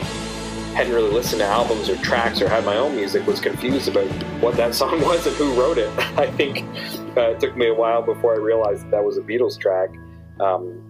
hadn't 0.76 0.94
really 0.94 1.12
listened 1.12 1.40
to 1.40 1.46
albums 1.46 1.90
or 1.90 1.96
tracks 1.98 2.42
or 2.42 2.50
had 2.50 2.64
my 2.64 2.76
own 2.78 2.96
music, 2.96 3.26
was 3.26 3.40
confused 3.40 3.88
about 3.88 4.08
what 4.42 4.56
that 4.56 4.76
song 4.82 5.02
was 5.02 5.26
and 5.26 5.36
who 5.36 5.60
wrote 5.60 5.80
it. 5.80 5.90
I 6.18 6.30
think 6.32 6.60
uh, 7.18 7.32
it 7.32 7.40
took 7.40 7.58
me 7.58 7.70
a 7.70 7.74
while 7.74 8.04
before 8.04 8.36
I 8.36 8.38
realized 8.38 8.86
that, 8.86 8.92
that 8.92 9.04
was 9.04 9.18
a 9.18 9.22
Beatles 9.22 9.60
track. 9.60 9.90
Um, 10.40 10.90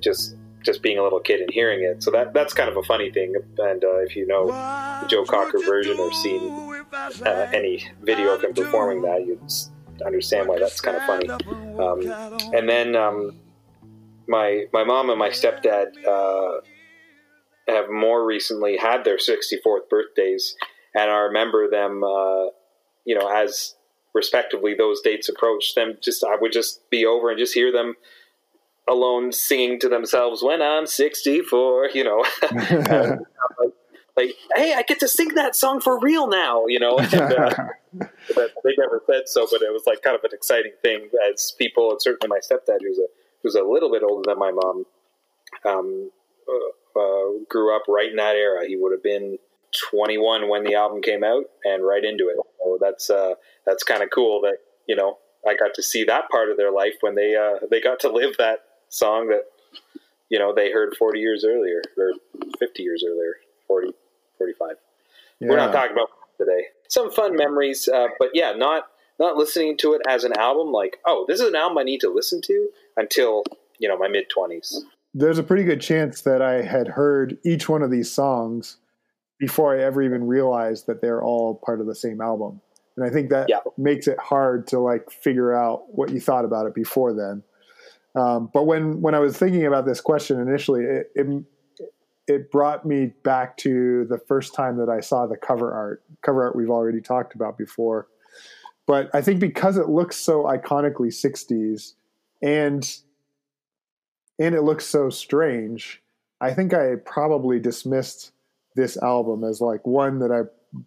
just 0.00 0.36
just 0.64 0.82
being 0.82 0.98
a 0.98 1.02
little 1.02 1.20
kid 1.20 1.40
and 1.40 1.50
hearing 1.52 1.84
it. 1.84 2.02
So 2.02 2.10
that 2.10 2.34
that's 2.34 2.52
kind 2.52 2.68
of 2.68 2.76
a 2.76 2.82
funny 2.82 3.10
thing. 3.12 3.34
And 3.58 3.84
uh, 3.84 3.98
if 3.98 4.16
you 4.16 4.26
know 4.26 4.48
the 4.48 5.06
Joe 5.06 5.24
Cocker 5.24 5.58
version 5.64 5.98
or 5.98 6.12
seen 6.12 6.84
uh, 7.24 7.50
any 7.52 7.88
video 8.02 8.34
of 8.34 8.42
him 8.42 8.52
performing 8.52 9.02
that, 9.02 9.24
you'd 9.26 9.40
understand 10.04 10.48
why 10.48 10.58
that's 10.58 10.80
kind 10.80 10.96
of 10.96 11.02
funny. 11.04 11.28
Um, 11.28 12.32
and 12.54 12.68
then 12.68 12.96
um, 12.96 13.38
my 14.26 14.66
my 14.72 14.84
mom 14.84 15.10
and 15.10 15.18
my 15.18 15.30
stepdad 15.30 15.86
uh, 16.06 16.60
have 17.66 17.90
more 17.90 18.24
recently 18.24 18.76
had 18.76 19.04
their 19.04 19.16
64th 19.16 19.88
birthdays, 19.90 20.56
and 20.94 21.10
I 21.10 21.18
remember 21.18 21.68
them, 21.70 22.02
uh, 22.04 22.46
you 23.04 23.18
know, 23.18 23.28
as 23.28 23.74
respectively 24.14 24.74
those 24.74 25.00
dates 25.00 25.28
approached. 25.28 25.74
Them 25.74 25.98
just 26.02 26.24
I 26.24 26.36
would 26.40 26.52
just 26.52 26.88
be 26.90 27.04
over 27.06 27.30
and 27.30 27.38
just 27.38 27.54
hear 27.54 27.72
them 27.72 27.94
alone 28.88 29.32
singing 29.32 29.78
to 29.80 29.88
themselves 29.88 30.42
when 30.42 30.62
I'm 30.62 30.86
64, 30.86 31.90
you 31.94 32.04
know. 32.04 32.24
and, 32.50 33.20
like, 34.16 34.34
hey, 34.56 34.74
I 34.74 34.82
get 34.82 34.98
to 35.00 35.08
sing 35.08 35.34
that 35.34 35.54
song 35.54 35.80
for 35.80 35.98
real 36.00 36.26
now, 36.26 36.66
you 36.66 36.80
know. 36.80 36.98
And, 37.12 37.14
uh, 37.14 37.54
they 37.92 38.74
never 38.78 39.02
said 39.06 39.22
so, 39.26 39.46
but 39.50 39.62
it 39.62 39.72
was 39.72 39.84
like 39.86 40.02
kind 40.02 40.16
of 40.16 40.24
an 40.24 40.30
exciting 40.32 40.72
thing 40.82 41.08
as 41.30 41.52
people, 41.58 41.90
and 41.90 42.00
certainly 42.00 42.28
my 42.28 42.38
stepdad, 42.38 42.78
who's 42.80 42.98
a 42.98 43.06
who's 43.42 43.54
a 43.54 43.62
little 43.62 43.90
bit 43.90 44.02
older 44.02 44.22
than 44.26 44.38
my 44.38 44.50
mom, 44.50 44.84
um, 45.64 46.10
uh, 46.48 46.98
uh, 47.00 47.44
grew 47.48 47.74
up 47.74 47.82
right 47.88 48.10
in 48.10 48.16
that 48.16 48.34
era. 48.34 48.66
He 48.66 48.76
would 48.76 48.92
have 48.92 49.02
been 49.02 49.38
21 49.90 50.48
when 50.48 50.64
the 50.64 50.74
album 50.74 51.02
came 51.02 51.24
out, 51.24 51.44
and 51.64 51.84
right 51.84 52.04
into 52.04 52.28
it. 52.28 52.36
So 52.64 52.78
that's 52.80 53.10
uh, 53.10 53.34
that's 53.66 53.82
kind 53.82 54.02
of 54.02 54.10
cool 54.10 54.40
that 54.42 54.58
you 54.86 54.96
know, 54.96 55.18
I 55.46 55.54
got 55.54 55.74
to 55.74 55.82
see 55.82 56.04
that 56.04 56.28
part 56.30 56.50
of 56.50 56.56
their 56.56 56.72
life 56.72 56.94
when 57.00 57.14
they 57.14 57.36
uh, 57.36 57.66
they 57.70 57.80
got 57.80 58.00
to 58.00 58.08
live 58.10 58.36
that 58.38 58.60
song 58.88 59.28
that 59.28 59.42
you 60.28 60.38
know 60.38 60.52
they 60.54 60.70
heard 60.70 60.94
40 60.98 61.20
years 61.20 61.44
earlier 61.46 61.82
or 61.96 62.12
50 62.58 62.82
years 62.82 63.04
earlier 63.06 63.34
40 63.66 63.92
45 64.38 64.68
yeah. 65.40 65.48
we're 65.48 65.56
not 65.56 65.72
talking 65.72 65.92
about 65.92 66.08
today 66.38 66.66
some 66.88 67.10
fun 67.10 67.36
memories 67.36 67.88
uh, 67.88 68.08
but 68.18 68.30
yeah 68.34 68.52
not 68.52 68.84
not 69.18 69.36
listening 69.36 69.76
to 69.76 69.94
it 69.94 70.02
as 70.08 70.24
an 70.24 70.32
album 70.38 70.72
like 70.72 70.98
oh 71.06 71.24
this 71.28 71.40
is 71.40 71.48
an 71.48 71.56
album 71.56 71.78
i 71.78 71.82
need 71.82 72.00
to 72.00 72.12
listen 72.12 72.40
to 72.42 72.68
until 72.96 73.42
you 73.78 73.88
know 73.88 73.96
my 73.96 74.08
mid 74.08 74.26
20s 74.36 74.74
there's 75.14 75.38
a 75.38 75.42
pretty 75.42 75.64
good 75.64 75.80
chance 75.80 76.22
that 76.22 76.42
i 76.42 76.62
had 76.62 76.88
heard 76.88 77.38
each 77.44 77.68
one 77.68 77.82
of 77.82 77.90
these 77.90 78.10
songs 78.10 78.76
before 79.38 79.76
i 79.76 79.82
ever 79.82 80.02
even 80.02 80.26
realized 80.26 80.86
that 80.86 81.00
they're 81.00 81.22
all 81.22 81.60
part 81.64 81.80
of 81.80 81.86
the 81.86 81.94
same 81.94 82.20
album. 82.20 82.60
And 82.96 83.06
i 83.06 83.10
think 83.10 83.30
that 83.30 83.48
yeah. 83.48 83.60
makes 83.76 84.08
it 84.08 84.18
hard 84.18 84.66
to 84.68 84.78
like 84.78 85.10
figure 85.10 85.54
out 85.54 85.84
what 85.88 86.10
you 86.10 86.20
thought 86.20 86.44
about 86.44 86.66
it 86.66 86.74
before 86.74 87.12
then. 87.12 87.42
Um, 88.14 88.50
but 88.52 88.64
when 88.64 89.00
when 89.00 89.14
I 89.14 89.18
was 89.18 89.36
thinking 89.36 89.66
about 89.66 89.86
this 89.86 90.00
question 90.00 90.40
initially, 90.40 90.82
it, 90.84 91.10
it, 91.14 91.44
it 92.28 92.50
brought 92.50 92.84
me 92.84 93.06
back 93.24 93.56
to 93.56 94.04
the 94.04 94.18
first 94.18 94.54
time 94.54 94.76
that 94.76 94.90
I 94.90 95.00
saw 95.00 95.26
the 95.26 95.36
cover 95.36 95.72
art. 95.72 96.04
Cover 96.22 96.44
art 96.44 96.54
we've 96.54 96.70
already 96.70 97.00
talked 97.00 97.34
about 97.34 97.56
before, 97.58 98.06
but 98.86 99.10
I 99.14 99.22
think 99.22 99.40
because 99.40 99.76
it 99.78 99.88
looks 99.88 100.16
so 100.16 100.44
iconically 100.44 101.08
'60s 101.08 101.94
and 102.42 102.88
and 104.38 104.54
it 104.54 104.62
looks 104.62 104.86
so 104.86 105.10
strange, 105.10 106.02
I 106.40 106.52
think 106.52 106.74
I 106.74 106.96
probably 107.04 107.58
dismissed 107.58 108.32
this 108.76 108.96
album 108.98 109.42
as 109.42 109.60
like 109.60 109.84
one 109.86 110.20
that 110.20 110.30
I 110.30 110.42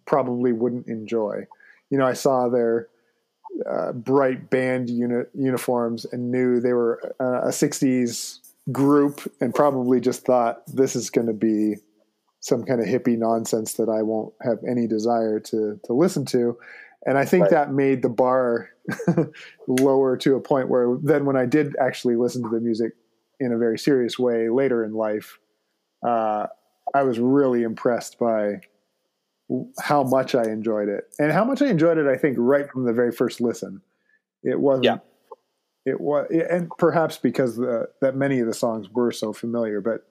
probably 0.06 0.52
wouldn't 0.52 0.86
enjoy. 0.86 1.46
You 1.90 1.98
know, 1.98 2.06
I 2.06 2.14
saw 2.14 2.48
their 2.48 2.88
uh, 3.70 3.92
bright 3.92 4.48
band 4.48 4.88
unit 4.88 5.28
uniforms 5.34 6.06
and 6.06 6.30
knew 6.30 6.60
they 6.60 6.72
were 6.72 7.14
uh, 7.20 7.48
a 7.48 7.50
60s 7.50 8.38
group 8.70 9.20
and 9.40 9.54
probably 9.54 10.00
just 10.00 10.24
thought 10.24 10.62
this 10.66 10.94
is 10.94 11.10
going 11.10 11.26
to 11.26 11.32
be 11.32 11.76
some 12.40 12.64
kind 12.64 12.80
of 12.80 12.86
hippie 12.86 13.18
nonsense 13.18 13.74
that 13.74 13.88
I 13.88 14.02
won't 14.02 14.34
have 14.42 14.58
any 14.68 14.86
desire 14.86 15.40
to 15.40 15.80
to 15.84 15.92
listen 15.92 16.24
to. 16.26 16.58
And 17.04 17.18
I 17.18 17.24
think 17.24 17.42
right. 17.42 17.50
that 17.50 17.72
made 17.72 18.02
the 18.02 18.08
bar 18.08 18.68
lower 19.68 20.16
to 20.18 20.36
a 20.36 20.40
point 20.40 20.68
where 20.68 20.96
then 21.02 21.24
when 21.24 21.36
I 21.36 21.46
did 21.46 21.74
actually 21.80 22.16
listen 22.16 22.42
to 22.42 22.48
the 22.48 22.60
music 22.60 22.92
in 23.40 23.52
a 23.52 23.58
very 23.58 23.78
serious 23.78 24.18
way 24.18 24.48
later 24.48 24.84
in 24.84 24.92
life, 24.92 25.38
uh, 26.06 26.46
I 26.94 27.02
was 27.02 27.18
really 27.18 27.62
impressed 27.62 28.18
by 28.18 28.60
how 29.80 30.02
much 30.04 30.34
I 30.34 30.44
enjoyed 30.44 30.88
it 30.88 31.04
and 31.18 31.32
how 31.32 31.44
much 31.44 31.60
I 31.60 31.66
enjoyed 31.66 31.98
it. 31.98 32.06
I 32.06 32.16
think 32.16 32.36
right 32.38 32.70
from 32.70 32.84
the 32.84 32.92
very 32.92 33.12
first 33.12 33.40
listen, 33.40 33.82
it 34.42 34.58
wasn't. 34.60 34.84
Yeah. 34.84 34.98
It 35.84 36.00
was, 36.00 36.28
and 36.30 36.70
perhaps 36.78 37.18
because 37.18 37.56
the, 37.56 37.88
that 38.00 38.14
many 38.14 38.38
of 38.40 38.46
the 38.46 38.54
songs 38.54 38.88
were 38.90 39.10
so 39.10 39.32
familiar, 39.32 39.80
but 39.80 40.06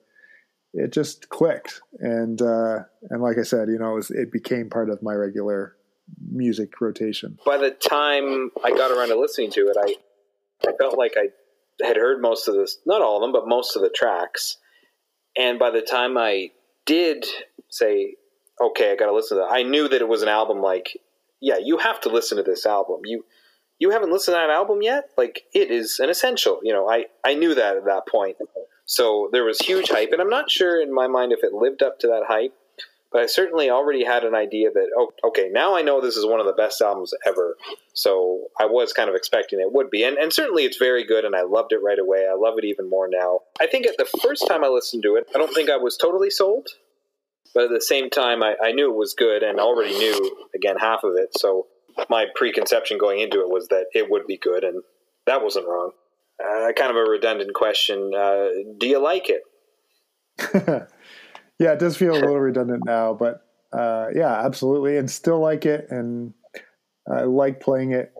it 0.74 0.92
just 0.92 1.28
clicked. 1.28 1.80
And 1.98 2.40
uh, 2.42 2.80
and 3.10 3.22
like 3.22 3.38
I 3.38 3.42
said, 3.42 3.68
you 3.68 3.78
know, 3.78 3.92
it, 3.92 3.94
was, 3.94 4.10
it 4.10 4.32
became 4.32 4.68
part 4.68 4.90
of 4.90 5.02
my 5.02 5.14
regular 5.14 5.76
music 6.30 6.80
rotation. 6.80 7.38
By 7.46 7.56
the 7.56 7.70
time 7.70 8.50
I 8.62 8.70
got 8.70 8.90
around 8.90 9.08
to 9.08 9.18
listening 9.18 9.50
to 9.52 9.68
it, 9.68 9.76
I 9.80 10.68
I 10.68 10.72
felt 10.76 10.98
like 10.98 11.14
I 11.16 11.28
had 11.84 11.96
heard 11.96 12.20
most 12.20 12.48
of 12.48 12.54
this, 12.54 12.78
not 12.84 13.00
all 13.00 13.16
of 13.16 13.22
them, 13.22 13.32
but 13.32 13.48
most 13.48 13.74
of 13.74 13.82
the 13.82 13.90
tracks. 13.90 14.58
And 15.36 15.58
by 15.58 15.70
the 15.70 15.80
time 15.80 16.18
I 16.18 16.50
did 16.84 17.24
say 17.70 18.16
okay, 18.60 18.92
I 18.92 18.96
got 18.96 19.06
to 19.06 19.14
listen 19.14 19.38
to 19.38 19.44
that. 19.44 19.52
I 19.52 19.62
knew 19.62 19.88
that 19.88 20.00
it 20.00 20.08
was 20.08 20.22
an 20.22 20.28
album 20.28 20.60
like, 20.60 20.98
yeah, 21.40 21.58
you 21.58 21.78
have 21.78 22.00
to 22.02 22.08
listen 22.08 22.36
to 22.36 22.42
this 22.42 22.66
album. 22.66 23.00
You 23.04 23.24
you 23.82 23.90
haven't 23.90 24.12
listened 24.12 24.36
to 24.36 24.38
that 24.38 24.48
album 24.48 24.80
yet? 24.80 25.10
Like 25.18 25.42
it 25.52 25.72
is 25.72 25.98
an 25.98 26.08
essential. 26.08 26.60
You 26.62 26.72
know, 26.72 26.88
I 26.88 27.06
I 27.24 27.34
knew 27.34 27.52
that 27.56 27.76
at 27.76 27.84
that 27.86 28.06
point. 28.06 28.36
So 28.86 29.28
there 29.32 29.42
was 29.42 29.58
huge 29.58 29.88
hype, 29.88 30.10
and 30.12 30.22
I'm 30.22 30.30
not 30.30 30.50
sure 30.52 30.80
in 30.80 30.94
my 30.94 31.08
mind 31.08 31.32
if 31.32 31.42
it 31.42 31.52
lived 31.52 31.82
up 31.82 31.98
to 32.00 32.06
that 32.06 32.22
hype, 32.28 32.54
but 33.10 33.22
I 33.22 33.26
certainly 33.26 33.70
already 33.70 34.04
had 34.04 34.22
an 34.22 34.36
idea 34.36 34.70
that 34.70 34.88
oh, 34.96 35.10
okay, 35.24 35.48
now 35.50 35.74
I 35.74 35.82
know 35.82 36.00
this 36.00 36.16
is 36.16 36.24
one 36.24 36.38
of 36.38 36.46
the 36.46 36.52
best 36.52 36.80
albums 36.80 37.12
ever. 37.26 37.56
So 37.92 38.44
I 38.60 38.66
was 38.66 38.92
kind 38.92 39.10
of 39.10 39.16
expecting 39.16 39.60
it 39.60 39.72
would 39.72 39.90
be, 39.90 40.04
and 40.04 40.16
and 40.16 40.32
certainly 40.32 40.62
it's 40.62 40.78
very 40.78 41.04
good, 41.04 41.24
and 41.24 41.34
I 41.34 41.42
loved 41.42 41.72
it 41.72 41.82
right 41.82 41.98
away. 41.98 42.28
I 42.30 42.36
love 42.36 42.58
it 42.58 42.64
even 42.64 42.88
more 42.88 43.08
now. 43.10 43.40
I 43.60 43.66
think 43.66 43.86
at 43.86 43.98
the 43.98 44.06
first 44.22 44.46
time 44.46 44.62
I 44.62 44.68
listened 44.68 45.02
to 45.02 45.16
it, 45.16 45.26
I 45.34 45.38
don't 45.38 45.52
think 45.52 45.70
I 45.70 45.76
was 45.76 45.96
totally 45.96 46.30
sold. 46.30 46.68
But 47.54 47.64
at 47.64 47.70
the 47.70 47.82
same 47.82 48.08
time, 48.08 48.42
I, 48.42 48.54
I 48.62 48.72
knew 48.72 48.90
it 48.90 48.96
was 48.96 49.12
good 49.12 49.42
and 49.42 49.60
already 49.60 49.92
knew, 49.92 50.46
again, 50.54 50.76
half 50.78 51.04
of 51.04 51.16
it. 51.16 51.36
So 51.36 51.66
my 52.08 52.26
preconception 52.34 52.98
going 52.98 53.20
into 53.20 53.40
it 53.40 53.48
was 53.48 53.68
that 53.68 53.86
it 53.92 54.10
would 54.10 54.26
be 54.26 54.36
good, 54.36 54.64
and 54.64 54.82
that 55.26 55.42
wasn't 55.42 55.66
wrong. 55.66 55.92
Uh, 56.42 56.72
kind 56.72 56.90
of 56.90 56.96
a 56.96 57.08
redundant 57.08 57.54
question. 57.54 58.12
Uh, 58.14 58.48
do 58.78 58.86
you 58.86 58.98
like 58.98 59.28
it? 59.28 59.42
yeah, 61.58 61.72
it 61.72 61.78
does 61.78 61.96
feel 61.96 62.12
a 62.12 62.14
little 62.14 62.40
redundant 62.40 62.82
now, 62.84 63.14
but 63.14 63.46
uh, 63.72 64.08
yeah, 64.14 64.44
absolutely, 64.44 64.96
and 64.96 65.10
still 65.10 65.40
like 65.40 65.66
it, 65.66 65.86
and 65.90 66.32
I 67.10 67.22
like 67.22 67.60
playing 67.60 67.92
it 67.92 68.12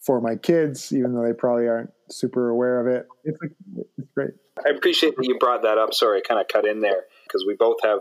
for 0.00 0.20
my 0.20 0.36
kids, 0.36 0.92
even 0.92 1.14
though 1.14 1.24
they 1.24 1.32
probably 1.32 1.68
aren't 1.68 1.90
super 2.10 2.48
aware 2.48 2.80
of 2.80 2.86
it. 2.86 3.06
It's, 3.24 3.38
it's 3.98 4.08
great. 4.14 4.30
I 4.64 4.70
appreciate 4.70 5.16
that 5.16 5.26
you 5.26 5.38
brought 5.38 5.62
that 5.62 5.78
up. 5.78 5.92
Sorry, 5.92 6.18
I 6.18 6.22
kind 6.26 6.40
of 6.40 6.48
cut 6.48 6.66
in 6.66 6.80
there 6.80 7.04
because 7.24 7.44
we 7.46 7.56
both 7.56 7.78
have 7.82 8.00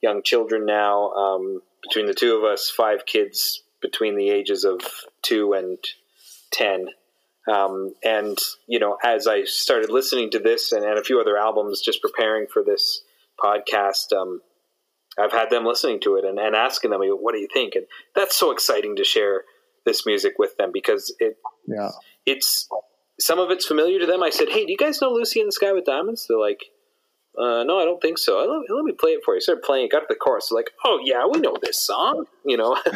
young 0.00 0.22
children 0.22 0.64
now. 0.64 1.10
Um, 1.10 1.60
between 1.82 2.06
the 2.06 2.14
two 2.14 2.36
of 2.36 2.44
us, 2.44 2.70
five 2.70 3.06
kids 3.06 3.62
between 3.80 4.16
the 4.16 4.30
ages 4.30 4.64
of 4.64 4.80
two 5.22 5.52
and 5.52 5.78
ten. 6.50 6.88
Um, 7.50 7.94
and 8.04 8.38
you 8.66 8.78
know, 8.78 8.96
as 9.02 9.26
I 9.26 9.44
started 9.44 9.90
listening 9.90 10.30
to 10.30 10.38
this 10.38 10.72
and, 10.72 10.84
and, 10.84 10.98
a 10.98 11.04
few 11.04 11.20
other 11.20 11.36
albums, 11.36 11.80
just 11.80 12.02
preparing 12.02 12.46
for 12.46 12.62
this 12.62 13.02
podcast, 13.42 14.12
um, 14.12 14.40
I've 15.18 15.32
had 15.32 15.50
them 15.50 15.64
listening 15.64 16.00
to 16.00 16.16
it 16.16 16.24
and, 16.24 16.38
and, 16.38 16.54
asking 16.54 16.90
them, 16.90 17.00
"What 17.02 17.32
do 17.32 17.40
you 17.40 17.48
think?" 17.52 17.74
And 17.74 17.86
that's 18.14 18.36
so 18.36 18.50
exciting 18.50 18.96
to 18.96 19.04
share 19.04 19.44
this 19.86 20.04
music 20.04 20.34
with 20.38 20.56
them 20.58 20.70
because 20.72 21.14
it, 21.18 21.38
yeah, 21.66 21.90
it's 22.26 22.68
some 23.18 23.38
of 23.38 23.50
it's 23.50 23.66
familiar 23.66 23.98
to 24.00 24.06
them. 24.06 24.22
I 24.22 24.30
said, 24.30 24.50
"Hey, 24.50 24.66
do 24.66 24.72
you 24.72 24.78
guys 24.78 25.00
know 25.00 25.10
Lucy 25.10 25.40
in 25.40 25.46
the 25.46 25.52
Sky 25.52 25.72
with 25.72 25.86
Diamonds?" 25.86 26.26
They're 26.28 26.38
like, 26.38 26.64
uh, 27.38 27.62
no, 27.62 27.78
I 27.78 27.84
don't 27.84 28.02
think 28.02 28.18
so. 28.18 28.38
Let, 28.38 28.74
let, 28.74 28.84
me 28.84 28.92
play 28.92 29.12
it 29.12 29.22
for 29.24 29.34
you. 29.34 29.40
Started 29.40 29.62
playing 29.62 29.86
it, 29.86 29.92
got 29.92 30.00
to 30.00 30.06
the 30.08 30.16
chorus. 30.16 30.50
like, 30.50 30.70
oh 30.84 31.00
yeah, 31.04 31.26
we 31.30 31.40
know 31.40 31.56
this 31.62 31.84
song, 31.84 32.24
you 32.44 32.56
know. 32.56 32.74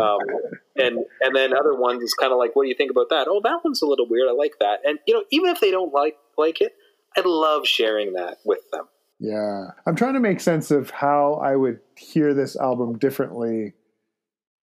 um, 0.00 0.18
and 0.76 0.98
and 1.20 1.34
then 1.34 1.56
other 1.56 1.74
ones 1.74 2.02
is 2.02 2.14
kind 2.14 2.32
of 2.32 2.38
like, 2.38 2.54
what 2.54 2.64
do 2.64 2.68
you 2.68 2.74
think 2.74 2.90
about 2.90 3.08
that? 3.10 3.26
Oh, 3.28 3.40
that 3.42 3.60
one's 3.64 3.82
a 3.82 3.86
little 3.86 4.06
weird. 4.08 4.28
I 4.28 4.32
like 4.32 4.54
that. 4.60 4.80
And 4.84 4.98
you 5.06 5.14
know, 5.14 5.24
even 5.30 5.50
if 5.50 5.60
they 5.60 5.70
don't 5.70 5.92
like 5.92 6.16
like 6.36 6.60
it, 6.60 6.74
I 7.16 7.22
love 7.24 7.66
sharing 7.66 8.12
that 8.12 8.38
with 8.44 8.70
them. 8.70 8.84
Yeah, 9.18 9.70
I'm 9.86 9.96
trying 9.96 10.14
to 10.14 10.20
make 10.20 10.40
sense 10.40 10.70
of 10.70 10.90
how 10.90 11.40
I 11.42 11.56
would 11.56 11.80
hear 11.96 12.34
this 12.34 12.56
album 12.56 12.98
differently 12.98 13.72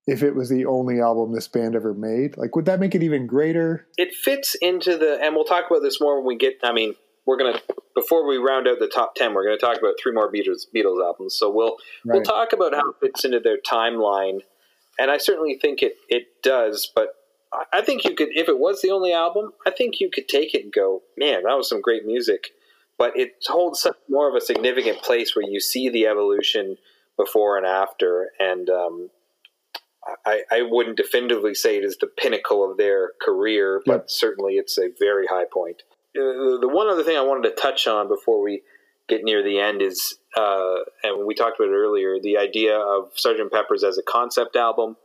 if 0.07 0.21
it 0.21 0.35
was 0.35 0.49
the 0.49 0.65
only 0.65 1.01
album 1.01 1.33
this 1.33 1.47
band 1.47 1.75
ever 1.75 1.93
made. 1.93 2.37
Like, 2.37 2.55
would 2.55 2.65
that 2.65 2.79
make 2.79 2.95
it 2.95 3.03
even 3.03 3.27
greater? 3.27 3.87
It 3.97 4.13
fits 4.13 4.55
into 4.61 4.97
the, 4.97 5.19
and 5.21 5.35
we'll 5.35 5.45
talk 5.45 5.65
about 5.69 5.81
this 5.81 5.99
more 5.99 6.17
when 6.19 6.27
we 6.27 6.37
get. 6.37 6.59
I 6.63 6.71
mean, 6.71 6.95
we're 7.25 7.37
gonna 7.37 7.59
before 7.95 8.27
we 8.27 8.37
round 8.37 8.67
out 8.67 8.79
the 8.79 8.87
top 8.87 9.15
ten, 9.15 9.33
we're 9.33 9.45
gonna 9.45 9.57
talk 9.57 9.77
about 9.77 9.93
three 10.01 10.13
more 10.13 10.31
Beatles 10.31 10.65
Beatles 10.73 11.03
albums. 11.03 11.35
So 11.37 11.49
we'll 11.49 11.77
right. 12.05 12.15
we'll 12.15 12.23
talk 12.23 12.53
about 12.53 12.73
how 12.73 12.89
it 12.89 12.95
fits 13.01 13.25
into 13.25 13.39
their 13.39 13.57
timeline, 13.57 14.39
and 14.99 15.11
I 15.11 15.17
certainly 15.17 15.57
think 15.61 15.81
it 15.81 15.95
it 16.09 16.41
does. 16.43 16.91
But 16.95 17.15
I 17.71 17.81
think 17.81 18.03
you 18.03 18.15
could, 18.15 18.29
if 18.31 18.49
it 18.49 18.59
was 18.59 18.81
the 18.81 18.91
only 18.91 19.13
album, 19.13 19.51
I 19.65 19.71
think 19.71 19.99
you 19.99 20.09
could 20.09 20.27
take 20.27 20.53
it 20.53 20.63
and 20.63 20.73
go, 20.73 21.03
man, 21.17 21.43
that 21.43 21.55
was 21.55 21.69
some 21.69 21.81
great 21.81 22.05
music. 22.05 22.49
But 22.97 23.17
it 23.17 23.33
holds 23.47 23.81
such 23.81 23.97
more 24.09 24.29
of 24.29 24.35
a 24.35 24.41
significant 24.41 25.01
place 25.01 25.35
where 25.35 25.47
you 25.47 25.59
see 25.59 25.89
the 25.89 26.07
evolution 26.07 26.77
before 27.17 27.57
and 27.57 27.65
after, 27.65 28.31
and 28.39 28.69
um, 28.69 29.09
I, 30.25 30.43
I, 30.51 30.61
wouldn't 30.61 30.97
definitively 30.97 31.55
say 31.55 31.77
it 31.77 31.83
is 31.83 31.97
the 31.97 32.07
pinnacle 32.07 32.69
of 32.69 32.77
their 32.77 33.11
career, 33.21 33.81
but 33.85 33.93
yep. 33.93 34.09
certainly 34.09 34.55
it's 34.55 34.77
a 34.77 34.89
very 34.99 35.27
high 35.27 35.45
point. 35.51 35.83
Uh, 36.17 36.59
the 36.59 36.69
one 36.69 36.87
other 36.87 37.03
thing 37.03 37.17
I 37.17 37.21
wanted 37.21 37.49
to 37.49 37.61
touch 37.61 37.87
on 37.87 38.07
before 38.07 38.41
we 38.41 38.61
get 39.07 39.23
near 39.23 39.43
the 39.43 39.59
end 39.59 39.81
is, 39.81 40.17
uh, 40.35 40.77
and 41.03 41.25
we 41.25 41.35
talked 41.35 41.59
about 41.59 41.69
it 41.69 41.75
earlier, 41.75 42.19
the 42.19 42.37
idea 42.37 42.77
of 42.77 43.13
Sgt. 43.15 43.51
Pepper's 43.51 43.83
as 43.83 43.97
a 43.97 44.03
concept 44.03 44.55
album, 44.55 44.95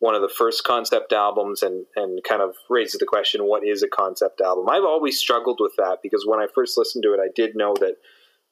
one 0.00 0.14
of 0.14 0.22
the 0.22 0.28
first 0.28 0.64
concept 0.64 1.12
albums, 1.12 1.62
and 1.62 1.86
and 1.96 2.22
kind 2.24 2.42
of 2.42 2.54
raises 2.68 2.98
the 2.98 3.06
question, 3.06 3.44
what 3.44 3.64
is 3.64 3.82
a 3.82 3.88
concept 3.88 4.40
album? 4.40 4.68
I've 4.68 4.84
always 4.84 5.18
struggled 5.18 5.58
with 5.60 5.72
that 5.78 5.98
because 6.02 6.24
when 6.26 6.40
I 6.40 6.46
first 6.54 6.76
listened 6.76 7.04
to 7.04 7.14
it, 7.14 7.20
I 7.20 7.28
did 7.34 7.54
know 7.54 7.74
that, 7.80 7.96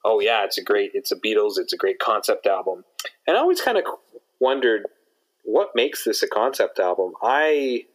oh 0.05 0.21
yeah, 0.21 0.45
it's 0.45 0.59
a 0.59 0.63
great, 0.63 0.93
it's 0.95 1.13
a 1.13 1.17
Beatles, 1.17 1.59
it's 1.59 1.73
a 1.73 1.77
great 1.77 1.99
concept 1.99 2.47
album, 2.47 2.85
and 3.27 3.37
I 3.37 3.41
always 3.41 3.61
kind 3.61 3.79
of 3.79 3.85
wondered 4.39 4.87
what 5.45 5.71
makes 5.75 6.05
this 6.05 6.23
a 6.23 6.29
concept 6.29 6.79
album. 6.79 7.13
I 7.23 7.87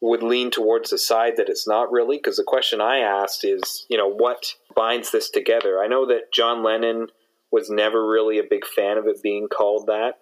would 0.00 0.22
lean 0.22 0.50
towards 0.50 0.90
the 0.90 0.98
side 0.98 1.34
that 1.36 1.48
it's 1.48 1.68
not 1.68 1.92
really 1.92 2.16
because 2.16 2.36
the 2.36 2.44
question 2.44 2.80
I 2.80 2.98
asked 2.98 3.44
is, 3.44 3.86
you 3.90 3.98
know, 3.98 4.08
what 4.08 4.54
binds 4.74 5.10
this 5.10 5.28
together? 5.28 5.78
I 5.82 5.88
know 5.88 6.06
that 6.06 6.32
John 6.32 6.62
Lennon 6.62 7.08
was 7.52 7.68
never 7.68 8.08
really 8.08 8.38
a 8.38 8.44
big 8.48 8.64
fan 8.64 8.96
of 8.96 9.06
it 9.06 9.22
being 9.22 9.48
called 9.48 9.86
that. 9.88 10.14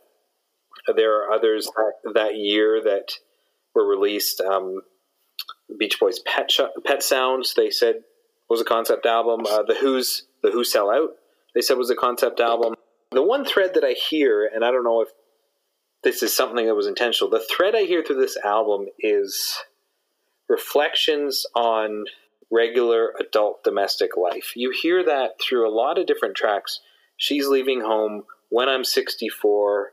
There 0.95 1.23
are 1.23 1.33
others 1.33 1.71
that, 1.77 2.15
that 2.15 2.37
year 2.37 2.81
that 2.83 3.13
were 3.75 3.87
released. 3.87 4.41
Um, 4.41 4.81
Beach 5.79 6.01
Boys 6.01 6.19
Pet 6.21 6.51
Sh- 6.51 6.61
Pet 6.85 7.03
Sounds 7.03 7.55
they 7.55 7.71
said 7.71 7.97
was 8.49 8.61
a 8.61 8.65
concept 8.65 9.07
album. 9.07 9.43
Uh, 9.47 9.63
the 9.63 9.75
Who's 9.75 10.25
The 10.43 10.51
Who 10.51 10.65
Sell 10.65 10.91
Out 10.91 11.11
they 11.55 11.61
said 11.61 11.77
was 11.79 11.91
a 11.91 11.97
concept 11.97 12.41
album. 12.41 12.75
The 13.11 13.23
one 13.23 13.45
thread 13.45 13.75
that 13.75 13.85
I 13.85 13.93
hear, 13.93 14.51
and 14.53 14.65
I 14.65 14.71
don't 14.71 14.85
know 14.85 15.03
if 15.03 15.09
this 16.05 16.23
is 16.23 16.35
something 16.35 16.67
that 16.67 16.75
was 16.75 16.87
intentional. 16.87 17.31
The 17.31 17.45
thread 17.51 17.75
I 17.75 17.83
hear 17.83 18.03
through 18.03 18.21
this 18.21 18.37
album 18.37 18.87
is 19.01 19.59
reflections 20.49 21.47
on 21.55 22.05
regular 22.51 23.13
adult 23.21 23.63
domestic 23.63 24.17
life. 24.17 24.53
You 24.57 24.71
hear 24.71 25.05
that 25.05 25.41
through 25.41 25.69
a 25.69 25.75
lot 25.75 25.99
of 25.99 26.07
different 26.07 26.37
tracks. 26.37 26.81
She's 27.17 27.47
leaving 27.47 27.81
home 27.81 28.25
when 28.49 28.69
I'm 28.69 28.85
64. 28.85 29.93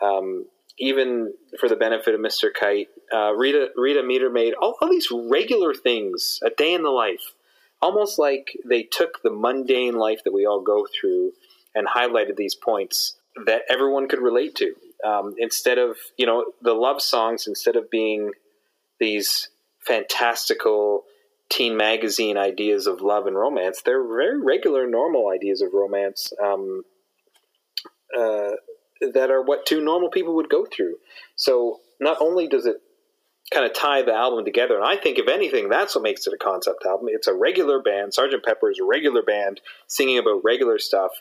Um, 0.00 0.46
even 0.78 1.32
for 1.58 1.68
the 1.68 1.76
benefit 1.76 2.14
of 2.14 2.20
Mr. 2.20 2.48
Kite, 2.52 2.88
uh, 3.12 3.32
Rita 3.32 3.70
Rita 3.76 4.02
Meter 4.02 4.30
Maid, 4.30 4.54
all, 4.60 4.76
all 4.80 4.90
these 4.90 5.08
regular 5.10 5.72
things, 5.72 6.38
a 6.44 6.50
day 6.50 6.74
in 6.74 6.82
the 6.82 6.90
life, 6.90 7.34
almost 7.80 8.18
like 8.18 8.56
they 8.64 8.82
took 8.82 9.22
the 9.22 9.30
mundane 9.30 9.94
life 9.94 10.20
that 10.24 10.34
we 10.34 10.46
all 10.46 10.60
go 10.60 10.86
through 10.86 11.32
and 11.74 11.88
highlighted 11.88 12.36
these 12.36 12.54
points 12.54 13.16
that 13.46 13.62
everyone 13.68 14.06
could 14.06 14.20
relate 14.20 14.54
to. 14.56 14.74
Um, 15.04 15.34
instead 15.38 15.78
of 15.78 15.96
you 16.18 16.26
know 16.26 16.52
the 16.60 16.74
love 16.74 17.00
songs, 17.00 17.46
instead 17.46 17.76
of 17.76 17.90
being 17.90 18.32
these 19.00 19.48
fantastical 19.86 21.04
teen 21.48 21.76
magazine 21.76 22.36
ideas 22.36 22.86
of 22.86 23.00
love 23.00 23.26
and 23.26 23.36
romance, 23.36 23.82
they're 23.84 24.02
very 24.02 24.40
regular, 24.40 24.86
normal 24.86 25.30
ideas 25.30 25.60
of 25.60 25.72
romance. 25.72 26.32
Um, 26.42 26.82
uh, 28.16 28.52
that 29.00 29.30
are 29.30 29.42
what 29.42 29.66
two 29.66 29.82
normal 29.82 30.10
people 30.10 30.34
would 30.36 30.48
go 30.48 30.64
through. 30.64 30.96
So 31.34 31.80
not 32.00 32.18
only 32.20 32.48
does 32.48 32.66
it 32.66 32.76
kind 33.52 33.66
of 33.66 33.74
tie 33.74 34.02
the 34.02 34.14
album 34.14 34.44
together, 34.44 34.76
and 34.76 34.84
I 34.84 34.96
think 34.96 35.18
if 35.18 35.28
anything, 35.28 35.68
that's 35.68 35.94
what 35.94 36.02
makes 36.02 36.26
it 36.26 36.32
a 36.32 36.38
concept 36.38 36.84
album. 36.86 37.06
It's 37.10 37.26
a 37.26 37.34
regular 37.34 37.80
band. 37.80 38.14
Sergeant 38.14 38.44
Pepper 38.44 38.70
is 38.70 38.78
a 38.80 38.84
regular 38.84 39.22
band 39.22 39.60
singing 39.86 40.18
about 40.18 40.42
regular 40.44 40.78
stuff, 40.78 41.12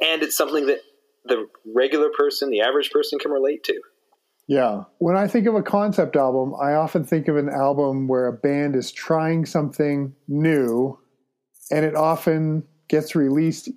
and 0.00 0.22
it's 0.22 0.36
something 0.36 0.66
that 0.66 0.80
the 1.24 1.48
regular 1.74 2.10
person, 2.16 2.50
the 2.50 2.60
average 2.60 2.90
person, 2.90 3.18
can 3.18 3.30
relate 3.30 3.64
to. 3.64 3.80
Yeah. 4.48 4.84
When 4.98 5.16
I 5.16 5.26
think 5.26 5.46
of 5.46 5.54
a 5.54 5.62
concept 5.62 6.16
album, 6.16 6.54
I 6.60 6.74
often 6.74 7.04
think 7.04 7.28
of 7.28 7.36
an 7.36 7.48
album 7.48 8.06
where 8.06 8.26
a 8.26 8.32
band 8.32 8.76
is 8.76 8.92
trying 8.92 9.44
something 9.44 10.14
new 10.28 10.98
and 11.70 11.84
it 11.84 11.96
often 11.96 12.64
gets 12.88 13.16
released 13.16 13.68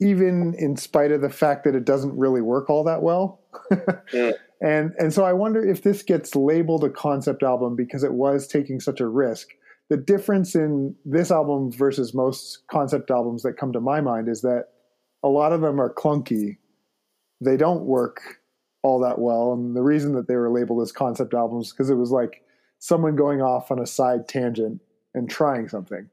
even 0.00 0.54
in 0.58 0.76
spite 0.76 1.10
of 1.10 1.20
the 1.20 1.30
fact 1.30 1.64
that 1.64 1.74
it 1.74 1.84
doesn't 1.84 2.16
really 2.16 2.42
work 2.42 2.68
all 2.68 2.84
that 2.84 3.02
well. 3.02 3.40
yeah. 4.12 4.32
And 4.60 4.92
and 4.98 5.12
so 5.12 5.24
I 5.24 5.32
wonder 5.32 5.66
if 5.66 5.82
this 5.82 6.02
gets 6.02 6.36
labeled 6.36 6.84
a 6.84 6.90
concept 6.90 7.42
album 7.42 7.76
because 7.76 8.04
it 8.04 8.12
was 8.12 8.46
taking 8.46 8.80
such 8.80 9.00
a 9.00 9.08
risk. 9.08 9.48
The 9.88 9.96
difference 9.96 10.54
in 10.54 10.94
this 11.04 11.30
album 11.30 11.70
versus 11.72 12.14
most 12.14 12.62
concept 12.70 13.10
albums 13.10 13.42
that 13.42 13.56
come 13.56 13.72
to 13.72 13.80
my 13.80 14.00
mind 14.00 14.28
is 14.28 14.42
that 14.42 14.66
a 15.22 15.28
lot 15.28 15.52
of 15.52 15.60
them 15.60 15.80
are 15.80 15.92
clunky. 15.92 16.58
They 17.40 17.56
don't 17.56 17.84
work 17.84 18.20
all 18.86 19.00
that 19.00 19.18
well. 19.18 19.52
And 19.52 19.74
the 19.74 19.82
reason 19.82 20.12
that 20.12 20.28
they 20.28 20.36
were 20.36 20.48
labeled 20.48 20.80
as 20.80 20.92
concept 20.92 21.34
albums 21.34 21.72
because 21.72 21.90
it 21.90 21.96
was 21.96 22.12
like 22.12 22.44
someone 22.78 23.16
going 23.16 23.42
off 23.42 23.72
on 23.72 23.80
a 23.80 23.86
side 23.86 24.28
tangent 24.28 24.80
and 25.12 25.28
trying 25.28 25.68
something 25.68 26.08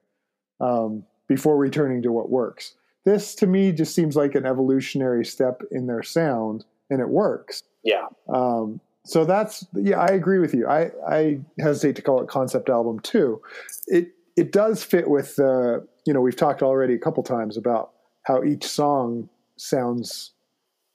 um, 0.59 1.03
before 1.27 1.55
returning 1.55 2.01
to 2.01 2.11
what 2.11 2.31
works. 2.31 2.73
This 3.05 3.35
to 3.35 3.47
me 3.47 3.71
just 3.73 3.93
seems 3.93 4.15
like 4.15 4.33
an 4.33 4.47
evolutionary 4.47 5.23
step 5.23 5.61
in 5.69 5.85
their 5.85 6.01
sound, 6.01 6.65
and 6.89 6.99
it 6.99 7.09
works. 7.09 7.61
Yeah. 7.83 8.07
Um, 8.27 8.81
so 9.05 9.23
that's 9.23 9.67
yeah, 9.75 9.99
I 9.99 10.07
agree 10.07 10.39
with 10.39 10.55
you. 10.55 10.67
I 10.67 10.89
I 11.07 11.41
hesitate 11.59 11.95
to 11.97 12.01
call 12.01 12.21
it 12.21 12.27
concept 12.27 12.69
album 12.69 13.01
too. 13.01 13.39
It 13.87 14.13
it 14.35 14.51
does 14.51 14.83
fit 14.83 15.09
with 15.09 15.35
the 15.35 15.81
uh, 15.83 15.85
you 16.05 16.13
know 16.13 16.21
we've 16.21 16.35
talked 16.35 16.63
already 16.63 16.95
a 16.95 16.99
couple 16.99 17.21
times 17.21 17.55
about 17.55 17.91
how 18.23 18.43
each 18.43 18.65
song 18.65 19.29
sounds 19.57 20.32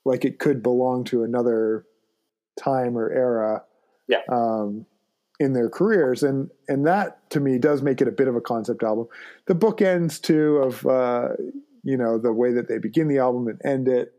like 0.05 0.25
it 0.25 0.39
could 0.39 0.63
belong 0.63 1.05
to 1.05 1.23
another 1.23 1.85
time 2.59 2.97
or 2.97 3.11
era. 3.11 3.65
Yeah. 4.09 4.23
Um, 4.31 4.87
in 5.41 5.53
their 5.53 5.71
careers, 5.71 6.23
and 6.23 6.51
and 6.67 6.87
that 6.87 7.31
to 7.31 7.41
me 7.41 7.59
does 7.59 7.81
make 7.81 8.01
it 8.01 8.09
a 8.09 8.13
bit 8.13 8.27
of 8.27 8.35
a 8.35 8.41
concept 8.41 8.83
album. 8.83 9.07
The 9.47 9.55
bookends 9.55 10.21
too 10.21 10.57
of 10.57 10.85
uh, 10.87 11.29
you 11.85 11.97
know 11.97 12.19
the 12.19 12.33
way 12.33 12.53
that 12.53 12.69
they 12.69 12.79
begin 12.79 13.09
the 13.09 13.19
album 13.19 13.47
and 13.47 13.61
end 13.65 13.89
it 13.89 14.15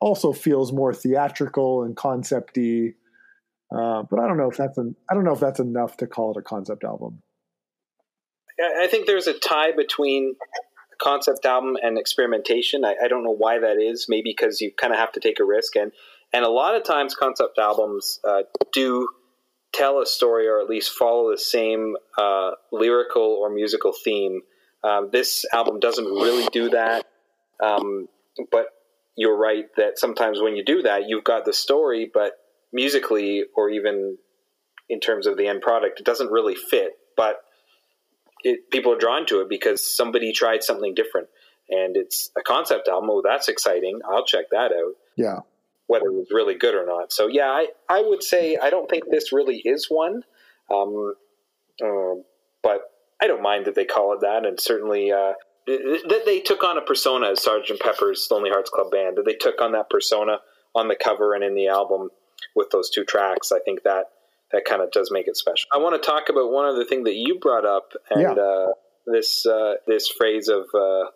also 0.00 0.32
feels 0.32 0.72
more 0.72 0.92
theatrical 0.92 1.82
and 1.82 1.96
concepty. 1.96 2.94
Uh, 3.74 4.02
but 4.02 4.20
I 4.20 4.26
don't 4.26 4.36
know 4.36 4.50
if 4.50 4.56
that's 4.56 4.78
an, 4.78 4.94
I 5.10 5.14
don't 5.14 5.24
know 5.24 5.32
if 5.32 5.40
that's 5.40 5.60
enough 5.60 5.96
to 5.98 6.06
call 6.06 6.32
it 6.32 6.36
a 6.36 6.42
concept 6.42 6.84
album. 6.84 7.22
I 8.60 8.88
think 8.88 9.06
there's 9.06 9.26
a 9.28 9.38
tie 9.38 9.72
between 9.72 10.34
concept 11.00 11.44
album 11.44 11.76
and 11.82 11.98
experimentation. 11.98 12.84
I, 12.84 12.96
I 13.04 13.08
don't 13.08 13.24
know 13.24 13.34
why 13.36 13.58
that 13.58 13.78
is. 13.80 14.06
Maybe 14.08 14.34
because 14.36 14.60
you 14.60 14.72
kind 14.78 14.92
of 14.92 14.98
have 14.98 15.12
to 15.12 15.20
take 15.20 15.40
a 15.40 15.44
risk, 15.44 15.76
and 15.76 15.92
and 16.32 16.44
a 16.44 16.50
lot 16.50 16.74
of 16.74 16.84
times 16.84 17.14
concept 17.14 17.58
albums 17.58 18.20
uh, 18.26 18.42
do 18.72 19.08
tell 19.72 20.00
a 20.00 20.06
story 20.06 20.48
or 20.48 20.60
at 20.60 20.68
least 20.68 20.92
follow 20.92 21.30
the 21.30 21.38
same 21.38 21.94
uh, 22.16 22.52
lyrical 22.72 23.38
or 23.40 23.50
musical 23.50 23.92
theme 24.04 24.40
um, 24.84 25.10
this 25.12 25.44
album 25.52 25.80
doesn't 25.80 26.04
really 26.04 26.48
do 26.52 26.70
that, 26.70 27.06
um, 27.62 28.06
but 28.52 28.66
you're 29.16 29.36
right 29.36 29.64
that 29.76 29.98
sometimes 29.98 30.40
when 30.40 30.54
you 30.54 30.64
do 30.64 30.82
that, 30.82 31.08
you've 31.08 31.24
got 31.24 31.44
the 31.44 31.52
story, 31.52 32.08
but 32.12 32.32
musically 32.72 33.44
or 33.56 33.70
even 33.70 34.16
in 34.88 35.00
terms 35.00 35.26
of 35.26 35.36
the 35.36 35.48
end 35.48 35.60
product, 35.60 36.00
it 36.00 36.06
doesn't 36.06 36.30
really 36.30 36.54
fit. 36.54 36.92
But 37.16 37.36
it, 38.42 38.70
people 38.70 38.92
are 38.92 38.98
drawn 38.98 39.26
to 39.26 39.40
it 39.40 39.48
because 39.48 39.84
somebody 39.96 40.32
tried 40.32 40.62
something 40.62 40.94
different, 40.94 41.28
and 41.68 41.96
it's 41.96 42.30
a 42.36 42.42
concept 42.42 42.88
album. 42.88 43.10
Oh, 43.10 43.22
that's 43.24 43.48
exciting! 43.48 44.00
I'll 44.08 44.24
check 44.24 44.46
that 44.50 44.72
out. 44.72 44.94
Yeah, 45.16 45.40
whether 45.86 46.06
it 46.06 46.14
was 46.14 46.28
really 46.30 46.54
good 46.54 46.74
or 46.74 46.86
not. 46.86 47.12
So 47.12 47.26
yeah, 47.26 47.48
I 47.48 47.68
I 47.88 48.02
would 48.02 48.22
say 48.22 48.56
I 48.60 48.70
don't 48.70 48.88
think 48.88 49.04
this 49.10 49.32
really 49.32 49.60
is 49.64 49.86
one. 49.88 50.22
Um, 50.72 51.14
uh, 51.82 52.20
but 52.62 52.82
I 53.20 53.26
don't 53.26 53.42
mind 53.42 53.66
that 53.66 53.74
they 53.74 53.84
call 53.84 54.14
it 54.14 54.20
that, 54.20 54.46
and 54.46 54.60
certainly 54.60 55.10
uh, 55.10 55.32
that 55.66 56.22
they 56.24 56.40
took 56.40 56.62
on 56.62 56.78
a 56.78 56.82
persona 56.82 57.30
as 57.30 57.42
Sergeant 57.42 57.80
Pepper's 57.80 58.28
Lonely 58.30 58.50
Hearts 58.50 58.70
Club 58.70 58.90
Band. 58.90 59.16
That 59.16 59.24
they 59.24 59.34
took 59.34 59.60
on 59.60 59.72
that 59.72 59.90
persona 59.90 60.38
on 60.74 60.88
the 60.88 60.96
cover 60.96 61.34
and 61.34 61.42
in 61.42 61.54
the 61.54 61.68
album 61.68 62.10
with 62.54 62.70
those 62.70 62.90
two 62.90 63.04
tracks. 63.04 63.52
I 63.52 63.58
think 63.58 63.82
that 63.82 64.06
that 64.52 64.64
kind 64.64 64.82
of 64.82 64.90
does 64.90 65.10
make 65.10 65.28
it 65.28 65.36
special. 65.36 65.68
I 65.72 65.78
want 65.78 66.00
to 66.00 66.06
talk 66.06 66.28
about 66.28 66.50
one 66.50 66.66
other 66.66 66.84
thing 66.84 67.04
that 67.04 67.14
you 67.14 67.38
brought 67.38 67.66
up, 67.66 67.92
and 68.10 68.22
yeah. 68.22 68.32
uh, 68.32 68.72
this 69.06 69.46
uh, 69.46 69.74
this 69.86 70.08
phrase 70.08 70.48
of 70.48 70.66
uh, 70.74 71.10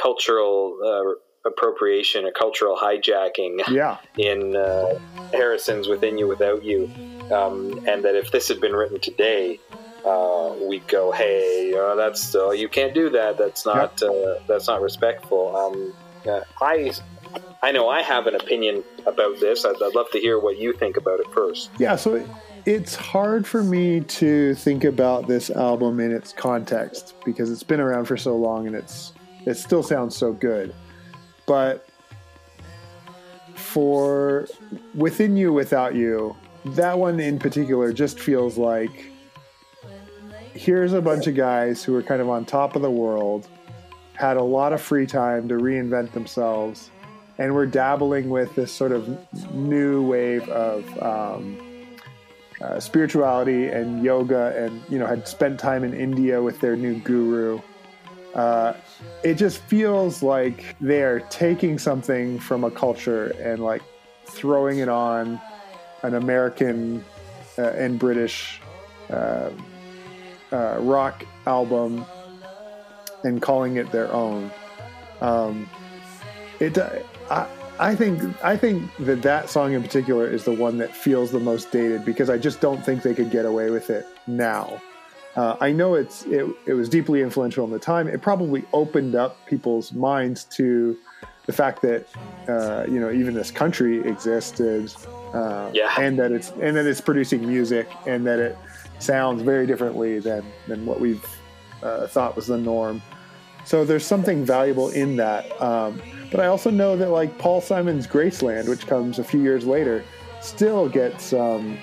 cultural 0.00 0.78
uh, 0.84 1.48
appropriation 1.48 2.24
or 2.24 2.32
cultural 2.32 2.76
hijacking. 2.76 3.60
Yeah. 3.70 3.98
In 4.16 4.56
uh, 4.56 4.98
Harrison's 5.32 5.88
"Within 5.88 6.18
You, 6.18 6.28
Without 6.28 6.62
You," 6.62 6.90
um, 7.32 7.84
and 7.86 8.04
that 8.04 8.14
if 8.14 8.30
this 8.30 8.48
had 8.48 8.60
been 8.60 8.72
written 8.72 9.00
today, 9.00 9.58
uh, 10.04 10.54
we 10.68 10.80
go, 10.80 11.12
hey, 11.12 11.72
that's 11.96 12.34
you 12.34 12.68
can't 12.68 12.94
do 12.94 13.10
that. 13.10 13.38
That's 13.38 13.64
not 13.64 14.02
uh, 14.02 14.40
that's 14.46 14.66
not 14.66 14.82
respectful. 14.82 15.56
Um, 15.56 15.94
I 16.60 16.92
I 17.62 17.72
know 17.72 17.88
I 17.88 18.02
have 18.02 18.26
an 18.26 18.34
opinion 18.34 18.84
about 19.06 19.40
this. 19.40 19.64
I'd, 19.64 19.74
I'd, 19.82 19.94
love 19.94 20.10
to 20.12 20.20
hear 20.20 20.38
what 20.38 20.58
you 20.58 20.72
think 20.72 20.96
about 20.96 21.20
it 21.20 21.26
first. 21.32 21.70
Yeah, 21.78 21.96
so 21.96 22.24
it's 22.68 22.94
hard 22.94 23.46
for 23.46 23.64
me 23.64 24.00
to 24.00 24.54
think 24.56 24.84
about 24.84 25.26
this 25.26 25.48
album 25.48 26.00
in 26.00 26.12
its 26.12 26.34
context 26.34 27.14
because 27.24 27.50
it's 27.50 27.62
been 27.62 27.80
around 27.80 28.04
for 28.04 28.18
so 28.18 28.36
long 28.36 28.66
and 28.66 28.76
it's 28.76 29.14
it 29.46 29.54
still 29.54 29.82
sounds 29.82 30.14
so 30.14 30.34
good. 30.34 30.74
But 31.46 31.88
for 33.54 34.46
within 34.94 35.34
you 35.34 35.50
without 35.50 35.94
you, 35.94 36.36
that 36.66 36.98
one 36.98 37.18
in 37.20 37.38
particular 37.38 37.90
just 37.90 38.20
feels 38.20 38.58
like 38.58 39.12
here's 40.52 40.92
a 40.92 41.00
bunch 41.00 41.26
of 41.26 41.34
guys 41.34 41.82
who 41.82 41.94
are 41.94 42.02
kind 42.02 42.20
of 42.20 42.28
on 42.28 42.44
top 42.44 42.76
of 42.76 42.82
the 42.82 42.90
world, 42.90 43.48
had 44.12 44.36
a 44.36 44.42
lot 44.42 44.74
of 44.74 44.82
free 44.82 45.06
time 45.06 45.48
to 45.48 45.54
reinvent 45.54 46.12
themselves, 46.12 46.90
and 47.38 47.54
were 47.54 47.64
dabbling 47.64 48.28
with 48.28 48.54
this 48.56 48.70
sort 48.70 48.92
of 48.92 49.08
new 49.54 50.06
wave 50.06 50.46
of 50.50 51.02
um, 51.02 51.58
uh, 52.60 52.80
spirituality 52.80 53.66
and 53.66 54.02
yoga, 54.04 54.54
and 54.56 54.82
you 54.88 54.98
know 54.98 55.06
had 55.06 55.26
spent 55.28 55.58
time 55.58 55.84
in 55.84 55.94
India 55.94 56.42
with 56.42 56.60
their 56.60 56.76
new 56.76 56.98
guru. 57.00 57.60
Uh, 58.34 58.74
it 59.24 59.34
just 59.34 59.58
feels 59.62 60.22
like 60.22 60.76
they're 60.80 61.20
taking 61.30 61.78
something 61.78 62.38
from 62.38 62.64
a 62.64 62.70
culture 62.70 63.28
and 63.40 63.62
like 63.62 63.82
throwing 64.26 64.78
it 64.78 64.88
on 64.88 65.40
an 66.02 66.14
American 66.14 67.04
uh, 67.58 67.70
and 67.70 67.98
British 67.98 68.60
uh, 69.10 69.50
uh, 70.52 70.76
rock 70.80 71.24
album 71.46 72.04
and 73.24 73.42
calling 73.42 73.76
it 73.76 73.90
their 73.90 74.12
own. 74.12 74.50
Um, 75.20 75.68
it, 76.60 76.78
I, 77.30 77.48
I 77.80 77.94
think, 77.94 78.22
I 78.44 78.56
think 78.56 78.90
that 78.98 79.22
that 79.22 79.48
song 79.48 79.72
in 79.72 79.82
particular 79.82 80.28
is 80.28 80.44
the 80.44 80.52
one 80.52 80.78
that 80.78 80.94
feels 80.94 81.30
the 81.30 81.40
most 81.40 81.70
dated 81.70 82.04
because 82.04 82.28
I 82.28 82.38
just 82.38 82.60
don't 82.60 82.84
think 82.84 83.02
they 83.02 83.14
could 83.14 83.30
get 83.30 83.44
away 83.46 83.70
with 83.70 83.90
it 83.90 84.06
now. 84.26 84.80
Uh, 85.36 85.56
I 85.60 85.70
know 85.70 85.94
it's 85.94 86.24
it, 86.24 86.46
it 86.66 86.72
was 86.74 86.88
deeply 86.88 87.22
influential 87.22 87.64
in 87.64 87.70
the 87.70 87.78
time. 87.78 88.08
It 88.08 88.20
probably 88.20 88.64
opened 88.72 89.14
up 89.14 89.46
people's 89.46 89.92
minds 89.92 90.44
to 90.56 90.96
the 91.46 91.52
fact 91.52 91.80
that 91.82 92.06
uh, 92.48 92.84
you 92.90 92.98
know 92.98 93.10
even 93.12 93.34
this 93.34 93.50
country 93.52 94.00
existed, 94.00 94.92
uh, 95.32 95.70
Yeah. 95.72 95.94
and 95.98 96.18
that 96.18 96.32
it's 96.32 96.50
and 96.60 96.76
that 96.76 96.86
it's 96.86 97.00
producing 97.00 97.46
music, 97.46 97.88
and 98.06 98.26
that 98.26 98.40
it 98.40 98.58
sounds 98.98 99.42
very 99.42 99.66
differently 99.66 100.18
than 100.18 100.44
than 100.66 100.84
what 100.84 100.98
we've 100.98 101.24
uh, 101.84 102.08
thought 102.08 102.34
was 102.34 102.48
the 102.48 102.58
norm. 102.58 103.00
So 103.64 103.84
there's 103.84 104.04
something 104.06 104.44
valuable 104.44 104.88
in 104.88 105.16
that. 105.16 105.44
Um, 105.62 106.00
but 106.30 106.40
I 106.40 106.46
also 106.46 106.70
know 106.70 106.96
that 106.96 107.10
like 107.10 107.36
Paul 107.38 107.60
Simon's 107.60 108.06
Graceland, 108.06 108.68
which 108.68 108.86
comes 108.86 109.18
a 109.18 109.24
few 109.24 109.42
years 109.42 109.66
later, 109.66 110.04
still 110.40 110.88
gets 110.88 111.32
um, 111.32 111.78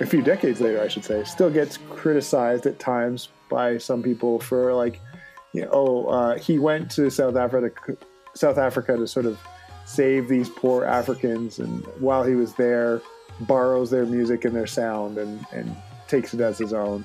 a 0.00 0.06
few 0.06 0.22
decades 0.22 0.60
later, 0.60 0.80
I 0.80 0.88
should 0.88 1.04
say, 1.04 1.24
still 1.24 1.50
gets 1.50 1.78
criticized 1.90 2.66
at 2.66 2.78
times 2.78 3.28
by 3.48 3.78
some 3.78 4.02
people 4.02 4.40
for 4.40 4.74
like, 4.74 5.00
you 5.52 5.62
know, 5.62 5.68
oh, 5.72 6.06
uh, 6.06 6.38
he 6.38 6.58
went 6.58 6.90
to 6.92 7.10
South 7.10 7.36
Africa, 7.36 7.96
South 8.34 8.58
Africa 8.58 8.96
to 8.96 9.06
sort 9.06 9.26
of 9.26 9.38
save 9.84 10.28
these 10.28 10.48
poor 10.48 10.84
Africans, 10.84 11.58
and 11.58 11.84
while 11.98 12.24
he 12.24 12.34
was 12.34 12.54
there, 12.54 13.02
borrows 13.40 13.90
their 13.90 14.06
music 14.06 14.44
and 14.44 14.54
their 14.54 14.66
sound 14.66 15.18
and 15.18 15.44
and 15.52 15.74
takes 16.08 16.32
it 16.34 16.40
as 16.40 16.58
his 16.58 16.72
own. 16.72 17.04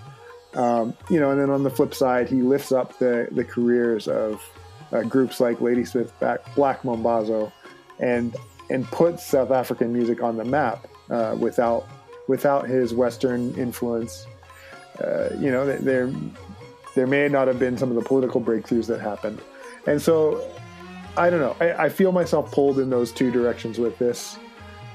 Um, 0.53 0.95
you 1.09 1.19
know, 1.19 1.31
and 1.31 1.39
then 1.39 1.49
on 1.49 1.63
the 1.63 1.69
flip 1.69 1.93
side, 1.93 2.29
he 2.29 2.41
lifts 2.41 2.71
up 2.71 2.97
the 2.99 3.27
the 3.31 3.43
careers 3.43 4.07
of 4.07 4.41
uh, 4.91 5.01
groups 5.03 5.39
like 5.39 5.61
Ladysmith 5.61 6.13
Black, 6.19 6.81
Mambazo, 6.83 7.51
and 7.99 8.35
and 8.69 8.85
puts 8.87 9.25
South 9.25 9.51
African 9.51 9.93
music 9.93 10.21
on 10.21 10.37
the 10.37 10.45
map 10.45 10.87
uh, 11.09 11.35
without 11.39 11.87
without 12.27 12.67
his 12.67 12.93
Western 12.93 13.53
influence. 13.55 14.27
Uh, 15.01 15.29
you 15.39 15.51
know, 15.51 15.65
there 15.65 16.11
there 16.95 17.07
may 17.07 17.27
not 17.27 17.47
have 17.47 17.59
been 17.59 17.77
some 17.77 17.89
of 17.89 17.95
the 17.95 18.01
political 18.01 18.41
breakthroughs 18.41 18.87
that 18.87 18.99
happened, 18.99 19.41
and 19.85 20.01
so 20.01 20.43
I 21.15 21.29
don't 21.29 21.39
know. 21.39 21.55
I, 21.59 21.85
I 21.85 21.89
feel 21.89 22.11
myself 22.11 22.51
pulled 22.51 22.79
in 22.79 22.89
those 22.89 23.11
two 23.11 23.31
directions 23.31 23.77
with 23.77 23.97
this 23.97 24.37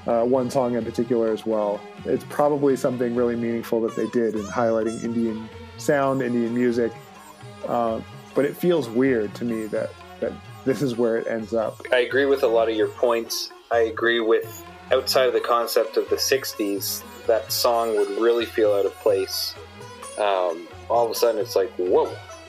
uh, 0.07 0.23
one 0.23 0.49
song 0.49 0.75
in 0.75 0.83
particular 0.83 1.31
as 1.31 1.45
well. 1.45 1.79
It's 2.05 2.25
probably 2.25 2.75
something 2.75 3.15
really 3.15 3.35
meaningful 3.35 3.81
that 3.81 3.95
they 3.95 4.07
did 4.07 4.35
in 4.35 4.43
highlighting 4.43 5.03
Indian 5.03 5.49
sound, 5.77 6.21
Indian 6.21 6.53
music. 6.53 6.91
But 8.35 8.45
it 8.45 8.57
feels 8.57 8.89
weird 8.89 9.33
to 9.35 9.45
me 9.45 9.65
that 9.67 9.91
that 10.19 10.31
this 10.65 10.81
is 10.81 10.95
where 10.95 11.17
it 11.17 11.27
ends 11.27 11.53
up. 11.53 11.81
I 11.91 11.99
agree 11.99 12.25
with 12.25 12.43
a 12.43 12.47
lot 12.47 12.69
of 12.69 12.75
your 12.75 12.87
points. 12.87 13.51
I 13.71 13.79
agree 13.79 14.19
with 14.19 14.63
outside 14.91 15.27
of 15.27 15.33
the 15.33 15.41
concept 15.41 15.97
of 15.97 16.09
the 16.09 16.15
'60s, 16.15 17.03
that 17.27 17.51
song 17.51 17.95
would 17.95 18.09
really 18.21 18.45
feel 18.45 18.73
out 18.73 18.85
of 18.85 18.93
place. 18.95 19.55
Um, 20.17 20.67
all 20.89 21.05
of 21.05 21.11
a 21.11 21.15
sudden, 21.15 21.41
it's 21.41 21.55
like, 21.55 21.71
whoa, 21.71 22.05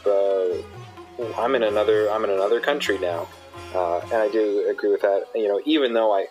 uh, 0.07 1.41
I'm 1.41 1.55
in 1.55 1.63
another, 1.63 2.11
I'm 2.11 2.25
in 2.25 2.31
another 2.31 2.61
country 2.61 2.99
now, 2.99 3.27
uh, 3.75 4.01
and 4.01 4.15
I 4.15 4.29
do 4.29 4.69
agree 4.69 4.91
with 4.91 5.03
that. 5.03 5.27
You 5.35 5.49
know, 5.49 5.61
even 5.65 5.95
though 5.95 6.13
I, 6.13 6.27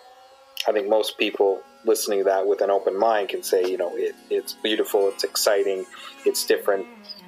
I 0.68 0.72
think 0.72 0.88
most 0.88 1.18
people 1.18 1.60
listening 1.84 2.20
to 2.20 2.24
that 2.24 2.46
with 2.46 2.60
an 2.60 2.70
open 2.70 2.98
mind 2.98 3.30
can 3.30 3.42
say, 3.42 3.68
you 3.68 3.76
know, 3.76 3.90
it, 3.94 4.14
it's 4.30 4.54
beautiful, 4.54 5.08
it's 5.08 5.24
exciting, 5.24 5.84
it's 6.24 6.44
different. 6.44 6.86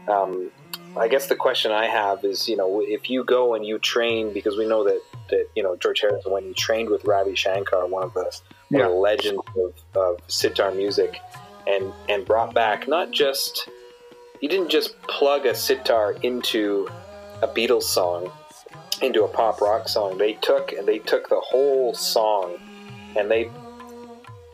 Um, 0.09 0.51
I 0.99 1.09
guess 1.09 1.27
the 1.27 1.37
question 1.37 1.73
I 1.73 1.87
have 1.87 2.25
is, 2.25 2.49
you 2.49 2.57
know, 2.57 2.81
if 2.81 3.11
you 3.11 3.25
go 3.25 3.55
and 3.55 3.67
you 3.67 3.79
train, 3.79 4.33
because 4.33 4.57
we 4.57 4.67
know 4.67 4.85
that, 4.85 5.01
that 5.31 5.47
you 5.55 5.63
know, 5.63 5.77
George 5.77 6.01
Harrison, 6.01 6.33
when 6.33 6.45
he 6.45 6.55
trained 6.55 6.89
with 6.89 7.05
Ravi 7.05 7.35
Shankar, 7.35 7.87
one 7.87 8.03
of 8.03 8.15
the, 8.15 8.41
one 8.71 8.83
of 8.83 8.91
the 8.91 8.97
legends 8.97 9.43
of, 9.57 9.75
of 9.95 10.21
sitar 10.29 10.71
music, 10.73 11.21
and, 11.67 11.93
and 12.09 12.25
brought 12.25 12.55
back 12.55 12.89
not 12.89 13.11
just, 13.11 13.69
he 14.41 14.49
didn't 14.49 14.71
just 14.71 15.01
plug 15.03 15.45
a 15.45 15.55
sitar 15.55 16.13
into 16.23 16.89
a 17.43 17.49
Beatles 17.49 17.83
song, 17.83 18.33
into 19.03 19.25
a 19.25 19.29
pop 19.29 19.61
rock 19.61 19.89
song. 19.89 20.17
They 20.17 20.35
took, 20.35 20.73
and 20.73 20.89
they 20.89 20.99
took 20.99 21.29
the 21.29 21.41
whole 21.41 21.95
song 21.95 22.57
and 23.17 23.31
they 23.31 23.51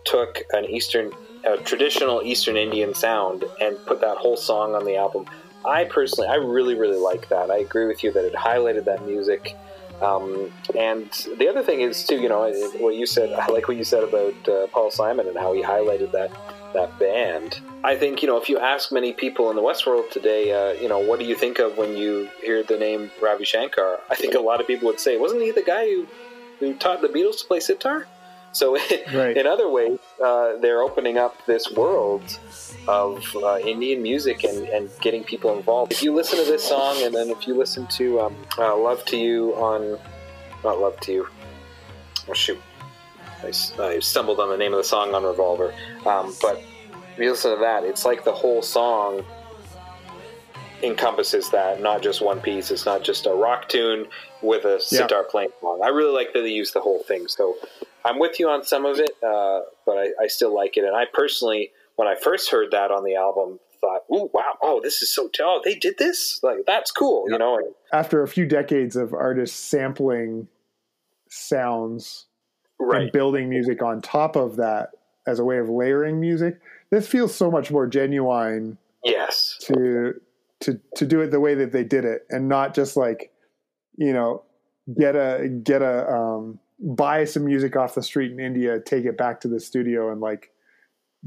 took 0.05 0.43
an 0.53 0.64
Eastern, 0.64 1.12
a 1.45 1.57
traditional 1.59 2.22
Eastern 2.22 2.57
Indian 2.57 2.95
sound 2.95 3.45
and 3.61 3.76
put 3.86 4.01
that 4.01 4.16
whole 4.16 4.36
song 4.36 4.74
on 4.74 4.84
the 4.84 4.97
album. 4.97 5.26
I 5.65 5.85
personally, 5.85 6.29
I 6.29 6.37
really, 6.37 6.75
really 6.75 6.99
like 6.99 7.29
that. 7.29 7.51
I 7.51 7.59
agree 7.59 7.87
with 7.87 8.03
you 8.03 8.13
that 8.13 8.25
it 8.25 8.35
highlighted 8.35 8.85
that 8.85 9.05
music. 9.07 9.57
Um, 10.01 10.53
and 10.77 11.09
the 11.39 11.49
other 11.49 11.63
thing 11.63 11.81
is 11.81 12.05
too, 12.05 12.17
you 12.17 12.29
know, 12.29 12.51
what 12.79 12.97
you 12.97 13.07
said. 13.07 13.33
I 13.33 13.47
like 13.47 13.69
what 13.69 13.77
you 13.77 13.85
said 13.85 14.03
about 14.03 14.49
uh, 14.49 14.67
Paul 14.69 14.91
Simon 14.91 15.29
and 15.29 15.37
how 15.37 15.53
he 15.53 15.63
highlighted 15.63 16.11
that 16.13 16.33
that 16.75 16.99
band. 16.99 17.61
I 17.85 17.97
think 17.97 18.23
you 18.23 18.29
know, 18.29 18.37
if 18.37 18.49
you 18.49 18.59
ask 18.59 18.91
many 18.91 19.13
people 19.13 19.51
in 19.51 19.57
the 19.57 19.63
West 19.63 19.87
world 19.87 20.07
today, 20.11 20.53
uh, 20.53 20.81
you 20.81 20.89
know, 20.89 20.99
what 20.99 21.21
do 21.21 21.25
you 21.25 21.37
think 21.37 21.59
of 21.61 21.77
when 21.77 21.97
you 21.97 22.29
hear 22.43 22.65
the 22.65 22.79
name 22.79 23.11
Ravi 23.21 23.45
Shankar? 23.45 24.01
I 24.11 24.17
think 24.17 24.35
a 24.35 24.41
lot 24.41 24.61
of 24.61 24.67
people 24.67 24.87
would 24.87 24.99
say, 24.99 25.19
wasn't 25.19 25.43
he 25.43 25.53
the 25.53 25.63
guy 25.63 25.85
who 25.85 26.07
who 26.59 26.75
taught 26.75 27.01
the 27.01 27.09
Beatles 27.09 27.41
to 27.41 27.47
play 27.47 27.61
sitar? 27.61 28.07
So, 28.53 28.76
Right. 29.14 29.36
in 29.36 29.46
other 29.46 29.68
ways, 29.68 29.98
uh, 30.22 30.57
they're 30.61 30.82
opening 30.82 31.18
up 31.18 31.34
this 31.46 31.70
world 31.72 32.22
of 32.88 33.24
uh, 33.42 33.59
Indian 33.59 34.03
music 34.03 34.44
and, 34.44 34.66
and 34.68 34.90
getting 35.00 35.24
people 35.24 35.57
involved. 35.57 35.92
If 35.92 36.03
you 36.03 36.12
listen 36.14 36.38
to 36.38 36.44
this 36.44 36.64
song, 36.64 37.03
and 37.03 37.14
then 37.14 37.30
if 37.30 37.46
you 37.46 37.55
listen 37.55 37.86
to 37.98 38.20
um, 38.20 38.36
uh, 38.59 38.76
"Love 38.76 39.05
to 39.07 39.16
You" 39.16 39.55
on 39.55 39.98
not 40.64 40.80
"Love 40.80 40.98
to 41.00 41.12
You," 41.12 41.28
oh 42.28 42.32
shoot, 42.34 42.61
I 43.42 43.98
stumbled 44.00 44.38
on 44.40 44.48
the 44.50 44.57
name 44.57 44.72
of 44.72 44.78
the 44.78 44.84
song 44.84 45.14
on 45.14 45.22
Revolver. 45.24 45.72
Um, 46.07 46.34
but 46.42 46.62
if 47.14 47.18
you 47.18 47.30
listen 47.30 47.53
to 47.55 47.61
that, 47.61 47.84
it's 47.84 48.05
like 48.05 48.24
the 48.24 48.32
whole 48.32 48.62
song 48.62 49.24
encompasses 50.82 51.50
that, 51.50 51.80
not 51.80 52.03
just 52.03 52.20
one 52.20 52.40
piece. 52.40 52.70
It's 52.70 52.84
not 52.86 53.05
just 53.05 53.26
a 53.26 53.30
rock 53.32 53.68
tune 53.68 54.07
with 54.42 54.64
a 54.64 54.72
Yeah. 54.90 55.03
sitar 55.03 55.22
playing 55.22 55.50
along. 55.62 55.82
I 55.84 55.88
really 55.88 56.12
like 56.12 56.32
that 56.32 56.40
they 56.42 56.48
use 56.48 56.72
the 56.72 56.80
whole 56.80 57.03
thing. 57.05 57.28
So 57.28 57.57
I'm 58.05 58.18
with 58.18 58.38
you 58.40 58.48
on 58.48 58.64
some 58.64 58.84
of 58.84 58.98
it, 58.98 59.12
uh, 59.22 59.61
but 59.86 59.98
I, 59.98 60.09
I 60.22 60.26
still 60.26 60.55
like 60.55 60.76
it. 60.76 60.84
And 60.84 60.96
I 60.96 61.05
personally, 61.12 61.70
when 61.96 62.09
I 62.09 62.14
first 62.14 62.50
heard 62.50 62.70
that 62.72 62.90
on 62.90 63.05
the 63.05 63.14
album, 63.14 63.59
thought, 63.80 64.03
"Ooh, 64.12 64.30
wow! 64.32 64.57
Oh, 64.62 64.80
this 64.82 65.03
is 65.03 65.14
so 65.14 65.28
oh, 65.40 65.61
they 65.64 65.74
did 65.74 65.98
this. 65.98 66.40
Like 66.42 66.64
that's 66.66 66.90
cool." 66.90 67.24
You 67.28 67.38
know, 67.38 67.59
and, 67.59 67.74
After 67.92 68.22
a 68.22 68.28
few 68.28 68.46
decades 68.46 68.96
of 68.96 69.12
artists 69.12 69.59
sampling 69.59 70.48
sounds 71.28 72.26
right? 72.78 73.03
and 73.03 73.12
building 73.12 73.48
music 73.48 73.82
on 73.82 74.00
top 74.00 74.36
of 74.36 74.57
that 74.57 74.90
as 75.26 75.38
a 75.38 75.44
way 75.44 75.59
of 75.59 75.68
layering 75.68 76.20
music, 76.20 76.61
this 76.90 77.07
feels 77.07 77.34
so 77.34 77.50
much 77.50 77.70
more 77.70 77.86
genuine 77.86 78.78
Yes, 79.05 79.59
to 79.62 80.14
to 80.61 80.80
to 80.96 81.07
do 81.07 81.20
it 81.20 81.30
the 81.30 81.40
way 81.40 81.55
that 81.55 81.72
they 81.72 81.84
did 81.84 82.05
it 82.05 82.24
and 82.30 82.48
not 82.48 82.74
just 82.74 82.96
like 82.96 83.32
you 83.96 84.12
know 84.12 84.42
get 84.98 85.16
a 85.16 85.48
get 85.48 85.82
a 85.82 86.09
um 86.09 86.59
buy 86.83 87.24
some 87.24 87.45
music 87.45 87.76
off 87.76 87.95
the 87.95 88.03
street 88.03 88.33
in 88.33 88.41
India 88.41 88.80
take 88.80 89.05
it 89.05 89.16
back 89.16 89.41
to 89.41 89.49
the 89.49 89.61
studio 89.61 90.11
and 90.11 90.20
like 90.20 90.51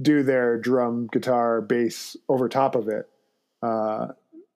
do 0.01 0.23
their 0.23 0.57
drum 0.57 1.07
guitar 1.11 1.61
bass 1.61 2.17
over 2.27 2.49
top 2.49 2.75
of 2.75 2.87
it 2.87 3.07
uh 3.63 4.07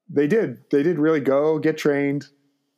they 0.10 0.28
did 0.28 0.60
they 0.72 0.84
did 0.84 1.00
really 1.00 1.22
go 1.22 1.58
get 1.58 1.78
trained 1.78 2.28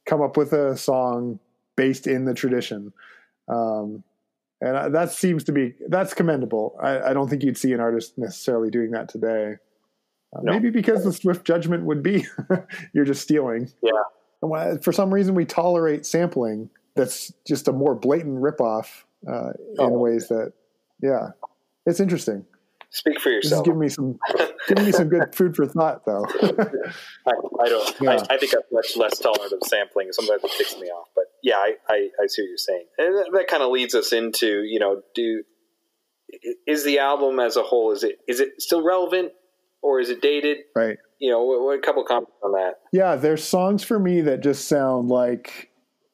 come 0.05 0.21
up 0.21 0.37
with 0.37 0.53
a 0.53 0.77
song 0.77 1.39
based 1.75 2.05
in 2.05 2.25
the 2.25 2.33
tradition 2.33 2.93
um 3.47 4.03
and 4.63 4.77
uh, 4.77 4.89
that 4.89 5.11
seems 5.11 5.43
to 5.43 5.51
be 5.51 5.73
that's 5.87 6.13
commendable 6.13 6.77
I, 6.79 6.99
I 6.99 7.13
don't 7.13 7.27
think 7.27 7.43
you'd 7.43 7.57
see 7.57 7.73
an 7.73 7.79
artist 7.79 8.17
necessarily 8.17 8.69
doing 8.69 8.91
that 8.91 9.09
today 9.09 9.55
uh, 10.35 10.41
No. 10.43 10.53
Maybe 10.53 10.69
because 10.69 11.03
the 11.03 11.13
swift 11.13 11.45
judgment 11.45 11.83
would 11.85 12.03
be 12.03 12.25
you're 12.93 13.05
just 13.05 13.21
stealing. 13.21 13.69
Yeah. 13.81 13.91
And 14.41 14.83
for 14.83 14.91
some 14.91 15.13
reason, 15.13 15.35
we 15.35 15.45
tolerate 15.45 16.05
sampling 16.05 16.69
that's 16.95 17.31
just 17.47 17.67
a 17.67 17.71
more 17.73 17.95
blatant 17.95 18.39
ripoff 18.41 19.03
uh, 19.27 19.49
in 19.51 19.75
Oh. 19.79 19.89
ways 19.89 20.27
that, 20.29 20.53
yeah, 21.01 21.29
it's 21.85 21.99
interesting. 21.99 22.45
speak 22.89 23.19
for 23.19 23.29
This 23.29 23.45
yourself. 23.45 23.65
giving 23.65 23.79
me 23.79 23.89
some 23.89 24.19
giving 24.67 24.85
me 24.85 24.91
some 24.91 25.07
good 25.09 25.33
food 25.35 25.55
for 25.55 25.65
thought, 25.65 26.05
though. 26.05 26.25
I, 26.41 27.31
I 27.61 27.69
don't. 27.69 28.01
Yeah. 28.01 28.11
I, 28.29 28.35
I 28.35 28.37
think 28.37 28.53
I'm 28.53 28.61
much 28.71 28.95
less 28.97 29.17
tolerant 29.19 29.53
of 29.53 29.59
sampling. 29.67 30.11
Sometimes 30.11 30.43
it 30.43 30.51
ticks 30.57 30.75
me 30.77 30.87
off. 30.87 31.07
But 31.15 31.25
yeah, 31.41 31.55
I, 31.55 31.75
I, 31.89 32.09
I 32.21 32.27
see 32.27 32.41
what 32.43 32.49
you're 32.49 32.57
saying, 32.57 32.85
and 32.97 33.15
that, 33.15 33.29
that 33.33 33.47
kind 33.47 33.63
of 33.63 33.69
leads 33.71 33.95
us 33.95 34.11
into 34.13 34.63
you 34.63 34.79
know, 34.79 35.01
do 35.15 35.43
is 36.67 36.83
the 36.83 36.99
album 36.99 37.39
as 37.39 37.57
a 37.57 37.63
whole 37.63 37.91
is 37.91 38.03
it 38.03 38.19
is 38.27 38.39
it 38.39 38.61
still 38.61 38.83
relevant 38.83 39.31
or 39.81 39.99
is 39.99 40.09
it 40.09 40.21
dated? 40.21 40.57
right. 40.75 40.97
You 41.19 41.29
know, 41.31 41.69
a 41.71 41.79
couple 41.79 42.03
comments 42.03 42.31
on 42.43 42.53
that. 42.53 42.75
Yeah, 42.91 43.15
there's 43.15 43.43
songs 43.43 43.83
for 43.83 43.99
me 43.99 44.21
that 44.21 44.41
just 44.41 44.67
sound 44.67 45.09
like 45.09 45.69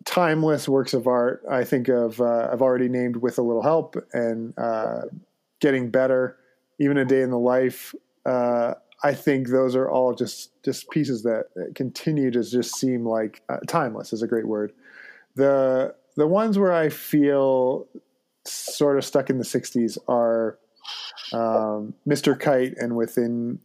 timeless 0.07 0.69
works 0.69 0.93
of 0.93 1.05
art. 1.05 1.43
I 1.51 1.63
think 1.63 1.89
of 1.89 2.19
uh, 2.19 2.49
I've 2.51 2.61
already 2.61 2.87
named 2.87 3.17
with 3.17 3.37
a 3.37 3.41
little 3.41 3.61
help 3.61 3.95
and 4.13 4.57
uh, 4.57 5.01
getting 5.59 5.91
better, 5.91 6.37
even 6.79 6.97
a 6.97 7.05
day 7.05 7.21
in 7.21 7.29
the 7.29 7.37
life. 7.37 7.93
Uh, 8.25 8.75
I 9.03 9.13
think 9.13 9.49
those 9.49 9.75
are 9.75 9.89
all 9.89 10.15
just 10.15 10.63
just 10.63 10.89
pieces 10.89 11.23
that 11.23 11.45
continue 11.75 12.31
to 12.31 12.41
just 12.41 12.75
seem 12.77 13.05
like 13.05 13.41
uh, 13.49 13.57
timeless 13.67 14.13
is 14.13 14.23
a 14.23 14.27
great 14.27 14.47
word. 14.47 14.71
The 15.35 15.93
the 16.15 16.25
ones 16.25 16.57
where 16.57 16.73
I 16.73 16.89
feel 16.89 17.87
sort 18.45 18.97
of 18.97 19.05
stuck 19.05 19.29
in 19.29 19.37
the 19.37 19.43
'60s 19.43 19.97
are 20.07 20.57
um, 21.33 21.93
Mr. 22.07 22.39
Kite 22.39 22.75
and 22.77 22.95
Within 22.95 23.59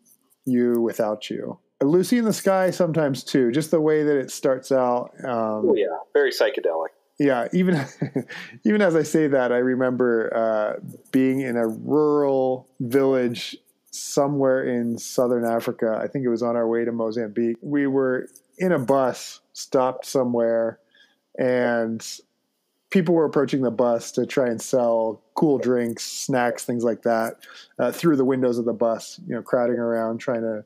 You, 0.45 0.81
Without 0.81 1.31
You. 1.31 1.59
Lucy 1.83 2.19
in 2.19 2.25
the 2.25 2.33
Sky 2.33 2.71
sometimes 2.71 3.23
too. 3.25 3.51
Just 3.53 3.71
the 3.71 3.81
way 3.81 4.03
that 4.03 4.17
it 4.17 4.31
starts 4.31 4.73
out. 4.73 5.13
Um, 5.25 5.69
Oh 5.71 5.75
yeah, 5.77 5.87
very 6.13 6.31
psychedelic. 6.31 6.89
yeah, 7.19 7.49
even 7.53 7.85
even 8.65 8.83
as 8.83 8.97
I 8.97 9.03
say 9.03 9.27
that, 9.29 9.53
I 9.53 9.59
remember 9.59 10.35
uh, 10.35 10.81
being 11.13 11.41
in 11.41 11.57
a 11.57 11.67
rural 11.69 12.69
village 12.81 13.57
somewhere 13.91 14.65
in 14.65 14.99
southern 14.99 15.45
Africa. 15.45 15.99
I 16.03 16.07
think 16.09 16.25
it 16.25 16.29
was 16.31 16.43
on 16.43 16.57
our 16.57 16.67
way 16.67 16.85
to 16.85 16.93
Mozambique. 16.93 17.59
We 17.61 17.87
were 17.87 18.29
in 18.59 18.73
a 18.73 18.79
bus, 18.79 19.41
stopped 19.53 20.07
somewhere, 20.07 20.79
and 21.39 22.07
people 22.91 23.15
were 23.15 23.25
approaching 23.25 23.63
the 23.63 23.71
bus 23.71 24.13
to 24.13 24.27
try 24.27 24.49
and 24.49 24.61
sell 24.61 25.23
cool 25.35 25.59
drinks, 25.59 26.05
snacks, 26.05 26.65
things 26.65 26.85
like 26.85 27.03
that, 27.03 27.37
uh, 27.79 27.91
through 27.93 28.17
the 28.17 28.25
windows 28.25 28.59
of 28.59 28.65
the 28.65 28.73
bus. 28.73 29.21
You 29.27 29.35
know, 29.35 29.43
crowding 29.43 29.79
around, 29.79 30.19
trying 30.19 30.43
to 30.43 30.65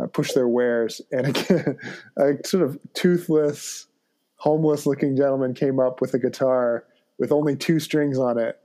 uh, 0.00 0.06
push 0.06 0.32
their 0.32 0.48
wares, 0.48 1.00
and 1.10 1.26
again, 1.36 1.78
a 2.16 2.32
sort 2.44 2.62
of 2.62 2.78
toothless 2.94 3.86
homeless 4.36 4.86
looking 4.86 5.16
gentleman 5.16 5.54
came 5.54 5.80
up 5.80 6.00
with 6.00 6.14
a 6.14 6.18
guitar 6.18 6.84
with 7.18 7.32
only 7.32 7.56
two 7.56 7.80
strings 7.80 8.18
on 8.18 8.38
it 8.38 8.60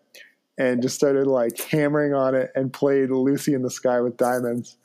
and 0.58 0.82
just 0.82 0.96
started 0.96 1.26
like 1.28 1.60
hammering 1.60 2.14
on 2.14 2.36
it 2.36 2.52
and 2.56 2.74
played 2.74 3.10
Lucy 3.10 3.54
in 3.54 3.62
the 3.62 3.72
Sky 3.72 4.02
with 4.02 4.18
Diamonds. 4.18 4.78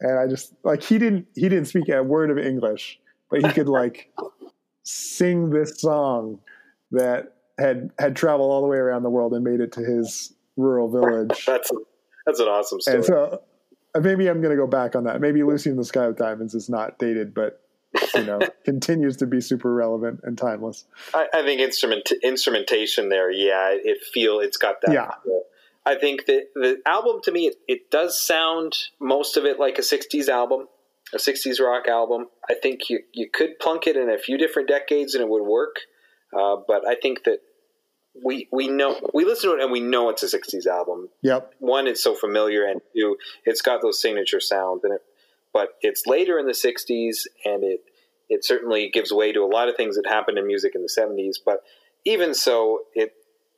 And 0.00 0.18
I 0.18 0.26
just 0.26 0.52
like 0.64 0.82
he 0.82 0.98
didn't 0.98 1.26
he 1.34 1.48
didn't 1.48 1.66
speak 1.66 1.88
a 1.88 2.02
word 2.02 2.30
of 2.30 2.38
English, 2.38 2.98
but 3.30 3.44
he 3.44 3.52
could 3.52 3.68
like 3.68 4.12
sing 4.82 5.50
this 5.50 5.80
song 5.80 6.40
that 6.90 7.36
had 7.58 7.90
had 7.98 8.16
traveled 8.16 8.50
all 8.50 8.62
the 8.62 8.66
way 8.66 8.78
around 8.78 9.04
the 9.04 9.10
world 9.10 9.32
and 9.32 9.44
made 9.44 9.60
it 9.60 9.72
to 9.72 9.80
his 9.80 10.34
rural 10.56 10.90
village. 10.90 11.46
That's 11.46 11.70
that's 12.26 12.40
an 12.40 12.48
awesome 12.48 12.80
story. 12.80 12.96
And 12.96 13.04
so 13.06 13.42
maybe 14.00 14.28
I'm 14.28 14.40
going 14.40 14.56
to 14.56 14.60
go 14.60 14.66
back 14.66 14.96
on 14.96 15.04
that. 15.04 15.20
Maybe 15.20 15.42
Lucy 15.42 15.70
in 15.70 15.76
the 15.76 15.84
Sky 15.84 16.06
with 16.06 16.16
Diamonds 16.16 16.54
is 16.54 16.68
not 16.68 16.98
dated, 16.98 17.34
but 17.34 17.60
you 18.14 18.24
know, 18.24 18.40
continues 18.64 19.16
to 19.18 19.26
be 19.26 19.40
super 19.40 19.72
relevant 19.72 20.20
and 20.24 20.36
timeless. 20.36 20.84
I, 21.12 21.28
I 21.34 21.42
think 21.42 21.60
instrument 21.60 22.10
instrumentation 22.22 23.08
there, 23.08 23.30
yeah, 23.30 23.70
it 23.72 24.02
feel 24.12 24.40
it's 24.40 24.56
got 24.56 24.80
that. 24.82 24.92
Yeah. 24.92 25.10
feel. 25.24 25.42
I 25.84 25.96
think 25.96 26.26
that 26.26 26.48
the 26.54 26.80
album 26.86 27.20
to 27.24 27.32
me, 27.32 27.48
it, 27.48 27.56
it 27.66 27.90
does 27.90 28.20
sound 28.24 28.76
most 29.00 29.36
of 29.36 29.44
it 29.44 29.58
like 29.58 29.78
a 29.78 29.82
'60s 29.82 30.28
album, 30.28 30.68
a 31.12 31.18
'60s 31.18 31.60
rock 31.60 31.88
album. 31.88 32.28
I 32.48 32.54
think 32.54 32.88
you 32.88 33.00
you 33.12 33.28
could 33.32 33.58
plunk 33.58 33.86
it 33.86 33.96
in 33.96 34.08
a 34.08 34.18
few 34.18 34.38
different 34.38 34.68
decades 34.68 35.14
and 35.14 35.22
it 35.22 35.28
would 35.28 35.44
work. 35.44 35.76
Uh, 36.32 36.56
but 36.66 36.86
I 36.88 36.94
think 36.94 37.24
that 37.24 37.40
we 38.24 38.48
we 38.52 38.68
know 38.68 38.98
we 39.14 39.24
listen 39.24 39.50
to 39.50 39.56
it 39.56 39.62
and 39.62 39.72
we 39.72 39.80
know 39.80 40.10
it's 40.10 40.22
a 40.22 40.26
'60s 40.26 40.66
album. 40.66 41.08
Yep. 41.22 41.54
One, 41.58 41.86
it's 41.86 42.02
so 42.02 42.14
familiar, 42.14 42.64
and 42.64 42.80
two, 42.94 43.16
it's 43.44 43.62
got 43.62 43.82
those 43.82 44.00
signature 44.00 44.40
sounds 44.40 44.84
in 44.84 44.92
it. 44.92 45.02
But 45.52 45.70
it's 45.80 46.06
later 46.06 46.38
in 46.38 46.46
the 46.46 46.52
'60s, 46.52 47.26
and 47.44 47.64
it 47.64 47.80
it 48.28 48.44
certainly 48.44 48.90
gives 48.90 49.12
way 49.12 49.32
to 49.32 49.40
a 49.40 49.46
lot 49.46 49.68
of 49.68 49.76
things 49.76 49.96
that 49.96 50.06
happened 50.06 50.38
in 50.38 50.46
music 50.46 50.74
in 50.74 50.82
the 50.82 50.88
'70s. 50.88 51.36
But 51.44 51.62
even 52.04 52.34
so, 52.34 52.80
it 52.94 53.14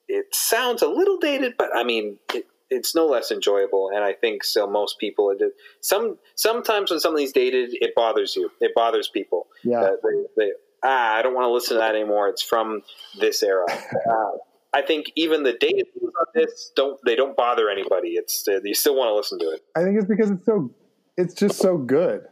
it 0.09 0.35
sounds 0.35 0.83
a 0.83 0.89
little 0.89 1.19
dated, 1.19 1.55
but 1.59 1.71
I 1.75 1.85
mean, 1.85 2.19
it, 2.33 2.47
it's 2.71 2.95
no 2.95 3.07
less 3.07 3.31
enjoyable. 3.31 3.91
And 3.95 4.05
I 4.05 4.13
think 4.13 4.45
still 4.45 4.69
most 4.69 4.99
people, 4.99 5.31
it, 5.31 5.41
some 5.81 6.19
sometimes 6.35 6.91
when 6.91 7.01
something's 7.01 7.33
dated, 7.33 7.71
it 7.73 7.95
bothers 7.95 8.37
you. 8.37 8.51
It 8.61 8.73
bothers 8.75 9.09
people. 9.09 9.47
Yeah. 9.63 9.81
Uh, 9.81 9.97
they, 10.03 10.25
they, 10.37 10.53
ah, 10.85 11.15
I 11.15 11.23
don't 11.23 11.35
want 11.35 11.47
to 11.47 11.53
listen 11.53 11.77
to 11.77 11.81
that 11.81 11.95
anymore. 11.95 12.29
It's 12.29 12.43
from 12.43 12.83
this 13.19 13.43
era. 13.43 13.67
Uh, 14.09 14.33
I 14.75 14.83
think 14.83 15.07
even 15.15 15.45
the 15.45 15.53
things 15.53 15.83
on 16.03 16.27
this 16.35 16.73
don't 16.75 16.99
they 17.07 17.15
don't 17.15 17.37
bother 17.37 17.71
anybody. 17.71 18.11
It's 18.11 18.47
uh, 18.49 18.59
you 18.65 18.75
still 18.75 18.97
want 18.97 19.09
to 19.09 19.15
listen 19.15 19.39
to 19.39 19.51
it. 19.51 19.63
I 19.77 19.83
think 19.85 19.97
it's 19.97 20.09
because 20.09 20.31
it's 20.31 20.45
so 20.45 20.71
it's 21.17 21.33
just 21.35 21.59
so 21.59 21.77
good. 21.79 22.23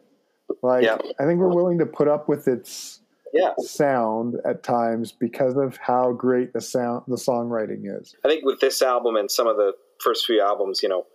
Like 0.63 0.83
Yeah. 0.83 0.99
I 1.21 1.25
think 1.25 1.39
we're 1.39 1.55
willing 1.55 1.79
to 1.79 1.87
put 1.87 2.09
up 2.09 2.29
with 2.29 2.49
its 2.49 3.01
Yeah, 3.33 3.53
sound 3.59 4.35
at 4.45 4.63
times 4.65 5.13
because 5.13 5.57
of 5.57 5.77
how 5.79 6.13
great 6.13 6.53
the 6.53 6.61
sound 6.61 7.05
the 7.07 7.17
songwriting 7.17 7.83
is. 7.85 8.15
I 8.25 8.29
think 8.29 8.45
with 8.45 8.61
this 8.61 8.83
album 8.83 9.15
and 9.17 9.31
some 9.31 9.47
of 9.47 9.57
the 9.57 9.73
first 10.01 10.27
few 10.27 10.41
albums, 10.41 10.83
you 10.83 10.89
know, 10.89 11.07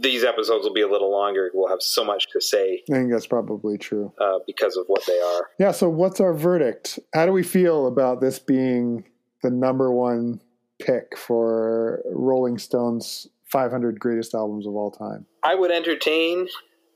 these 0.00 0.24
episodes 0.24 0.64
will 0.64 0.72
be 0.72 0.80
a 0.82 0.88
little 0.88 1.10
longer. 1.10 1.50
We'll 1.54 1.68
have 1.68 1.82
so 1.82 2.04
much 2.04 2.28
to 2.32 2.40
say 2.40 2.82
I 2.90 2.94
think 2.94 3.12
that's 3.12 3.26
probably 3.26 3.78
true. 3.78 4.12
uh, 4.20 4.38
because 4.46 4.76
of 4.76 4.84
what 4.86 5.04
they 5.06 5.18
are. 5.18 5.48
Yeah, 5.58 5.72
so 5.72 5.88
what's 5.88 6.20
our 6.20 6.34
verdict? 6.34 6.98
How 7.14 7.26
do 7.26 7.32
we 7.32 7.42
feel 7.42 7.86
about 7.86 8.20
this 8.20 8.38
being 8.38 9.04
the 9.42 9.50
number 9.50 9.92
one 9.92 10.40
pick 10.78 11.16
for 11.16 12.02
Rolling 12.06 12.58
Stone's 12.58 13.28
500 13.44 14.00
greatest 14.00 14.34
albums 14.34 14.66
of 14.66 14.74
all 14.74 14.90
time? 14.90 15.26
I 15.42 15.54
would 15.54 15.70
entertain 15.70 16.48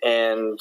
and 0.02 0.58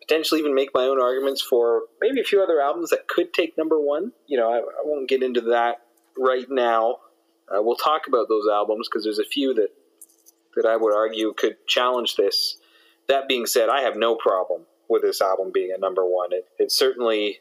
potentially 0.00 0.40
even 0.40 0.54
make 0.54 0.70
my 0.74 0.84
own 0.84 1.00
arguments 1.00 1.42
for 1.42 1.82
maybe 2.00 2.20
a 2.20 2.24
few 2.24 2.42
other 2.42 2.60
albums 2.60 2.90
that 2.90 3.08
could 3.08 3.34
take 3.34 3.58
number 3.58 3.80
one. 3.80 4.12
You 4.26 4.38
know, 4.38 4.50
I, 4.50 4.58
I 4.58 4.82
won't 4.84 5.08
get 5.08 5.22
into 5.22 5.40
that 5.42 5.82
right 6.16 6.46
now. 6.48 6.98
Uh, 7.48 7.62
we'll 7.62 7.76
talk 7.76 8.02
about 8.06 8.28
those 8.28 8.44
albums 8.50 8.88
because 8.88 9.04
there's 9.04 9.18
a 9.18 9.24
few 9.24 9.54
that 9.54 9.68
that 10.60 10.68
I 10.68 10.76
would 10.76 10.94
argue 10.94 11.32
could 11.36 11.56
challenge 11.66 12.16
this. 12.16 12.56
That 13.08 13.28
being 13.28 13.46
said, 13.46 13.68
I 13.68 13.82
have 13.82 13.96
no 13.96 14.16
problem 14.16 14.62
with 14.88 15.02
this 15.02 15.20
album 15.20 15.50
being 15.52 15.72
a 15.74 15.78
number 15.78 16.02
one. 16.04 16.32
It, 16.32 16.46
it 16.58 16.72
certainly 16.72 17.38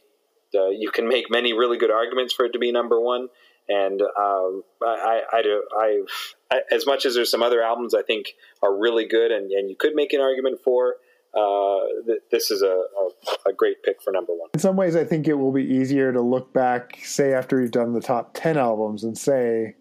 uh, 0.56 0.70
you 0.70 0.92
can 0.92 1.08
make 1.08 1.30
many 1.30 1.54
really 1.54 1.78
good 1.78 1.92
arguments 1.92 2.34
for 2.34 2.46
it 2.46 2.54
to 2.54 2.60
be 2.60 2.72
number 2.72 3.00
one. 3.00 3.28
And 3.70 4.02
um, 4.02 4.64
I, 4.82 5.22
I, 5.34 5.38
I 5.38 5.42
do, 5.42 5.64
I, 5.78 6.02
I, 6.52 6.62
as 6.72 6.86
much 6.86 7.06
as 7.06 7.16
there's 7.16 7.30
some 7.30 7.44
other 7.44 7.62
albums 7.62 7.94
I 7.94 8.02
think 8.02 8.28
are 8.64 8.74
really 8.74 9.06
good, 9.06 9.32
and, 9.32 9.52
and 9.52 9.70
you 9.70 9.76
could 9.78 9.94
make 9.94 10.14
an 10.14 10.22
argument 10.22 10.60
for, 10.64 10.96
uh, 11.38 11.80
th- 12.06 12.22
this 12.32 12.50
is 12.50 12.62
a, 12.62 12.68
a, 12.68 13.50
a 13.50 13.54
great 13.54 13.84
pick 13.84 14.02
for 14.02 14.12
number 14.14 14.32
one. 14.32 14.50
In 14.54 14.60
some 14.62 14.78
ways, 14.78 14.96
I 14.96 15.04
think 15.04 15.28
it 15.28 15.34
will 15.34 15.52
be 15.52 15.66
easier 15.66 16.14
to 16.14 16.22
look 16.22 16.54
back, 16.54 17.00
say, 17.04 17.34
after 17.34 17.60
we've 17.60 17.72
done 17.72 17.92
the 17.92 18.00
top 18.00 18.32
10 18.36 18.58
albums 18.58 19.04
and 19.04 19.18
say, 19.18 19.76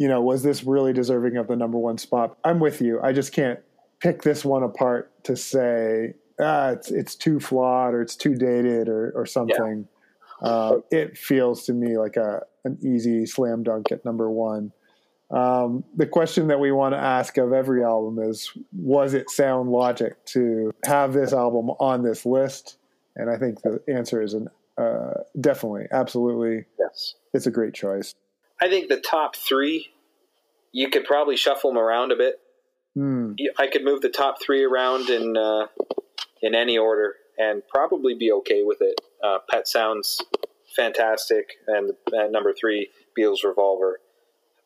you 0.00 0.08
know, 0.08 0.22
was 0.22 0.42
this 0.42 0.64
really 0.64 0.94
deserving 0.94 1.36
of 1.36 1.46
the 1.46 1.54
number 1.54 1.76
one 1.76 1.98
spot? 1.98 2.34
I'm 2.42 2.58
with 2.58 2.80
you. 2.80 2.98
I 3.02 3.12
just 3.12 3.32
can't 3.32 3.60
pick 4.00 4.22
this 4.22 4.46
one 4.46 4.62
apart 4.62 5.12
to 5.24 5.36
say, 5.36 6.14
ah, 6.40 6.70
it's, 6.70 6.90
it's 6.90 7.14
too 7.14 7.38
flawed 7.38 7.92
or 7.92 8.00
it's 8.00 8.16
too 8.16 8.34
dated 8.34 8.88
or, 8.88 9.12
or 9.14 9.26
something. 9.26 9.86
Uh, 10.40 10.76
it 10.90 11.18
feels 11.18 11.66
to 11.66 11.74
me 11.74 11.98
like 11.98 12.16
a, 12.16 12.40
an 12.64 12.78
easy 12.82 13.26
slam 13.26 13.62
dunk 13.62 13.92
at 13.92 14.02
number 14.06 14.30
one. 14.30 14.72
Um, 15.30 15.84
the 15.94 16.06
question 16.06 16.48
that 16.48 16.58
we 16.58 16.72
want 16.72 16.94
to 16.94 16.98
ask 16.98 17.36
of 17.36 17.52
every 17.52 17.84
album 17.84 18.18
is 18.26 18.50
Was 18.72 19.12
it 19.12 19.28
sound 19.28 19.68
logic 19.68 20.24
to 20.28 20.72
have 20.86 21.12
this 21.12 21.34
album 21.34 21.68
on 21.78 22.02
this 22.02 22.24
list? 22.24 22.78
And 23.16 23.28
I 23.28 23.36
think 23.36 23.60
the 23.60 23.82
answer 23.86 24.22
is 24.22 24.32
an, 24.32 24.48
uh, 24.78 25.12
definitely, 25.38 25.88
absolutely. 25.92 26.64
Yes. 26.78 27.16
It's 27.34 27.46
a 27.46 27.50
great 27.50 27.74
choice. 27.74 28.14
I 28.60 28.68
think 28.68 28.88
the 28.88 29.00
top 29.00 29.36
three, 29.36 29.88
you 30.72 30.90
could 30.90 31.04
probably 31.04 31.36
shuffle 31.36 31.70
them 31.70 31.78
around 31.78 32.12
a 32.12 32.16
bit. 32.16 32.40
Hmm. 32.94 33.32
I 33.58 33.68
could 33.68 33.84
move 33.84 34.00
the 34.02 34.08
top 34.08 34.42
three 34.42 34.64
around 34.64 35.08
in 35.08 35.36
uh, 35.36 35.66
in 36.42 36.54
any 36.54 36.76
order 36.76 37.14
and 37.38 37.62
probably 37.68 38.14
be 38.14 38.30
okay 38.32 38.62
with 38.64 38.78
it. 38.80 39.00
Uh, 39.22 39.38
Pet 39.48 39.66
sounds 39.66 40.20
fantastic, 40.76 41.54
and 41.66 41.92
uh, 42.12 42.26
number 42.30 42.52
three, 42.52 42.90
Beatles 43.18 43.44
Revolver. 43.44 44.00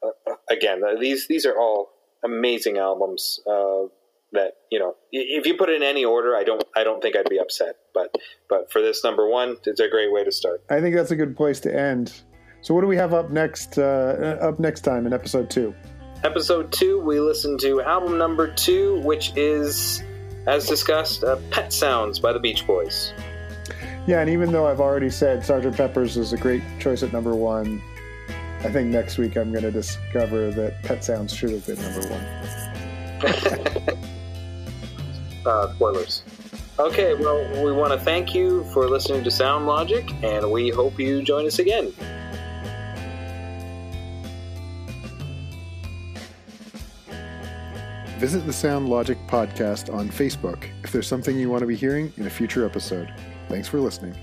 Uh, 0.02 0.08
uh, 0.30 0.34
again, 0.50 0.82
uh, 0.84 0.98
these 0.98 1.28
these 1.28 1.46
are 1.46 1.56
all 1.56 1.90
amazing 2.24 2.78
albums. 2.78 3.40
Uh, 3.46 3.84
that 4.32 4.54
you 4.70 4.80
know, 4.80 4.96
if 5.12 5.46
you 5.46 5.56
put 5.56 5.68
it 5.68 5.76
in 5.76 5.82
any 5.82 6.04
order, 6.04 6.34
I 6.34 6.42
don't 6.42 6.64
I 6.76 6.82
don't 6.82 7.00
think 7.00 7.16
I'd 7.16 7.30
be 7.30 7.38
upset. 7.38 7.76
But 7.94 8.14
but 8.48 8.70
for 8.72 8.82
this 8.82 9.04
number 9.04 9.28
one, 9.28 9.56
it's 9.64 9.80
a 9.80 9.88
great 9.88 10.12
way 10.12 10.24
to 10.24 10.32
start. 10.32 10.62
I 10.68 10.80
think 10.80 10.96
that's 10.96 11.12
a 11.12 11.16
good 11.16 11.36
place 11.36 11.60
to 11.60 11.74
end. 11.74 12.12
So, 12.64 12.72
what 12.72 12.80
do 12.80 12.86
we 12.86 12.96
have 12.96 13.12
up 13.12 13.28
next? 13.28 13.76
Uh, 13.76 14.38
up 14.40 14.58
next 14.58 14.80
time 14.80 15.06
in 15.06 15.12
episode 15.12 15.50
two? 15.50 15.74
Episode 16.22 16.72
two, 16.72 16.98
we 16.98 17.20
listen 17.20 17.58
to 17.58 17.82
album 17.82 18.16
number 18.16 18.50
two, 18.54 19.02
which 19.02 19.34
is, 19.36 20.02
as 20.46 20.66
discussed, 20.66 21.24
uh, 21.24 21.36
Pet 21.50 21.74
Sounds 21.74 22.18
by 22.18 22.32
the 22.32 22.38
Beach 22.38 22.66
Boys. 22.66 23.12
Yeah, 24.06 24.20
and 24.20 24.30
even 24.30 24.50
though 24.50 24.66
I've 24.66 24.80
already 24.80 25.10
said 25.10 25.40
Sgt. 25.40 25.76
Pepper's 25.76 26.16
is 26.16 26.32
a 26.32 26.38
great 26.38 26.62
choice 26.80 27.02
at 27.02 27.12
number 27.12 27.34
one, 27.36 27.82
I 28.60 28.70
think 28.70 28.88
next 28.88 29.18
week 29.18 29.36
I'm 29.36 29.52
going 29.52 29.64
to 29.64 29.70
discover 29.70 30.50
that 30.52 30.82
Pet 30.84 31.04
Sounds 31.04 31.34
should 31.34 31.50
have 31.50 31.66
been 31.66 31.82
number 31.82 32.08
one. 32.08 33.98
Uh, 35.46 35.70
spoilers. 35.74 36.22
Okay, 36.78 37.14
well, 37.16 37.62
we 37.62 37.70
want 37.70 37.92
to 37.92 37.98
thank 37.98 38.34
you 38.34 38.64
for 38.72 38.88
listening 38.88 39.22
to 39.24 39.30
Sound 39.30 39.66
Logic, 39.66 40.10
and 40.22 40.50
we 40.50 40.70
hope 40.70 40.98
you 40.98 41.20
join 41.20 41.46
us 41.46 41.58
again. 41.58 41.92
Visit 48.18 48.46
the 48.46 48.52
Sound 48.52 48.88
Logic 48.88 49.18
podcast 49.26 49.92
on 49.92 50.08
Facebook 50.08 50.68
if 50.82 50.92
there's 50.92 51.06
something 51.06 51.38
you 51.38 51.50
want 51.50 51.60
to 51.60 51.66
be 51.66 51.76
hearing 51.76 52.12
in 52.16 52.26
a 52.26 52.30
future 52.30 52.64
episode. 52.64 53.12
Thanks 53.48 53.68
for 53.68 53.80
listening. 53.80 54.14